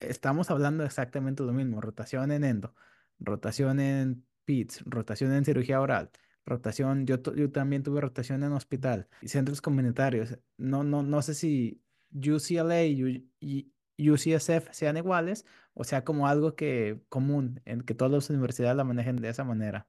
Estamos 0.00 0.50
hablando 0.50 0.84
exactamente 0.84 1.42
lo 1.42 1.52
mismo. 1.52 1.80
Rotación 1.80 2.32
en 2.32 2.44
endo, 2.44 2.74
rotación 3.18 3.80
en 3.80 4.26
PITS, 4.44 4.82
rotación 4.86 5.32
en 5.32 5.44
cirugía 5.44 5.80
oral 5.80 6.10
rotación, 6.46 7.06
yo, 7.06 7.22
yo 7.34 7.50
también 7.50 7.82
tuve 7.82 8.00
rotación 8.00 8.42
en 8.42 8.52
hospital 8.52 9.08
y 9.22 9.28
centros 9.28 9.60
comunitarios. 9.62 10.38
No, 10.56 10.84
no, 10.84 11.02
no 11.02 11.22
sé 11.22 11.34
si 11.34 11.82
UCLA 12.12 12.84
y 12.84 13.72
UCSF 13.98 14.72
sean 14.72 14.96
iguales 14.96 15.44
o 15.74 15.84
sea 15.84 16.04
como 16.04 16.28
algo 16.28 16.54
que 16.54 17.00
común 17.08 17.60
en 17.64 17.82
que 17.82 17.94
todas 17.94 18.12
las 18.12 18.30
universidades 18.30 18.76
la 18.76 18.84
manejen 18.84 19.16
de 19.16 19.28
esa 19.28 19.44
manera. 19.44 19.88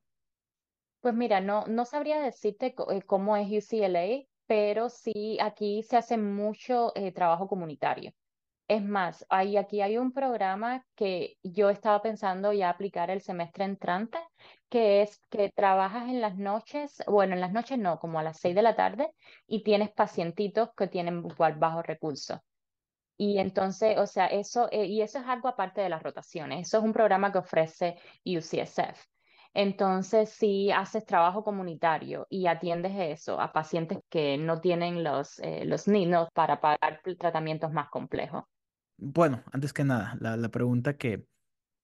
Pues 1.06 1.14
mira, 1.14 1.40
no, 1.40 1.66
no 1.68 1.86
sabría 1.86 2.20
decirte 2.20 2.74
eh, 2.90 3.02
cómo 3.06 3.38
es 3.38 3.48
UCLA, 3.48 4.24
pero 4.48 4.90
sí 4.90 5.38
aquí 5.40 5.84
se 5.84 5.98
hace 5.98 6.18
mucho 6.18 6.94
eh, 6.96 7.12
trabajo 7.12 7.48
comunitario. 7.48 8.12
Es 8.68 8.84
más, 8.84 9.26
hay, 9.30 9.58
aquí 9.58 9.82
hay 9.82 9.98
un 10.00 10.14
programa 10.14 10.84
que 10.96 11.38
yo 11.44 11.70
estaba 11.70 12.02
pensando 12.02 12.54
ya 12.54 12.72
aplicar 12.72 13.12
el 13.12 13.22
semestre 13.22 13.66
entrante, 13.66 14.18
que 14.70 15.04
es 15.04 15.22
que 15.30 15.52
trabajas 15.52 16.10
en 16.10 16.22
las 16.22 16.38
noches, 16.38 17.04
bueno, 17.08 17.36
en 17.36 17.42
las 17.42 17.54
noches 17.54 17.78
no, 17.78 18.00
como 18.00 18.20
a 18.20 18.24
las 18.24 18.40
seis 18.40 18.56
de 18.56 18.64
la 18.64 18.76
tarde, 18.76 19.12
y 19.48 19.64
tienes 19.64 19.92
pacientitos 19.92 20.70
que 20.76 20.88
tienen 20.88 21.22
bajos 21.60 21.86
recursos. 21.86 22.40
Y 23.18 23.40
entonces, 23.40 23.98
o 24.00 24.08
sea, 24.08 24.28
eso, 24.28 24.70
eh, 24.72 24.86
y 24.88 25.02
eso 25.04 25.20
es 25.20 25.28
algo 25.28 25.50
aparte 25.50 25.82
de 25.82 25.90
las 25.90 26.04
rotaciones. 26.04 26.68
Eso 26.68 26.80
es 26.80 26.84
un 26.84 26.94
programa 26.94 27.32
que 27.32 27.40
ofrece 27.40 27.98
UCSF. 28.26 29.15
Entonces, 29.56 30.30
si 30.32 30.70
haces 30.70 31.06
trabajo 31.06 31.46
comunitario 31.46 32.28
y 32.30 32.48
atiendes 32.48 32.92
eso 32.94 33.40
a 33.40 33.54
pacientes 33.54 34.00
que 34.10 34.38
no 34.38 34.60
tienen 34.60 35.02
los, 35.02 35.40
eh, 35.40 35.64
los 35.64 35.88
niños 35.88 36.28
para 36.34 36.60
pagar 36.60 37.02
tratamientos 37.18 37.72
más 37.72 37.90
complejos. 37.90 38.44
Bueno, 38.98 39.44
antes 39.54 39.72
que 39.72 39.86
nada, 39.86 40.18
la, 40.20 40.50
pregunta 40.50 40.98
que 40.98 41.26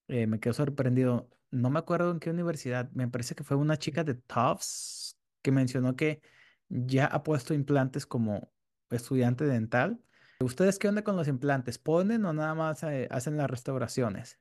eh, 0.09 0.27
me 0.27 0.41
quedó 0.41 0.53
sorprendido, 0.53 1.29
no 1.49 1.69
me 1.69 1.79
acuerdo 1.79 2.11
en 2.11 2.19
qué 2.19 2.29
universidad, 2.29 2.91
me 2.91 3.07
parece 3.07 3.35
que 3.35 3.45
fue 3.45 3.55
una 3.55 3.77
chica 3.77 4.03
de 4.03 4.15
Tufts 4.15 5.17
que 5.41 5.53
mencionó 5.53 5.95
que 5.95 6.21
ya 6.67 7.05
ha 7.05 7.23
puesto 7.23 7.53
implantes 7.53 8.05
como 8.05 8.51
estudiante 8.89 9.45
dental. 9.45 9.97
¿Ustedes 10.41 10.77
qué 10.77 10.89
onda 10.89 11.05
con 11.05 11.15
los 11.15 11.29
implantes? 11.29 11.77
¿Ponen 11.77 12.25
o 12.25 12.33
nada 12.33 12.53
más 12.53 12.83
eh, 12.83 13.07
hacen 13.11 13.37
las 13.37 13.49
restauraciones? 13.49 14.40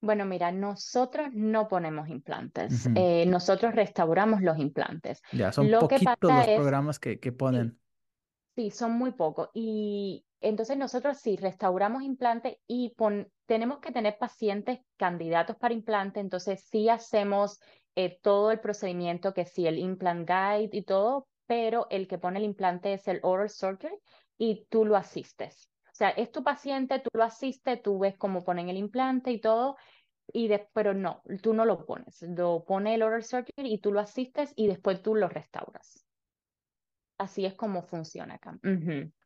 Bueno, 0.00 0.24
mira, 0.24 0.50
nosotros 0.52 1.28
no 1.32 1.68
ponemos 1.68 2.08
implantes, 2.08 2.90
eh, 2.94 3.26
nosotros 3.26 3.74
restauramos 3.74 4.40
los 4.42 4.58
implantes. 4.58 5.20
Ya, 5.32 5.52
son 5.52 5.70
Lo 5.70 5.78
poquitos 5.78 6.32
los 6.32 6.48
es, 6.48 6.50
programas 6.50 6.98
que, 6.98 7.18
ponen. 7.32 7.78
Sí, 8.56 8.70
son 8.70 8.92
muy 8.92 9.12
pocos. 9.12 9.48
Y 9.54 10.24
entonces 10.40 10.76
nosotros 10.76 11.18
sí 11.18 11.36
restauramos 11.36 12.02
implantes 12.02 12.56
y 12.66 12.94
pon- 12.96 13.30
tenemos 13.46 13.78
que 13.80 13.92
tener 13.92 14.18
pacientes 14.18 14.80
candidatos 14.96 15.56
para 15.56 15.74
implante. 15.74 16.20
Entonces 16.20 16.64
sí 16.70 16.88
hacemos 16.88 17.60
eh, 17.94 18.18
todo 18.22 18.50
el 18.50 18.60
procedimiento, 18.60 19.32
que 19.34 19.44
sí, 19.46 19.66
el 19.66 19.78
implant 19.78 20.28
guide 20.28 20.70
y 20.72 20.82
todo, 20.82 21.28
pero 21.46 21.86
el 21.90 22.06
que 22.08 22.18
pone 22.18 22.38
el 22.38 22.44
implante 22.44 22.92
es 22.94 23.06
el 23.08 23.20
oral 23.22 23.50
surgery 23.50 23.94
y 24.38 24.66
tú 24.68 24.84
lo 24.84 24.96
asistes. 24.96 25.70
Sea, 26.00 26.08
es 26.08 26.32
tu 26.32 26.42
paciente, 26.42 26.98
tú 26.98 27.10
lo 27.12 27.24
asistes, 27.24 27.82
tú 27.82 27.98
ves 27.98 28.16
cómo 28.16 28.42
ponen 28.42 28.70
el 28.70 28.78
implante 28.78 29.32
y 29.32 29.38
todo, 29.38 29.76
y 30.32 30.48
de- 30.48 30.66
pero 30.72 30.94
no, 30.94 31.20
tú 31.42 31.52
no 31.52 31.66
lo 31.66 31.84
pones. 31.84 32.22
Lo 32.22 32.64
pone 32.64 32.94
el 32.94 33.02
oral 33.02 33.22
surgery 33.22 33.70
y 33.70 33.82
tú 33.82 33.92
lo 33.92 34.00
asistes 34.00 34.54
y 34.56 34.66
después 34.66 35.02
tú 35.02 35.14
lo 35.14 35.28
restauras. 35.28 36.06
Así 37.18 37.44
es 37.44 37.52
como 37.52 37.82
funciona 37.82 38.36
acá. 38.36 38.58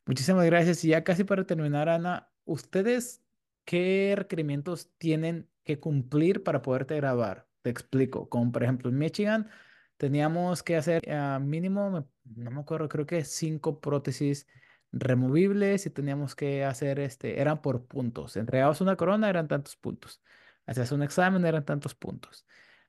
Muchísimas 0.05 0.47
gracias. 0.47 0.85
Y 0.85 0.89
ya 0.89 1.05
casi 1.05 1.23
para 1.23 1.47
terminar, 1.47 1.89
Ana, 1.89 2.33
¿ustedes 2.45 3.25
qué 3.65 4.15
requerimientos 4.17 4.91
tienen 4.99 5.49
que 5.63 5.79
cumplir 5.79 6.43
para 6.43 6.61
poderte 6.61 6.97
graduar? 6.97 7.47
Te 7.63 7.71
explico. 7.71 8.29
Como 8.29 8.51
por 8.51 8.65
ejemplo 8.65 8.91
en 8.91 8.99
Michigan 8.99 9.49
teníamos 9.97 10.65
que 10.65 10.75
hacer 10.75 11.09
ah, 11.09 11.39
mínimo, 11.41 12.09
no 12.25 12.51
me 12.51 12.61
acuerdo, 12.61 12.89
creo 12.89 13.07
que 13.07 13.23
cinco 13.23 13.81
prótesis 13.81 14.49
removibles 14.95 15.87
y 15.87 15.91
teníamos 15.91 16.35
que 16.35 16.65
hacer, 16.65 17.01
este, 17.01 17.41
eran 17.41 17.61
por 17.63 17.87
puntos. 17.87 18.37
Entregabas 18.37 18.81
una 18.81 18.97
corona, 18.97 19.29
eran 19.29 19.49
tantos 19.49 19.77
puntos. 19.77 20.23
Hacías 20.67 20.93
un 20.93 21.03
examen, 21.03 21.45
eran 21.45 21.65
tantos 21.65 21.95
puntos. 21.95 22.47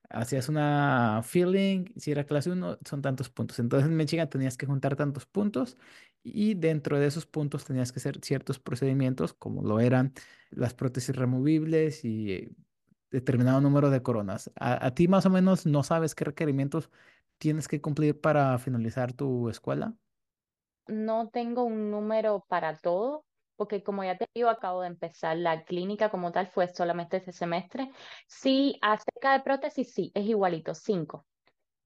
Hacías 0.10 0.50
una 0.50 1.22
filling, 1.24 1.94
si 1.98 2.12
era 2.12 2.26
clase 2.26 2.52
uno 2.52 2.78
son 2.86 3.02
tantos 3.02 3.30
puntos. 3.30 3.60
Entonces 3.60 3.90
en 3.90 3.98
Michigan 3.98 4.30
tenías 4.30 4.58
que 4.58 4.66
juntar 4.68 4.96
tantos 4.96 5.26
puntos 5.26 5.78
y 6.24 6.54
dentro 6.56 7.00
de 7.00 7.08
esos 7.08 7.26
puntos 7.26 7.66
tenías 7.66 7.92
que 7.92 8.00
hacer 8.00 8.20
ciertos 8.24 8.60
procedimientos, 8.60 9.34
como 9.34 9.64
lo 9.64 9.80
eran 9.80 10.14
las 10.52 10.74
prótesis 10.74 11.16
removibles 11.16 12.06
y 12.06 12.32
eh, 12.34 12.52
determinado 13.12 13.62
número 13.62 13.90
de 13.90 14.02
coronas. 14.04 14.52
A 14.56 14.92
ti 14.94 15.08
más 15.08 15.26
o 15.26 15.30
menos 15.30 15.66
no 15.66 15.84
sabes 15.84 16.16
qué 16.16 16.26
requerimientos 16.26 16.92
tienes 17.38 17.68
que 17.68 17.82
cumplir 17.82 18.20
para 18.20 18.58
finalizar 18.60 19.14
tu 19.14 19.50
escuela. 19.50 19.96
No 20.88 21.30
tengo 21.30 21.64
un 21.64 21.90
número 21.92 22.46
para 22.48 22.78
todo, 22.78 23.26
porque 23.56 23.84
como 23.84 24.04
ya 24.04 24.18
te 24.18 24.28
digo, 24.36 24.50
acabo 24.50 24.82
de 24.82 24.88
empezar 24.88 25.38
la 25.38 25.64
clínica 25.66 26.10
como 26.12 26.32
tal, 26.32 26.48
fue 26.48 26.68
solamente 26.68 27.18
este 27.18 27.32
semestre. 27.32 27.92
Sí, 28.28 28.78
acerca 28.82 29.34
de 29.34 29.40
prótesis, 29.44 29.94
sí, 29.94 30.12
es 30.14 30.26
igualito, 30.28 30.76
cinco. 30.76 31.26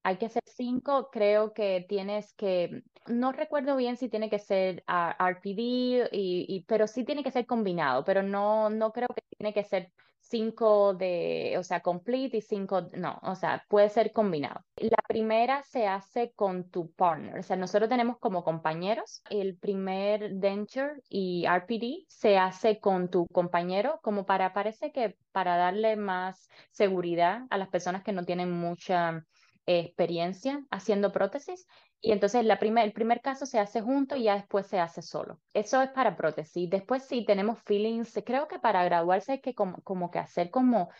Hay 0.02 0.18
que 0.18 0.26
hacer 0.26 0.42
cinco, 0.46 1.10
creo 1.12 1.52
que 1.54 1.84
tienes 1.88 2.34
que, 2.34 2.82
no 3.06 3.32
recuerdo 3.32 3.76
bien 3.76 3.96
si 3.98 4.08
tiene 4.10 4.30
que 4.30 4.38
ser 4.38 4.84
ah, 4.86 5.16
RPD, 5.20 6.08
y- 6.12 6.64
pero 6.66 6.86
sí 6.88 7.04
tiene 7.04 7.22
que 7.24 7.30
ser 7.32 7.46
combinado, 7.46 8.04
pero 8.04 8.22
no, 8.22 8.70
no 8.70 8.92
creo 8.92 9.08
que 9.08 9.19
tiene 9.40 9.54
que 9.54 9.64
ser 9.64 9.90
cinco 10.18 10.92
de, 10.92 11.56
o 11.58 11.62
sea, 11.62 11.80
complete 11.80 12.36
y 12.36 12.40
cinco, 12.42 12.82
no, 12.92 13.18
o 13.22 13.34
sea, 13.34 13.64
puede 13.68 13.88
ser 13.88 14.12
combinado. 14.12 14.60
La 14.76 15.02
primera 15.08 15.62
se 15.62 15.86
hace 15.86 16.32
con 16.34 16.68
tu 16.68 16.92
partner, 16.92 17.38
o 17.38 17.42
sea, 17.42 17.56
nosotros 17.56 17.88
tenemos 17.88 18.18
como 18.18 18.44
compañeros, 18.44 19.22
el 19.30 19.56
primer 19.56 20.34
denture 20.34 21.00
y 21.08 21.46
RPD 21.46 22.04
se 22.08 22.36
hace 22.36 22.80
con 22.80 23.08
tu 23.08 23.26
compañero, 23.28 23.98
como 24.02 24.26
para, 24.26 24.52
parece 24.52 24.92
que 24.92 25.16
para 25.32 25.56
darle 25.56 25.96
más 25.96 26.48
seguridad 26.70 27.46
a 27.48 27.56
las 27.56 27.68
personas 27.68 28.02
que 28.02 28.12
no 28.12 28.24
tienen 28.24 28.52
mucha 28.52 29.24
experiencia 29.66 30.64
haciendo 30.70 31.12
prótesis. 31.12 31.66
Y 32.00 32.12
entonces 32.12 32.44
la 32.44 32.58
primer, 32.58 32.84
el 32.86 32.92
primer 32.92 33.20
caso 33.20 33.46
se 33.46 33.58
hace 33.58 33.80
junto 33.82 34.16
y 34.16 34.24
ya 34.24 34.34
después 34.36 34.66
se 34.66 34.80
hace 34.80 35.02
solo. 35.02 35.40
Eso 35.52 35.82
es 35.82 35.90
para 35.90 36.16
prótesis. 36.16 36.68
Después 36.70 37.04
sí 37.04 37.24
tenemos 37.26 37.60
feelings. 37.62 38.18
Creo 38.24 38.48
que 38.48 38.58
para 38.58 38.84
graduarse 38.84 39.32
hay 39.32 39.40
que 39.40 39.54
como, 39.54 39.82
como 39.82 40.10
que 40.10 40.18
hacer 40.18 40.50
como, 40.50 40.90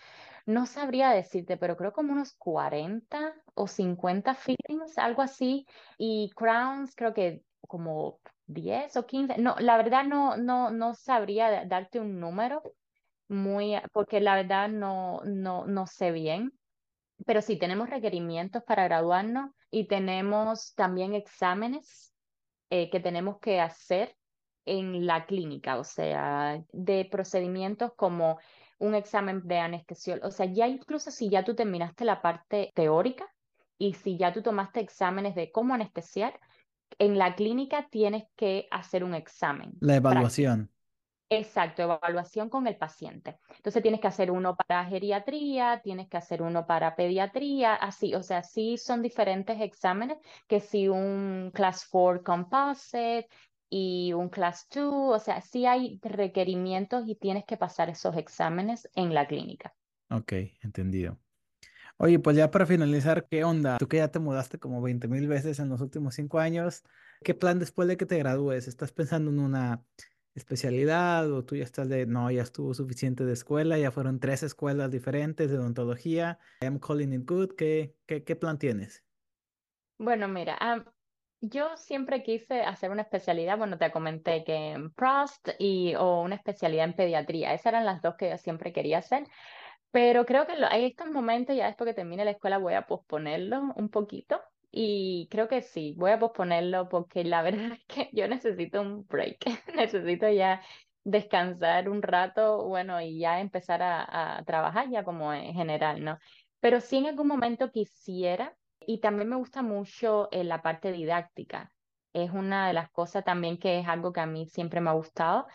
no 0.46 0.66
sabría 0.66 1.10
decirte, 1.10 1.56
pero 1.56 1.76
creo 1.76 1.92
como 1.92 2.12
unos 2.12 2.34
40 2.34 3.34
o 3.54 3.66
50 3.66 4.34
feelings, 4.34 4.98
algo 4.98 5.22
así. 5.22 5.66
Y 5.98 6.30
crowns 6.36 6.94
creo 6.96 7.14
que 7.14 7.44
como 7.66 8.20
10 8.46 8.96
o 8.96 9.06
15. 9.06 9.38
No, 9.38 9.56
la 9.58 9.76
verdad 9.76 10.04
no, 10.04 10.36
no, 10.36 10.70
no 10.70 10.94
sabría 10.94 11.64
darte 11.66 12.00
un 12.00 12.20
número 12.20 12.62
muy, 13.28 13.76
porque 13.92 14.20
la 14.20 14.34
verdad 14.36 14.68
no, 14.68 15.20
no, 15.24 15.66
no 15.66 15.86
sé 15.86 16.10
bien 16.12 16.59
pero 17.26 17.42
sí 17.42 17.56
tenemos 17.56 17.90
requerimientos 17.90 18.62
para 18.64 18.84
graduarnos 18.84 19.50
y 19.70 19.86
tenemos 19.86 20.74
también 20.74 21.14
exámenes 21.14 22.12
eh, 22.70 22.90
que 22.90 23.00
tenemos 23.00 23.38
que 23.40 23.60
hacer 23.60 24.16
en 24.64 25.06
la 25.06 25.26
clínica, 25.26 25.78
o 25.78 25.84
sea, 25.84 26.62
de 26.72 27.08
procedimientos 27.10 27.92
como 27.96 28.38
un 28.78 28.94
examen 28.94 29.42
de 29.46 29.58
anestesiología, 29.58 30.28
o 30.28 30.30
sea, 30.30 30.46
ya 30.46 30.68
incluso 30.68 31.10
si 31.10 31.28
ya 31.28 31.44
tú 31.44 31.54
terminaste 31.54 32.04
la 32.04 32.22
parte 32.22 32.72
teórica 32.74 33.26
y 33.78 33.94
si 33.94 34.16
ya 34.16 34.32
tú 34.32 34.42
tomaste 34.42 34.80
exámenes 34.80 35.34
de 35.34 35.50
cómo 35.50 35.74
anestesiar, 35.74 36.38
en 36.98 37.18
la 37.18 37.34
clínica 37.34 37.88
tienes 37.90 38.24
que 38.36 38.68
hacer 38.70 39.04
un 39.04 39.14
examen 39.14 39.72
La 39.80 39.96
evaluación. 39.96 40.70
Exacto, 41.32 41.82
evaluación 41.82 42.50
con 42.50 42.66
el 42.66 42.76
paciente. 42.76 43.38
Entonces 43.54 43.82
tienes 43.82 44.00
que 44.00 44.08
hacer 44.08 44.32
uno 44.32 44.56
para 44.56 44.84
geriatría, 44.84 45.80
tienes 45.80 46.08
que 46.08 46.16
hacer 46.16 46.42
uno 46.42 46.66
para 46.66 46.96
pediatría, 46.96 47.76
así, 47.76 48.16
o 48.16 48.22
sea, 48.24 48.42
sí 48.42 48.76
son 48.76 49.00
diferentes 49.00 49.60
exámenes 49.60 50.18
que 50.48 50.58
si 50.58 50.88
un 50.88 51.52
Class 51.54 51.86
4 51.88 52.24
Composite 52.24 53.28
y 53.68 54.12
un 54.12 54.28
Class 54.28 54.66
2, 54.74 54.92
o 54.92 55.18
sea, 55.20 55.40
sí 55.40 55.66
hay 55.66 56.00
requerimientos 56.02 57.04
y 57.06 57.14
tienes 57.14 57.44
que 57.44 57.56
pasar 57.56 57.88
esos 57.90 58.16
exámenes 58.16 58.90
en 58.96 59.14
la 59.14 59.28
clínica. 59.28 59.72
Ok, 60.10 60.32
entendido. 60.62 61.16
Oye, 61.96 62.18
pues 62.18 62.36
ya 62.36 62.50
para 62.50 62.66
finalizar, 62.66 63.28
¿qué 63.28 63.44
onda? 63.44 63.78
Tú 63.78 63.86
que 63.86 63.98
ya 63.98 64.08
te 64.08 64.18
mudaste 64.18 64.58
como 64.58 64.82
veinte 64.82 65.06
mil 65.06 65.28
veces 65.28 65.60
en 65.60 65.68
los 65.68 65.80
últimos 65.80 66.16
cinco 66.16 66.40
años, 66.40 66.82
¿qué 67.22 67.34
plan 67.34 67.60
después 67.60 67.86
de 67.86 67.96
que 67.96 68.06
te 68.06 68.18
gradúes? 68.18 68.66
¿Estás 68.66 68.90
pensando 68.90 69.30
en 69.30 69.38
una 69.38 69.84
especialidad 70.34 71.30
o 71.32 71.44
tú 71.44 71.56
ya 71.56 71.64
estás 71.64 71.88
de, 71.88 72.06
no, 72.06 72.30
ya 72.30 72.42
estuvo 72.42 72.74
suficiente 72.74 73.24
de 73.24 73.32
escuela, 73.32 73.78
ya 73.78 73.90
fueron 73.90 74.20
tres 74.20 74.42
escuelas 74.42 74.90
diferentes 74.90 75.50
de 75.50 75.58
odontología, 75.58 76.38
I'm 76.60 76.78
calling 76.78 77.12
it 77.12 77.28
good, 77.28 77.50
¿qué, 77.56 77.94
qué, 78.06 78.24
qué 78.24 78.36
plan 78.36 78.58
tienes? 78.58 79.04
Bueno, 79.98 80.28
mira, 80.28 80.56
am, 80.60 80.84
yo 81.40 81.76
siempre 81.76 82.22
quise 82.22 82.62
hacer 82.62 82.90
una 82.90 83.02
especialidad, 83.02 83.58
bueno, 83.58 83.78
te 83.78 83.90
comenté 83.90 84.44
que 84.44 84.72
en 84.72 84.92
Prost 84.92 85.48
y 85.58 85.94
o 85.94 86.22
una 86.22 86.36
especialidad 86.36 86.84
en 86.84 86.94
pediatría, 86.94 87.54
esas 87.54 87.66
eran 87.66 87.86
las 87.86 88.02
dos 88.02 88.16
que 88.16 88.30
yo 88.30 88.38
siempre 88.38 88.72
quería 88.72 88.98
hacer. 88.98 89.24
Pero 89.90 90.24
creo 90.24 90.46
que 90.46 90.52
en 90.52 90.64
estos 90.84 91.10
momentos, 91.10 91.56
ya 91.56 91.66
después 91.66 91.88
que 91.88 91.94
termine 91.94 92.24
la 92.24 92.32
escuela, 92.32 92.58
voy 92.58 92.74
a 92.74 92.86
posponerlo 92.86 93.72
un 93.76 93.88
poquito. 93.90 94.40
Y 94.72 95.28
creo 95.30 95.48
que 95.48 95.62
sí, 95.62 95.94
voy 95.96 96.12
a 96.12 96.18
posponerlo 96.18 96.88
porque 96.88 97.24
la 97.24 97.42
verdad 97.42 97.72
es 97.72 97.84
que 97.86 98.10
yo 98.12 98.28
necesito 98.28 98.80
un 98.80 99.06
break. 99.06 99.38
Necesito 99.74 100.28
ya 100.30 100.62
descansar 101.04 101.88
un 101.88 102.02
rato, 102.02 102.66
bueno, 102.68 103.00
y 103.00 103.18
ya 103.18 103.40
empezar 103.40 103.82
a, 103.82 104.38
a 104.38 104.44
trabajar 104.44 104.90
ya 104.90 105.04
como 105.04 105.32
en 105.32 105.54
general, 105.54 106.04
¿no? 106.04 106.18
Pero 106.60 106.80
sí 106.80 106.98
en 106.98 107.06
algún 107.06 107.26
momento 107.28 107.70
quisiera, 107.72 108.56
y 108.80 109.00
también 109.00 109.28
me 109.28 109.36
gusta 109.36 109.62
mucho 109.62 110.28
eh, 110.30 110.44
la 110.44 110.62
parte 110.62 110.92
didáctica. 110.92 111.72
Es 112.12 112.30
una 112.32 112.66
de 112.68 112.72
las 112.74 112.90
cosas 112.90 113.24
también 113.24 113.58
que 113.58 113.78
es 113.78 113.88
algo 113.88 114.12
que 114.12 114.20
a 114.20 114.26
mí 114.26 114.46
siempre 114.46 114.80
me 114.80 114.90
ha 114.90 114.94
gustado. 114.94 115.46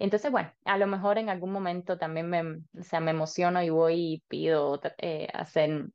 Entonces, 0.00 0.32
bueno, 0.32 0.50
a 0.64 0.78
lo 0.78 0.86
mejor 0.86 1.18
en 1.18 1.28
algún 1.28 1.52
momento 1.52 1.98
también 1.98 2.30
me, 2.30 2.42
o 2.42 2.82
sea, 2.82 3.00
me 3.00 3.10
emociono 3.10 3.62
y 3.62 3.68
voy 3.68 3.94
y 4.14 4.24
pido 4.28 4.80
eh, 4.96 5.28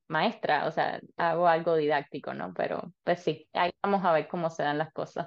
maestra, 0.08 0.68
o 0.68 0.72
sea, 0.72 1.02
hago 1.18 1.48
algo 1.48 1.76
didáctico, 1.76 2.36
¿no? 2.36 2.54
Pero 2.54 2.94
pues 3.04 3.22
sí, 3.22 3.50
ahí 3.54 3.72
vamos 3.82 4.06
a 4.06 4.14
ver 4.14 4.28
cómo 4.28 4.52
se 4.52 4.62
dan 4.62 4.78
las 4.78 4.94
cosas. 4.94 5.26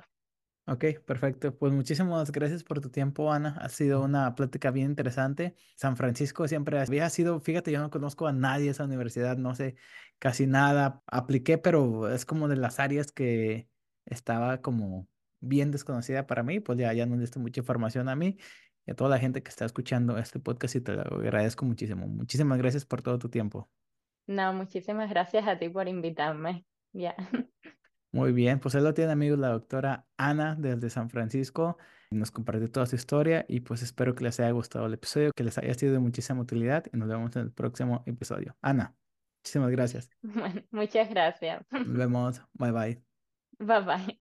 Ok, 0.68 0.84
perfecto. 1.04 1.56
Pues 1.56 1.72
muchísimas 1.72 2.30
gracias 2.30 2.62
por 2.62 2.80
tu 2.80 2.88
tiempo, 2.88 3.32
Ana. 3.32 3.56
Ha 3.60 3.68
sido 3.68 4.02
una 4.02 4.34
plática 4.36 4.70
bien 4.70 4.90
interesante. 4.90 5.56
San 5.74 5.96
Francisco 5.96 6.46
siempre 6.46 6.78
había 6.78 7.10
sido, 7.10 7.40
fíjate, 7.40 7.72
yo 7.72 7.80
no 7.80 7.90
conozco 7.90 8.28
a 8.28 8.32
nadie 8.32 8.66
de 8.66 8.70
esa 8.70 8.84
universidad, 8.84 9.38
no 9.38 9.56
sé 9.56 9.74
casi 10.20 10.46
nada. 10.46 11.02
Apliqué, 11.06 11.58
pero 11.58 12.08
es 12.12 12.24
como 12.24 12.46
de 12.46 12.56
las 12.56 12.78
áreas 12.78 13.10
que 13.10 13.68
estaba 14.04 14.60
como 14.60 15.08
bien 15.40 15.70
desconocida 15.70 16.26
para 16.26 16.42
mí, 16.42 16.60
pues 16.60 16.78
ya, 16.78 16.92
ya 16.92 17.06
no 17.06 17.16
diste 17.16 17.38
mucha 17.38 17.60
información 17.60 18.08
a 18.08 18.16
mí 18.16 18.36
y 18.88 18.90
a 18.90 18.94
toda 18.94 19.10
la 19.10 19.18
gente 19.18 19.42
que 19.42 19.50
está 19.50 19.66
escuchando 19.66 20.16
este 20.16 20.40
podcast 20.40 20.76
y 20.76 20.80
te 20.80 20.94
lo 20.94 21.02
agradezco 21.02 21.66
muchísimo. 21.66 22.06
Muchísimas 22.06 22.56
gracias 22.56 22.86
por 22.86 23.02
todo 23.02 23.18
tu 23.18 23.28
tiempo. 23.28 23.68
No, 24.26 24.54
muchísimas 24.54 25.10
gracias 25.10 25.46
a 25.46 25.58
ti 25.58 25.68
por 25.68 25.88
invitarme. 25.88 26.64
Ya. 26.94 27.14
Muy 28.12 28.32
bien, 28.32 28.60
pues 28.60 28.74
él 28.74 28.84
lo 28.84 28.94
tiene 28.94 29.12
amigos 29.12 29.38
la 29.38 29.48
doctora 29.48 30.06
Ana 30.16 30.56
desde 30.58 30.88
San 30.88 31.10
Francisco. 31.10 31.76
Nos 32.10 32.30
compartió 32.30 32.70
toda 32.70 32.86
su 32.86 32.96
historia 32.96 33.44
y 33.46 33.60
pues 33.60 33.82
espero 33.82 34.14
que 34.14 34.24
les 34.24 34.40
haya 34.40 34.52
gustado 34.52 34.86
el 34.86 34.94
episodio, 34.94 35.32
que 35.36 35.44
les 35.44 35.58
haya 35.58 35.74
sido 35.74 35.92
de 35.92 35.98
muchísima 35.98 36.40
utilidad 36.40 36.86
y 36.90 36.96
nos 36.96 37.10
vemos 37.10 37.36
en 37.36 37.42
el 37.42 37.52
próximo 37.52 38.02
episodio. 38.06 38.56
Ana, 38.62 38.96
muchísimas 39.42 39.70
gracias. 39.70 40.08
Bueno, 40.22 40.62
muchas 40.70 41.10
gracias. 41.10 41.62
Nos 41.70 41.92
vemos. 41.92 42.40
Bye 42.54 42.72
bye. 42.72 43.02
Bye 43.58 43.80
bye. 43.82 44.16